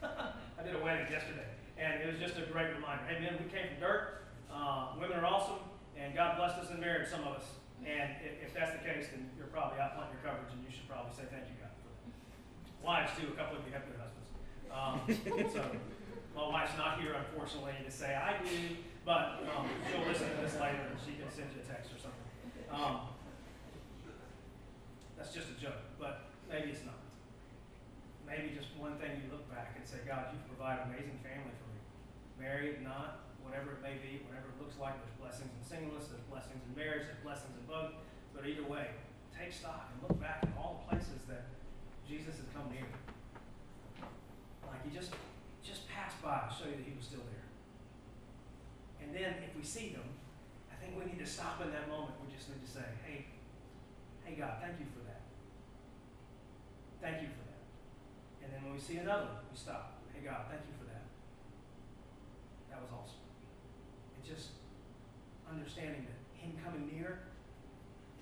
I 0.04 0.60
did 0.60 0.76
a 0.76 0.84
wedding 0.84 1.08
yesterday, 1.08 1.48
and 1.80 2.04
it 2.04 2.12
was 2.12 2.20
just 2.20 2.36
a 2.36 2.44
great 2.52 2.76
reminder. 2.76 3.08
Hey 3.08 3.24
men, 3.24 3.40
we 3.40 3.48
came 3.48 3.72
from 3.72 3.80
dirt. 3.80 4.28
Uh, 4.52 5.00
women 5.00 5.16
are 5.16 5.24
awesome, 5.24 5.64
and 5.96 6.12
God 6.12 6.36
blessed 6.36 6.60
us 6.60 6.68
in 6.68 6.76
marriage, 6.76 7.08
some 7.08 7.24
of 7.24 7.40
us. 7.40 7.48
And 7.86 8.10
if, 8.20 8.48
if 8.48 8.50
that's 8.54 8.72
the 8.76 8.82
case, 8.84 9.08
then 9.10 9.30
you're 9.36 9.48
probably 9.48 9.80
out 9.80 9.96
planting 9.96 10.20
your 10.20 10.24
coverage, 10.24 10.52
and 10.52 10.60
you 10.60 10.70
should 10.70 10.86
probably 10.88 11.12
say 11.16 11.24
thank 11.32 11.48
you, 11.48 11.56
God. 11.60 11.72
Wives 12.84 13.12
too. 13.16 13.32
A 13.32 13.36
couple 13.36 13.56
of 13.56 13.64
you 13.64 13.72
have 13.72 13.84
good 13.88 14.00
husbands. 14.00 14.28
Um, 14.70 14.94
so 15.50 15.62
my 16.36 16.46
wife's 16.48 16.76
not 16.76 17.00
here, 17.00 17.16
unfortunately, 17.16 17.74
to 17.84 17.90
say 17.90 18.14
I 18.14 18.38
do, 18.44 18.76
but 19.04 19.42
um, 19.50 19.66
she'll 19.88 20.06
listen 20.06 20.28
to 20.28 20.38
this 20.44 20.54
later, 20.60 20.86
and 20.92 20.98
she 21.00 21.18
can 21.18 21.28
send 21.32 21.50
you 21.56 21.60
a 21.60 21.66
text 21.66 21.90
or 21.90 21.98
something. 21.98 22.28
Um, 22.70 23.10
that's 25.18 25.34
just 25.34 25.50
a 25.50 25.56
joke, 25.60 25.82
but 25.98 26.30
maybe 26.48 26.70
it's 26.70 26.84
not. 26.84 27.00
Maybe 28.24 28.54
just 28.54 28.70
one 28.78 28.94
thing 29.02 29.18
you 29.18 29.26
look 29.32 29.50
back 29.50 29.74
and 29.74 29.82
say, 29.82 30.06
God, 30.06 30.30
you've 30.30 30.46
provided 30.46 30.86
amazing 30.86 31.18
family 31.20 31.50
for 31.58 31.68
me. 31.74 31.80
Married, 32.38 32.80
not, 32.80 33.29
whatever 33.50 33.74
it 33.74 33.82
may 33.82 33.98
be, 33.98 34.22
whatever 34.30 34.46
it 34.54 34.58
looks 34.62 34.78
like, 34.78 34.94
there's 35.02 35.18
blessings 35.18 35.50
in 35.50 35.62
singleness, 35.66 36.06
there's 36.06 36.22
blessings 36.30 36.62
in 36.62 36.70
marriage, 36.78 37.10
there's 37.10 37.18
blessings 37.26 37.50
in 37.58 37.66
both. 37.66 37.98
But 38.30 38.46
either 38.46 38.62
way, 38.62 38.94
take 39.34 39.50
stock 39.50 39.90
and 39.90 39.98
look 40.06 40.14
back 40.22 40.46
at 40.46 40.54
all 40.54 40.86
the 40.86 40.94
places 40.94 41.26
that 41.26 41.50
Jesus 42.06 42.38
has 42.38 42.46
come 42.54 42.70
near. 42.70 42.86
Like 44.62 44.86
he 44.86 44.94
just 44.94 45.10
just 45.66 45.90
passed 45.90 46.22
by 46.22 46.46
to 46.46 46.50
show 46.54 46.70
you 46.70 46.78
that 46.78 46.86
he 46.86 46.94
was 46.94 47.10
still 47.10 47.26
there. 47.26 47.50
And 49.02 49.10
then 49.10 49.42
if 49.42 49.50
we 49.58 49.66
see 49.66 49.98
them, 49.98 50.06
I 50.70 50.78
think 50.78 50.94
we 50.94 51.10
need 51.10 51.18
to 51.18 51.26
stop 51.26 51.58
in 51.58 51.74
that 51.74 51.90
moment. 51.90 52.22
We 52.22 52.30
just 52.30 52.46
need 52.48 52.62
to 52.62 52.70
say, 52.70 52.86
hey, 53.02 53.26
hey 54.22 54.38
God, 54.38 54.62
thank 54.62 54.78
you 54.78 54.86
for 54.94 55.02
that. 55.10 55.26
Thank 57.02 57.26
you 57.26 57.34
for 57.34 57.44
that. 57.50 57.62
And 58.46 58.54
then 58.54 58.62
when 58.62 58.78
we 58.78 58.80
see 58.80 59.02
another 59.02 59.42
one, 59.42 59.42
we 59.50 59.58
stop. 59.58 60.06
Hey 60.14 60.22
God, 60.22 60.46
thank 60.46 60.62
you 60.70 60.74
for 60.78 60.86
that. 60.86 61.02
That 62.70 62.78
was 62.78 62.94
awesome. 62.94 63.19
Just 64.30 64.50
understanding 65.50 66.06
that 66.06 66.38
Him 66.38 66.52
coming 66.64 66.86
near, 66.86 67.18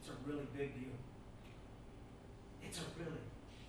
it's 0.01 0.09
a 0.09 0.17
really 0.27 0.47
big 0.57 0.75
deal. 0.75 0.97
It's 2.65 2.79
a 2.79 2.89
really 2.99 3.21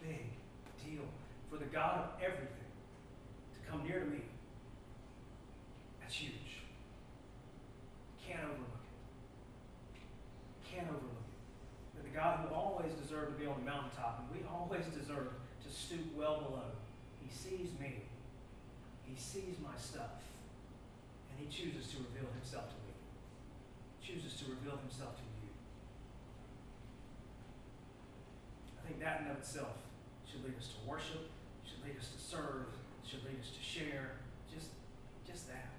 big 0.01 0.31
deal 0.79 1.03
for 1.49 1.57
the 1.57 1.65
God 1.65 1.97
of 1.99 2.23
everything 2.23 2.47
to 2.47 3.59
come 3.69 3.83
near 3.83 3.99
to 3.99 4.05
me. 4.05 4.21
That's 5.99 6.15
huge. 6.15 6.63
Can't 8.25 8.39
overlook 8.39 8.79
it. 9.93 10.73
Can't 10.73 10.87
overlook 10.87 11.03
it. 11.03 11.95
But 11.95 12.03
the 12.05 12.17
God 12.17 12.47
who 12.47 12.55
always 12.55 12.93
deserved 12.93 13.35
to 13.35 13.39
be 13.39 13.47
on 13.47 13.59
the 13.59 13.65
mountaintop, 13.69 14.23
and 14.23 14.39
we 14.39 14.47
always 14.47 14.85
deserve 14.95 15.27
to 15.63 15.69
stoop 15.69 16.15
well 16.15 16.39
below. 16.39 16.71
He 17.21 17.29
sees 17.35 17.77
me. 17.79 18.03
He 19.03 19.19
sees 19.19 19.55
my 19.61 19.77
stuff. 19.77 20.23
And 21.29 21.39
he 21.39 21.47
chooses 21.47 21.91
to 21.93 21.97
reveal 21.97 22.29
himself 22.33 22.69
to 22.69 22.77
me. 22.85 22.93
chooses 24.01 24.39
to 24.41 24.49
reveal 24.49 24.77
himself 24.77 25.15
to 25.17 25.23
you. 25.23 25.49
I 28.77 28.87
think 28.87 28.99
that 28.99 29.21
in 29.21 29.31
of 29.31 29.37
itself 29.37 29.77
should 30.25 30.43
lead 30.43 30.57
us 30.57 30.73
to 30.73 30.89
worship, 30.89 31.29
should 31.63 31.83
lead 31.85 31.97
us 31.97 32.09
to 32.09 32.19
serve, 32.19 32.73
should 33.05 33.23
lead 33.23 33.39
us 33.41 33.49
to 33.51 33.61
share. 33.61 34.17
Just, 34.53 34.69
just 35.27 35.47
that. 35.47 35.69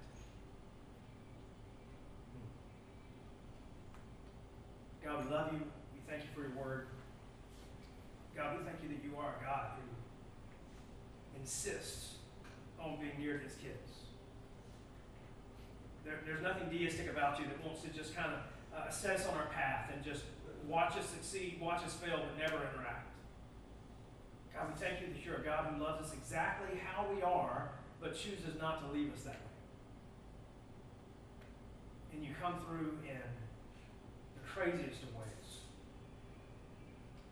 Hmm. 2.35 2.51
God, 5.05 5.25
we 5.25 5.31
love 5.31 5.53
you. 5.53 5.61
We 5.95 6.01
thank 6.09 6.23
you 6.23 6.31
for 6.35 6.43
your 6.43 6.57
word. 6.59 6.87
God, 8.37 8.59
we 8.59 8.65
thank 8.65 8.83
you 8.83 8.89
that 8.89 9.05
you 9.05 9.17
are 9.19 9.35
a 9.41 9.45
God 9.45 9.73
who 9.77 11.39
insists 11.39 12.15
on 12.81 12.97
being 13.01 13.19
near 13.19 13.39
his 13.39 13.55
kids. 13.55 14.00
There, 16.11 16.19
there's 16.27 16.43
nothing 16.43 16.67
deistic 16.69 17.09
about 17.09 17.39
you 17.39 17.47
that 17.47 17.63
wants 17.65 17.83
to 17.83 17.89
just 17.95 18.17
kind 18.17 18.35
of 18.35 18.41
uh, 18.75 18.91
us 18.91 19.27
on 19.27 19.35
our 19.39 19.47
path 19.55 19.91
and 19.95 20.03
just 20.03 20.25
watch 20.67 20.97
us 20.97 21.07
succeed, 21.07 21.59
watch 21.61 21.85
us 21.85 21.95
fail, 21.95 22.19
but 22.19 22.37
never 22.37 22.57
interact. 22.67 23.07
God, 24.53 24.67
we 24.69 24.75
thank 24.75 25.01
you 25.01 25.07
that 25.15 25.25
you're 25.25 25.37
a 25.37 25.45
God 25.45 25.71
who 25.71 25.83
loves 25.83 26.03
us 26.03 26.13
exactly 26.13 26.81
how 26.83 27.07
we 27.15 27.23
are, 27.23 27.71
but 28.01 28.17
chooses 28.17 28.59
not 28.61 28.83
to 28.83 28.93
leave 28.93 29.13
us 29.15 29.23
that 29.23 29.39
way. 29.39 29.55
And 32.13 32.25
you 32.25 32.31
come 32.43 32.59
through 32.67 32.99
in 33.07 33.23
the 34.35 34.43
craziest 34.43 35.03
of 35.05 35.15
ways. 35.15 35.63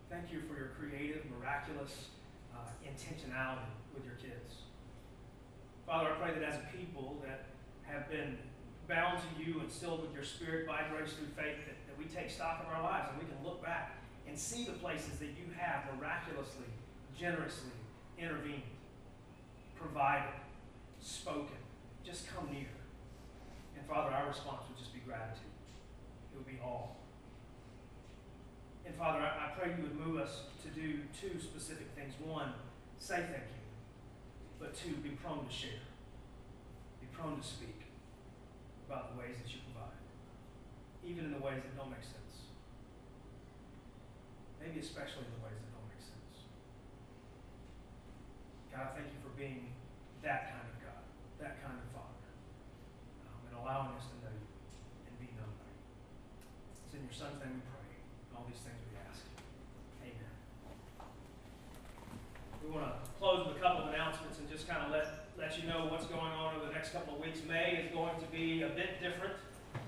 Thank 0.08 0.30
you 0.32 0.40
for 0.48 0.56
your 0.56 0.70
creative, 0.78 1.24
miraculous 1.36 2.06
uh, 2.54 2.70
intentionality 2.86 3.74
with 3.92 4.04
your 4.04 4.14
kids. 4.14 4.62
Father, 5.84 6.10
I 6.10 6.14
pray 6.22 6.38
that 6.38 6.44
as 6.46 6.54
a 6.54 6.76
people 6.76 7.16
that 7.26 7.46
have 7.90 8.08
been 8.08 8.38
bound 8.88 9.20
to 9.20 9.44
you 9.44 9.60
and 9.60 9.70
still 9.70 9.98
with 9.98 10.12
your 10.14 10.24
spirit 10.24 10.66
by 10.66 10.80
grace 10.90 11.12
through 11.12 11.28
faith, 11.36 11.60
that, 11.68 11.76
that 11.86 11.96
we 11.98 12.06
take 12.06 12.30
stock 12.30 12.64
of 12.64 12.74
our 12.74 12.82
lives 12.82 13.08
and 13.12 13.20
we 13.20 13.28
can 13.28 13.36
look 13.44 13.62
back 13.62 14.00
and 14.26 14.36
see 14.36 14.64
the 14.64 14.72
places 14.72 15.18
that 15.18 15.36
you 15.36 15.44
have 15.56 15.84
miraculously, 15.94 16.66
generously 17.16 17.76
intervened, 18.18 18.62
provided, 19.78 20.32
spoken. 21.00 21.60
Just 22.04 22.26
come 22.34 22.48
near. 22.50 22.72
And 23.76 23.86
Father, 23.86 24.10
our 24.10 24.26
response 24.26 24.62
would 24.68 24.78
just 24.78 24.94
be 24.94 25.00
gratitude. 25.00 25.52
It 26.32 26.38
would 26.38 26.46
be 26.46 26.58
all. 26.64 26.96
And 28.86 28.94
Father, 28.96 29.20
I, 29.20 29.48
I 29.48 29.58
pray 29.58 29.74
you 29.76 29.82
would 29.82 30.00
move 30.00 30.18
us 30.18 30.44
to 30.64 30.68
do 30.68 31.00
two 31.20 31.38
specific 31.38 31.88
things. 31.94 32.14
One, 32.24 32.54
say 32.98 33.16
thank 33.16 33.52
you. 33.52 33.64
But 34.58 34.74
two, 34.74 34.94
be 35.02 35.10
prone 35.10 35.46
to 35.46 35.52
share. 35.52 35.84
Be 37.00 37.06
prone 37.12 37.38
to 37.38 37.46
speak 37.46 37.87
about 38.88 39.12
the 39.12 39.20
ways 39.20 39.36
that 39.36 39.52
you 39.52 39.60
provide, 39.68 40.00
even 41.04 41.28
in 41.28 41.32
the 41.36 41.44
ways 41.44 41.60
that 41.60 41.76
don't 41.76 41.92
make 41.92 42.00
sense. 42.00 42.48
Maybe 44.56 44.80
especially 44.80 45.28
in 45.28 45.32
the 45.36 45.44
ways 45.44 45.60
that 45.60 45.68
don't 45.76 45.84
make 45.92 46.00
sense. 46.00 46.48
God, 48.72 48.88
I 48.88 48.90
thank 48.96 49.12
you 49.12 49.20
for 49.20 49.28
being 49.36 49.76
that 50.24 50.56
kind 50.56 50.64
of 50.64 50.76
God, 50.80 51.04
that 51.36 51.60
kind 51.60 51.76
of 51.76 51.84
Father, 51.92 52.32
um, 53.28 53.44
and 53.52 53.54
allowing 53.60 53.92
us 53.92 54.08
to 54.08 54.16
know 54.24 54.32
you 54.32 54.48
and 55.04 55.14
be 55.20 55.28
known 55.36 55.52
by 55.60 55.68
you. 55.68 55.84
It's 56.88 56.96
in 56.96 57.04
your 57.04 57.12
Son's 57.12 57.44
name 57.44 57.60
we 57.60 57.64
pray. 57.68 57.92
All 58.32 58.48
these 58.48 58.64
things 58.64 58.80
we 58.88 58.96
ask. 59.04 59.20
Amen. 60.00 60.32
We 62.64 62.72
want 62.72 62.88
to 62.88 63.04
close 63.20 63.52
with 63.52 63.60
a 63.60 63.62
couple 63.62 63.84
of 63.84 63.92
announcements 63.92 64.40
and 64.40 64.48
just 64.48 64.64
kind 64.64 64.80
of 64.80 64.96
you 65.60 65.66
know 65.66 65.90
what's 65.90 66.06
going 66.06 66.30
on 66.38 66.54
over 66.54 66.66
the 66.66 66.72
next 66.72 66.92
couple 66.92 67.14
of 67.14 67.20
weeks. 67.20 67.40
May 67.42 67.82
is 67.82 67.90
going 67.90 68.14
to 68.20 68.26
be 68.30 68.62
a 68.62 68.70
bit 68.70 69.02
different 69.02 69.34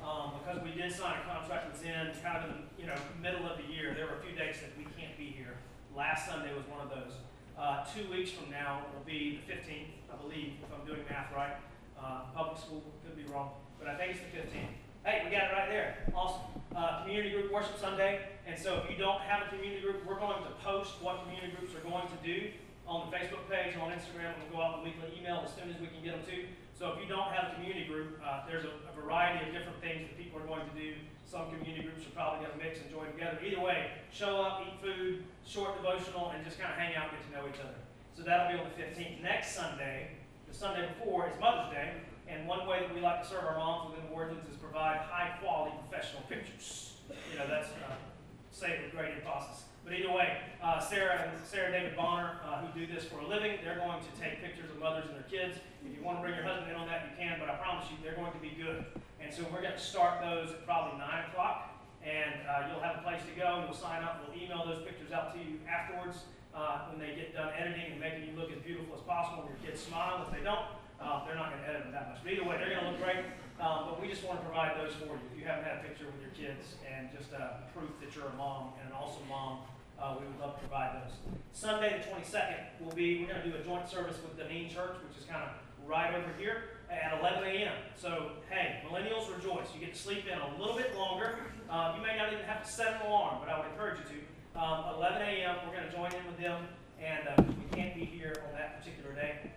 um, 0.02 0.34
because 0.42 0.58
we 0.66 0.74
did 0.74 0.90
sign 0.90 1.22
a 1.22 1.24
contract 1.30 1.70
with 1.70 1.78
Zen 1.78 2.10
kind 2.22 2.42
of 2.42 2.50
in 2.50 2.50
the 2.50 2.62
you 2.82 2.86
know, 2.90 2.98
middle 3.22 3.46
of 3.46 3.54
the 3.54 3.66
year. 3.70 3.94
There 3.94 4.06
were 4.06 4.18
a 4.18 4.22
few 4.26 4.34
dates 4.34 4.58
that 4.66 4.74
we 4.74 4.82
can't 4.98 5.14
be 5.14 5.30
here. 5.30 5.54
Last 5.94 6.26
Sunday 6.26 6.50
was 6.50 6.66
one 6.66 6.82
of 6.82 6.90
those. 6.90 7.14
Uh, 7.54 7.86
two 7.86 8.10
weeks 8.10 8.30
from 8.34 8.50
now 8.50 8.82
will 8.90 9.06
be 9.06 9.38
the 9.46 9.52
15th, 9.52 9.94
I 10.10 10.16
believe, 10.18 10.58
if 10.58 10.70
I'm 10.74 10.82
doing 10.86 11.06
math 11.06 11.30
right. 11.30 11.54
Uh, 11.94 12.26
public 12.34 12.58
school 12.58 12.82
could 13.06 13.14
be 13.14 13.30
wrong, 13.30 13.52
but 13.78 13.86
I 13.86 13.94
think 13.94 14.16
it's 14.16 14.24
the 14.26 14.32
15th. 14.42 14.74
Hey, 15.04 15.22
we 15.24 15.30
got 15.30 15.48
it 15.48 15.52
right 15.54 15.68
there. 15.70 16.02
Awesome. 16.14 16.50
Uh, 16.74 17.02
community 17.02 17.30
group 17.30 17.52
worship 17.52 17.78
Sunday. 17.78 18.26
And 18.46 18.58
so 18.58 18.82
if 18.82 18.90
you 18.90 18.96
don't 18.96 19.20
have 19.22 19.46
a 19.46 19.48
community 19.54 19.82
group, 19.82 20.02
we're 20.06 20.18
going 20.18 20.42
to 20.42 20.50
post 20.64 20.98
what 21.00 21.22
community 21.22 21.54
groups 21.56 21.74
are 21.74 21.84
going 21.86 22.08
to 22.08 22.18
do 22.26 22.50
on 22.90 23.06
the 23.06 23.14
Facebook 23.14 23.46
page, 23.46 23.78
on 23.78 23.94
Instagram. 23.94 24.34
We'll 24.42 24.58
go 24.58 24.58
out 24.58 24.82
with 24.82 24.90
weekly 24.90 25.14
email 25.14 25.46
as 25.46 25.54
soon 25.54 25.70
as 25.70 25.78
we 25.78 25.86
can 25.86 26.02
get 26.02 26.18
them 26.18 26.26
to. 26.26 26.50
So 26.74 26.90
if 26.90 26.98
you 26.98 27.06
don't 27.06 27.30
have 27.30 27.52
a 27.52 27.54
community 27.54 27.86
group, 27.86 28.18
uh, 28.18 28.42
there's 28.50 28.66
a, 28.66 28.74
a, 28.90 28.92
variety 28.98 29.46
of 29.46 29.54
different 29.54 29.78
things 29.78 30.10
that 30.10 30.18
people 30.18 30.42
are 30.42 30.48
going 30.50 30.66
to 30.66 30.74
do. 30.74 30.98
Some 31.22 31.46
community 31.54 31.86
groups 31.86 32.02
are 32.02 32.10
probably 32.10 32.42
going 32.42 32.58
to 32.58 32.60
mix 32.60 32.82
and 32.82 32.90
join 32.90 33.06
together. 33.14 33.38
Either 33.38 33.62
way, 33.62 33.94
show 34.10 34.42
up, 34.42 34.66
eat 34.66 34.74
food, 34.82 35.22
short 35.46 35.78
devotional, 35.78 36.34
and 36.34 36.42
just 36.42 36.58
kind 36.58 36.74
of 36.74 36.76
hang 36.80 36.98
out 36.98 37.14
and 37.14 37.14
get 37.14 37.22
to 37.30 37.32
know 37.38 37.46
each 37.46 37.62
other. 37.62 37.78
So 38.16 38.26
that'll 38.26 38.50
be 38.50 38.58
on 38.58 38.66
the 38.66 38.74
15th. 38.74 39.22
Next 39.22 39.54
Sunday, 39.54 40.18
the 40.50 40.54
Sunday 40.56 40.90
before, 40.98 41.30
is 41.30 41.38
Mother's 41.38 41.70
Day. 41.70 41.94
And 42.26 42.48
one 42.48 42.66
way 42.66 42.82
that 42.82 42.90
we 42.94 43.00
like 43.00 43.22
to 43.22 43.28
serve 43.28 43.44
our 43.44 43.54
moms 43.54 43.90
within 43.94 44.10
the 44.10 44.12
Wardens 44.12 44.48
is 44.50 44.56
provide 44.58 44.98
high 45.06 45.38
quality 45.38 45.76
professional 45.86 46.22
pictures. 46.26 46.98
You 47.30 47.38
know, 47.38 47.46
that's 47.46 47.70
uh, 47.70 48.66
it 48.66 48.82
with 48.82 48.92
great 48.92 49.14
emphasis. 49.14 49.69
But 49.84 49.94
either 49.94 50.12
way, 50.12 50.38
uh, 50.62 50.78
Sarah 50.78 51.24
and 51.24 51.32
Sarah 51.44 51.72
David 51.72 51.96
Bonner, 51.96 52.36
uh, 52.44 52.62
who 52.62 52.68
do 52.78 52.86
this 52.86 53.04
for 53.04 53.18
a 53.20 53.26
living, 53.26 53.58
they're 53.64 53.80
going 53.80 54.00
to 54.00 54.12
take 54.20 54.42
pictures 54.42 54.70
of 54.70 54.78
mothers 54.78 55.08
and 55.08 55.16
their 55.16 55.28
kids. 55.30 55.58
If 55.84 55.96
you 55.96 56.04
want 56.04 56.18
to 56.18 56.22
bring 56.22 56.36
your 56.36 56.44
husband 56.44 56.70
in 56.70 56.76
on 56.76 56.86
that, 56.86 57.08
you 57.08 57.12
can, 57.16 57.40
but 57.40 57.48
I 57.48 57.56
promise 57.56 57.88
you 57.90 57.96
they're 58.04 58.16
going 58.16 58.32
to 58.32 58.38
be 58.38 58.52
good. 58.54 58.84
And 59.20 59.32
so 59.32 59.42
we're 59.52 59.64
going 59.64 59.76
to 59.76 59.80
start 59.80 60.20
those 60.20 60.52
at 60.52 60.66
probably 60.66 60.98
9 60.98 61.08
o'clock, 61.32 61.80
and 62.04 62.44
uh, 62.44 62.68
you'll 62.68 62.84
have 62.84 63.00
a 63.00 63.04
place 63.04 63.20
to 63.24 63.34
go. 63.34 63.64
You'll 63.64 63.76
sign 63.76 64.04
up. 64.04 64.20
We'll 64.20 64.36
email 64.36 64.64
those 64.64 64.84
pictures 64.84 65.12
out 65.12 65.32
to 65.32 65.38
you 65.40 65.60
afterwards 65.64 66.28
uh, 66.54 66.92
when 66.92 67.00
they 67.00 67.16
get 67.16 67.32
done 67.34 67.52
editing 67.56 67.92
and 67.92 68.00
making 68.00 68.28
you 68.28 68.34
look 68.36 68.52
as 68.52 68.60
beautiful 68.60 68.94
as 68.96 69.02
possible. 69.02 69.44
And 69.44 69.52
your 69.52 69.60
kids 69.64 69.80
smile. 69.80 70.24
If 70.28 70.32
they 70.36 70.44
don't, 70.44 70.66
uh, 71.00 71.24
they're 71.24 71.34
not 71.34 71.50
going 71.50 71.64
to 71.64 71.68
edit 71.68 71.82
them 71.88 71.92
that 71.92 72.12
much. 72.12 72.20
But 72.22 72.32
either 72.32 72.44
way, 72.44 72.60
they're 72.60 72.70
going 72.70 72.84
to 72.84 72.90
look 72.92 73.00
great. 73.00 73.24
Um, 73.60 73.92
but 73.92 74.00
we 74.00 74.08
just 74.08 74.24
want 74.24 74.40
to 74.40 74.44
provide 74.44 74.76
those 74.80 74.94
for 74.96 75.16
you. 75.16 75.24
If 75.32 75.36
you 75.36 75.44
haven't 75.44 75.64
had 75.64 75.80
a 75.80 75.84
picture 75.84 76.08
with 76.08 76.20
your 76.20 76.32
kids 76.32 76.80
and 76.84 77.08
just 77.12 77.32
uh, 77.32 77.64
proof 77.76 77.92
that 78.00 78.12
you're 78.16 78.28
a 78.28 78.36
mom 78.36 78.72
and 78.80 78.88
an 78.88 78.96
awesome 78.96 79.26
mom, 79.28 79.68
uh, 80.00 80.16
we 80.16 80.24
would 80.24 80.40
love 80.40 80.56
to 80.56 80.60
provide 80.64 80.96
those. 80.96 81.12
Sunday 81.52 82.00
the 82.00 82.08
22nd 82.08 82.80
will 82.80 82.96
be, 82.96 83.20
we're 83.20 83.28
going 83.28 83.42
to 83.42 83.48
do 83.48 83.56
a 83.56 83.64
joint 83.64 83.88
service 83.88 84.16
with 84.24 84.36
the 84.36 84.48
Main 84.48 84.72
Church, 84.72 84.96
which 85.04 85.16
is 85.20 85.28
kind 85.28 85.44
of 85.44 85.52
right 85.84 86.14
over 86.14 86.32
here 86.38 86.80
at 86.88 87.20
11 87.20 87.44
a.m. 87.44 87.76
So, 87.96 88.32
hey, 88.48 88.80
millennials 88.88 89.28
rejoice. 89.28 89.68
You 89.74 89.80
get 89.80 89.92
to 89.92 90.00
sleep 90.00 90.24
in 90.24 90.38
a 90.38 90.56
little 90.56 90.76
bit 90.76 90.96
longer. 90.96 91.38
Uh, 91.68 91.94
you 91.96 92.02
may 92.02 92.16
not 92.16 92.32
even 92.32 92.44
have 92.46 92.64
to 92.64 92.70
set 92.70 93.00
an 93.00 93.06
alarm, 93.06 93.44
but 93.44 93.52
I 93.52 93.58
would 93.58 93.68
encourage 93.68 94.00
you 94.00 94.16
to. 94.16 94.60
Um, 94.60 94.96
11 94.96 95.20
a.m., 95.22 95.56
we're 95.66 95.76
going 95.76 95.88
to 95.88 95.94
join 95.94 96.12
in 96.12 96.26
with 96.26 96.38
them, 96.40 96.66
and 97.00 97.28
uh, 97.28 97.42
we 97.46 97.76
can't 97.76 97.94
be 97.94 98.04
here 98.04 98.42
on 98.48 98.54
that 98.56 98.80
particular 98.80 99.12
day. 99.14 99.52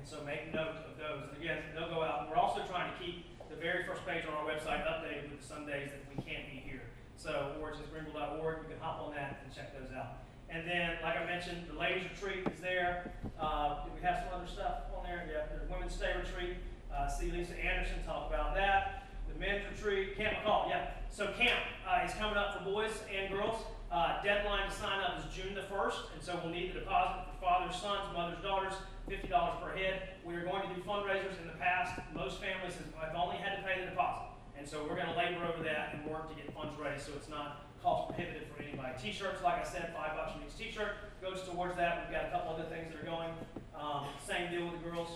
And 0.00 0.08
so 0.08 0.24
make 0.24 0.48
note 0.48 0.80
of 0.88 0.96
those. 0.96 1.28
And 1.28 1.36
again, 1.36 1.60
they'll 1.76 1.92
go 1.92 2.00
out. 2.00 2.24
We're 2.32 2.40
also 2.40 2.64
trying 2.64 2.88
to 2.88 2.96
keep 2.96 3.28
the 3.52 3.56
very 3.56 3.84
first 3.84 4.00
page 4.08 4.24
on 4.24 4.32
our 4.32 4.48
website 4.48 4.80
updated 4.88 5.28
with 5.28 5.44
the 5.44 5.46
Sundays 5.46 5.92
that 5.92 6.00
we 6.08 6.16
can't 6.24 6.48
be 6.48 6.64
here. 6.64 6.88
So 7.20 7.52
originsgreenville.org, 7.60 8.64
you 8.64 8.68
can 8.72 8.80
hop 8.80 9.04
on 9.04 9.12
that 9.12 9.44
and 9.44 9.52
check 9.52 9.76
those 9.76 9.92
out. 9.92 10.24
And 10.48 10.66
then, 10.66 10.96
like 11.02 11.20
I 11.20 11.24
mentioned, 11.26 11.68
the 11.68 11.78
ladies 11.78 12.08
retreat 12.16 12.48
is 12.48 12.60
there. 12.60 13.12
Uh, 13.38 13.84
we 13.94 14.00
have 14.00 14.24
some 14.24 14.40
other 14.40 14.48
stuff 14.48 14.88
on 14.96 15.04
there? 15.04 15.28
Yeah, 15.28 15.44
there's 15.52 15.68
women's 15.68 15.96
day 15.96 16.16
retreat. 16.16 16.56
Uh, 16.88 17.06
see 17.06 17.30
Lisa 17.30 17.52
Anderson 17.60 18.02
talk 18.06 18.32
about 18.32 18.54
that. 18.54 19.04
The 19.28 19.38
men's 19.38 19.64
retreat, 19.70 20.16
Camp 20.16 20.38
McCall, 20.38 20.70
yeah. 20.70 20.96
So 21.10 21.26
camp 21.36 21.60
uh, 21.86 22.06
is 22.08 22.14
coming 22.14 22.38
up 22.38 22.56
for 22.56 22.64
boys 22.64 23.04
and 23.14 23.30
girls. 23.30 23.62
Uh, 23.90 24.22
deadline 24.22 24.70
to 24.70 24.74
sign 24.74 25.02
up 25.02 25.18
is 25.18 25.26
June 25.34 25.52
the 25.52 25.66
1st, 25.66 26.14
and 26.14 26.22
so 26.22 26.38
we'll 26.38 26.54
need 26.54 26.70
the 26.70 26.78
deposit 26.78 27.26
for 27.26 27.42
fathers, 27.42 27.74
sons, 27.74 28.06
mothers, 28.14 28.38
daughters, 28.40 28.74
$50 29.10 29.26
per 29.26 29.74
head. 29.74 30.14
We 30.24 30.34
are 30.36 30.44
going 30.44 30.62
to 30.62 30.70
do 30.70 30.80
fundraisers 30.86 31.34
in 31.42 31.50
the 31.50 31.58
past. 31.58 31.98
Most 32.14 32.38
families 32.38 32.78
have 32.78 33.14
only 33.18 33.36
had 33.36 33.58
to 33.58 33.62
pay 33.66 33.82
the 33.82 33.90
deposit. 33.90 34.30
And 34.56 34.68
so 34.68 34.86
we're 34.86 34.94
going 34.94 35.10
to 35.10 35.18
labor 35.18 35.42
over 35.42 35.64
that 35.64 35.94
and 35.94 36.06
work 36.06 36.30
to 36.30 36.36
get 36.38 36.54
funds 36.54 36.78
raised 36.78 37.06
so 37.06 37.12
it's 37.16 37.28
not 37.28 37.66
cost 37.82 38.14
prohibitive 38.14 38.46
for 38.54 38.62
anybody. 38.62 38.94
T-shirts, 39.02 39.42
like 39.42 39.58
I 39.58 39.66
said, 39.66 39.90
five 39.96 40.14
bucks 40.14 40.38
from 40.38 40.42
each 40.46 40.54
t-shirt 40.54 40.94
goes 41.20 41.42
towards 41.42 41.74
that. 41.76 42.06
We've 42.06 42.14
got 42.14 42.28
a 42.28 42.30
couple 42.30 42.54
other 42.54 42.68
things 42.70 42.92
that 42.94 43.02
are 43.02 43.10
going. 43.10 43.32
Um, 43.74 44.06
same 44.22 44.52
deal 44.52 44.70
with 44.70 44.78
the 44.78 44.86
girls. 44.86 45.10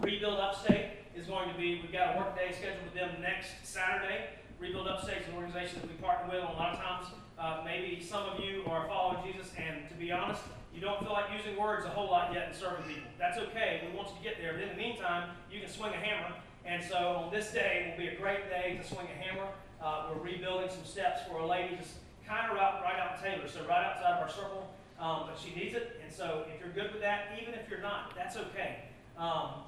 Rebuild 0.00 0.40
Upstate 0.40 1.06
is 1.14 1.26
going 1.26 1.52
to 1.52 1.54
be, 1.54 1.78
we've 1.78 1.92
got 1.92 2.16
a 2.16 2.18
work 2.18 2.34
day 2.34 2.50
scheduled 2.50 2.82
with 2.82 2.94
them 2.94 3.20
next 3.20 3.62
Saturday. 3.62 4.40
Rebuild 4.58 4.88
Upstate 4.88 5.22
is 5.22 5.28
an 5.28 5.34
organization 5.34 5.78
that 5.82 5.86
we 5.86 5.94
partner 6.02 6.32
with 6.34 6.42
a 6.42 6.52
lot 6.58 6.74
of 6.74 6.80
times. 6.80 7.06
Uh, 7.38 7.62
maybe 7.64 8.02
some 8.02 8.24
of 8.24 8.40
you 8.40 8.62
are 8.66 8.86
following 8.86 9.32
Jesus, 9.32 9.50
and 9.56 9.88
to 9.88 9.94
be 9.94 10.12
honest, 10.12 10.42
you 10.74 10.80
don't 10.80 11.00
feel 11.00 11.12
like 11.12 11.26
using 11.36 11.60
words 11.60 11.84
a 11.84 11.88
whole 11.88 12.10
lot 12.10 12.32
yet 12.32 12.48
in 12.48 12.54
serving 12.54 12.84
people. 12.84 13.10
That's 13.18 13.38
okay. 13.38 13.88
We 13.90 13.96
want 13.96 14.08
you 14.08 14.16
to 14.16 14.22
get 14.22 14.38
there. 14.38 14.52
But 14.54 14.62
in 14.62 14.68
the 14.70 14.80
meantime, 14.80 15.30
you 15.50 15.60
can 15.60 15.68
swing 15.68 15.92
a 15.92 15.96
hammer. 15.96 16.34
And 16.64 16.82
so 16.82 17.26
on 17.26 17.32
this 17.32 17.52
day 17.52 17.92
will 17.92 18.04
be 18.04 18.08
a 18.08 18.16
great 18.16 18.48
day 18.48 18.78
to 18.80 18.86
swing 18.86 19.06
a 19.06 19.22
hammer. 19.22 19.48
Uh, 19.82 20.14
we're 20.14 20.22
rebuilding 20.22 20.70
some 20.70 20.84
steps 20.84 21.20
for 21.28 21.38
a 21.38 21.46
lady 21.46 21.76
just 21.76 21.98
kind 22.26 22.50
of 22.50 22.56
right, 22.56 22.80
right 22.82 22.98
out 23.00 23.20
Taylor, 23.22 23.48
so 23.48 23.60
right 23.68 23.84
outside 23.84 24.14
of 24.16 24.22
our 24.22 24.30
circle. 24.30 24.70
Um, 25.00 25.24
but 25.26 25.36
she 25.36 25.52
needs 25.58 25.74
it. 25.74 26.00
And 26.02 26.12
so 26.12 26.46
if 26.46 26.60
you're 26.60 26.72
good 26.72 26.92
with 26.92 27.02
that, 27.02 27.36
even 27.40 27.54
if 27.54 27.68
you're 27.68 27.82
not, 27.82 28.14
that's 28.16 28.36
okay. 28.36 28.86
Um, 29.18 29.66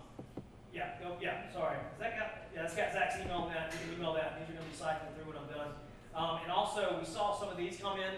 yeah, 0.73 0.95
go, 1.03 1.17
yeah, 1.21 1.51
sorry. 1.53 1.77
Has 1.77 1.99
that 1.99 2.19
got, 2.19 2.29
yeah, 2.55 2.63
that's 2.63 2.75
got 2.75 2.93
Zach's 2.93 3.17
email 3.21 3.47
on 3.47 3.49
that. 3.53 3.75
You 3.75 3.79
can 3.91 3.99
email 3.99 4.15
that. 4.15 4.39
These 4.39 4.55
are 4.55 4.59
going 4.59 4.65
to 4.65 4.71
be 4.71 4.79
cycling 4.79 5.13
through 5.15 5.27
what 5.27 5.37
I'm 5.37 5.51
done. 5.51 5.75
Um, 6.15 6.39
and 6.43 6.53
also, 6.53 6.97
we 6.99 7.05
saw 7.05 7.35
some 7.35 7.49
of 7.49 7.57
these 7.57 7.77
come 7.81 7.99
in. 7.99 8.15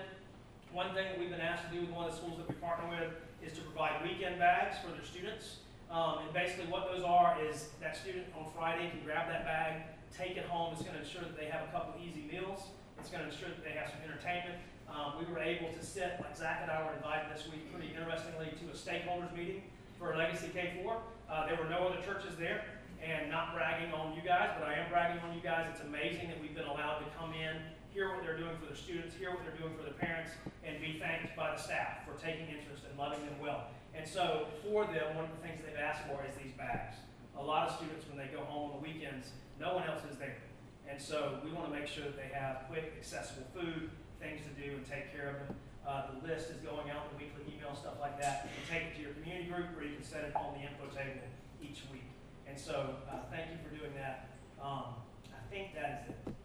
One 0.73 0.93
thing 0.93 1.09
that 1.09 1.19
we've 1.19 1.31
been 1.31 1.41
asked 1.41 1.65
to 1.69 1.73
do 1.73 1.81
with 1.81 1.91
one 1.91 2.05
of 2.05 2.13
the 2.13 2.17
schools 2.19 2.37
that 2.37 2.49
we 2.49 2.55
partner 2.57 2.85
with 2.93 3.17
is 3.41 3.57
to 3.57 3.65
provide 3.65 4.05
weekend 4.05 4.39
bags 4.39 4.77
for 4.85 4.93
their 4.93 5.05
students. 5.05 5.65
Um, 5.91 6.27
and 6.27 6.33
basically 6.35 6.67
what 6.67 6.93
those 6.93 7.05
are 7.05 7.39
is 7.41 7.71
that 7.81 7.97
student 7.97 8.27
on 8.37 8.45
Friday 8.53 8.91
can 8.91 9.01
grab 9.01 9.29
that 9.33 9.47
bag, 9.47 9.89
take 10.13 10.37
it 10.37 10.45
home. 10.45 10.75
It's 10.75 10.83
going 10.83 10.99
to 10.99 11.01
ensure 11.01 11.23
that 11.23 11.39
they 11.39 11.47
have 11.47 11.65
a 11.65 11.71
couple 11.73 11.97
easy 11.97 12.29
meals. 12.29 12.69
It's 13.01 13.09
going 13.09 13.25
to 13.25 13.31
ensure 13.31 13.49
that 13.49 13.65
they 13.65 13.73
have 13.73 13.89
some 13.89 14.03
entertainment. 14.05 14.61
Um, 14.93 15.17
we 15.17 15.25
were 15.31 15.41
able 15.41 15.73
to 15.73 15.83
sit, 15.83 16.21
like 16.21 16.37
Zach 16.37 16.61
and 16.63 16.71
I 16.71 16.85
were 16.85 16.95
invited 16.95 17.33
this 17.33 17.49
week, 17.49 17.73
pretty 17.73 17.95
interestingly, 17.97 18.53
to 18.61 18.65
a 18.69 18.77
stakeholders 18.77 19.33
meeting 19.37 19.63
for 19.99 20.17
Legacy 20.17 20.53
K4. 20.53 20.85
Uh, 20.85 21.47
there 21.47 21.57
were 21.57 21.69
no 21.69 21.89
other 21.89 22.01
churches 22.05 22.37
there, 22.39 22.65
and 23.03 23.31
not 23.31 23.55
bragging 23.55 23.93
on 23.93 24.15
you 24.15 24.23
guys, 24.23 24.51
but 24.59 24.67
I 24.67 24.75
am 24.75 24.89
bragging 24.91 25.21
on 25.23 25.35
you 25.35 25.43
guys. 25.43 25.67
It's 25.73 25.83
amazing 25.83 26.29
that 26.29 26.41
we've 26.41 26.55
been 26.55 26.67
allowed 26.67 26.99
to 27.01 27.09
come 27.19 27.33
in, 27.35 27.57
hear 27.97 28.13
what 28.13 28.21
they're 28.21 28.37
doing 28.37 28.53
for 28.61 28.69
their 28.69 28.77
students, 28.77 29.17
hear 29.17 29.33
what 29.33 29.41
they're 29.41 29.57
doing 29.57 29.73
for 29.73 29.89
their 29.89 29.97
parents, 29.97 30.37
and 30.61 30.77
be 30.85 31.01
thanked 31.01 31.33
by 31.33 31.49
the 31.49 31.57
staff 31.57 32.05
for 32.05 32.13
taking 32.21 32.45
interest 32.53 32.85
and 32.85 32.93
loving 33.01 33.25
them 33.25 33.41
well. 33.41 33.73
And 33.97 34.05
so 34.05 34.53
for 34.61 34.85
them, 34.85 35.17
one 35.17 35.25
of 35.25 35.33
the 35.33 35.41
things 35.41 35.65
they've 35.65 35.81
asked 35.81 36.05
for 36.05 36.21
is 36.29 36.37
these 36.37 36.53
bags. 36.61 37.01
A 37.33 37.41
lot 37.41 37.73
of 37.73 37.81
students, 37.81 38.05
when 38.05 38.21
they 38.21 38.29
go 38.29 38.45
home 38.45 38.69
on 38.69 38.77
the 38.77 38.85
weekends, 38.85 39.33
no 39.57 39.73
one 39.73 39.89
else 39.89 40.05
is 40.05 40.21
there. 40.21 40.45
And 40.85 41.01
so 41.01 41.41
we 41.41 41.49
want 41.57 41.73
to 41.73 41.75
make 41.75 41.89
sure 41.89 42.05
that 42.05 42.21
they 42.21 42.29
have 42.37 42.69
quick, 42.69 42.93
accessible 43.01 43.49
food, 43.57 43.89
things 44.21 44.45
to 44.45 44.53
do 44.61 44.77
and 44.77 44.85
take 44.85 45.09
care 45.09 45.33
of 45.33 45.37
them. 45.49 45.57
Uh, 45.89 46.13
the 46.13 46.29
list 46.29 46.53
is 46.53 46.61
going 46.61 46.93
out, 46.93 47.09
in 47.09 47.17
the 47.17 47.19
weekly 47.25 47.49
email, 47.49 47.73
stuff 47.73 47.97
like 47.97 48.21
that. 48.21 48.45
You 48.45 48.53
can 48.61 48.67
take 48.69 48.85
it 48.93 48.97
to 49.01 49.03
your 49.09 49.17
community 49.17 49.49
group 49.49 49.73
or 49.73 49.81
you 49.81 49.97
can 49.97 50.05
set 50.05 50.21
it 50.21 50.37
on 50.37 50.53
the 50.53 50.69
info 50.69 50.85
table 50.93 51.25
each 51.65 51.89
week. 51.89 52.13
And 52.45 52.61
so, 52.61 53.01
uh, 53.09 53.25
thank 53.33 53.49
you 53.49 53.59
for 53.65 53.73
doing 53.73 53.97
that. 53.97 54.29
Um, 54.61 55.01
I 55.33 55.41
think 55.49 55.73
that 55.73 56.05
is 56.05 56.13
it. 56.29 56.36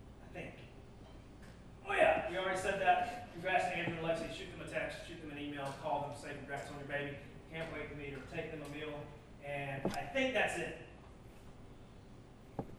Oh 1.92 1.94
yeah, 1.94 2.24
we 2.32 2.40
already 2.40 2.56
said 2.56 2.80
that. 2.80 3.28
Congrats 3.36 3.68
to 3.68 3.76
Andrew 3.76 4.00
and 4.00 4.08
Lexi. 4.08 4.32
Shoot 4.32 4.48
them 4.56 4.64
a 4.64 4.70
text, 4.72 5.04
shoot 5.04 5.20
them 5.20 5.36
an 5.36 5.44
email, 5.44 5.68
call 5.84 6.08
them, 6.08 6.16
say 6.16 6.32
congrats 6.40 6.72
on 6.72 6.80
your 6.80 6.88
baby. 6.88 7.20
Can't 7.52 7.68
wait 7.76 7.92
to 7.92 7.96
meet 8.00 8.16
her. 8.16 8.24
Take 8.32 8.48
them 8.48 8.64
a 8.64 8.70
meal. 8.72 8.96
And 9.44 9.84
I 9.92 10.08
think 10.16 10.32
that's 10.32 10.56
it. 10.56 10.88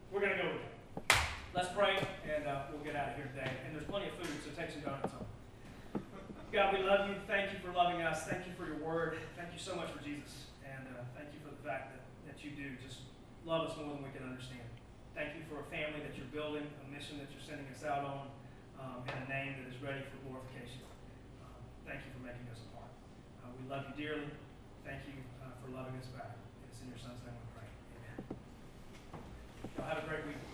We're 0.08 0.24
gonna 0.24 0.40
go. 0.40 0.48
Let's 1.52 1.68
pray, 1.76 2.00
and 2.24 2.48
uh, 2.48 2.72
we'll 2.72 2.80
get 2.80 2.96
out 2.96 3.12
of 3.12 3.20
here 3.20 3.28
today. 3.36 3.52
And 3.68 3.76
there's 3.76 3.84
plenty 3.84 4.08
of 4.08 4.16
food, 4.16 4.32
so 4.40 4.48
take 4.56 4.72
some 4.72 4.80
donuts 4.80 5.12
home. 5.12 5.28
God, 6.48 6.72
we 6.72 6.80
love 6.80 7.04
you. 7.12 7.16
Thank 7.28 7.52
you 7.52 7.60
for 7.60 7.68
loving 7.76 8.00
us. 8.00 8.24
Thank 8.24 8.48
you 8.48 8.56
for 8.56 8.64
your 8.64 8.80
word. 8.80 9.20
Thank 9.36 9.52
you 9.52 9.60
so 9.60 9.76
much 9.76 9.92
for 9.92 10.00
Jesus. 10.00 10.48
And 10.64 10.88
uh, 10.88 11.04
thank 11.12 11.36
you 11.36 11.40
for 11.44 11.52
the 11.52 11.60
fact 11.60 11.92
that, 11.92 12.00
that 12.32 12.40
you 12.40 12.56
do 12.56 12.80
just 12.80 13.04
love 13.44 13.68
us 13.68 13.76
more 13.76 13.92
than 13.92 14.00
we 14.00 14.08
can 14.16 14.24
understand. 14.24 14.64
Thank 15.12 15.36
you 15.36 15.44
for 15.52 15.60
a 15.60 15.68
family 15.68 16.00
that 16.00 16.16
you're 16.16 16.32
building, 16.32 16.64
a 16.64 16.86
mission 16.88 17.20
that 17.20 17.28
you're 17.28 17.44
sending 17.44 17.68
us 17.68 17.84
out 17.84 18.08
on, 18.08 18.32
um, 18.82 19.06
and 19.06 19.14
a 19.22 19.26
name 19.30 19.52
that 19.62 19.70
is 19.70 19.78
ready 19.78 20.02
for 20.10 20.18
glorification. 20.26 20.82
Um, 21.38 21.62
thank 21.86 22.02
you 22.02 22.10
for 22.18 22.22
making 22.26 22.50
us 22.50 22.58
a 22.58 22.68
part. 22.74 22.90
Uh, 23.46 23.54
we 23.54 23.62
love 23.70 23.86
you 23.88 23.94
dearly. 23.94 24.30
Thank 24.82 25.06
you 25.06 25.22
uh, 25.38 25.54
for 25.62 25.70
loving 25.70 25.94
us 26.02 26.10
back. 26.10 26.34
It's 26.66 26.82
in 26.82 26.90
your 26.90 26.98
son's 26.98 27.22
name 27.22 27.38
we 27.38 27.46
pray. 27.54 27.68
Amen. 27.70 28.18
Y'all 29.78 29.86
have 29.86 30.02
a 30.02 30.06
great 30.10 30.26
week. 30.26 30.51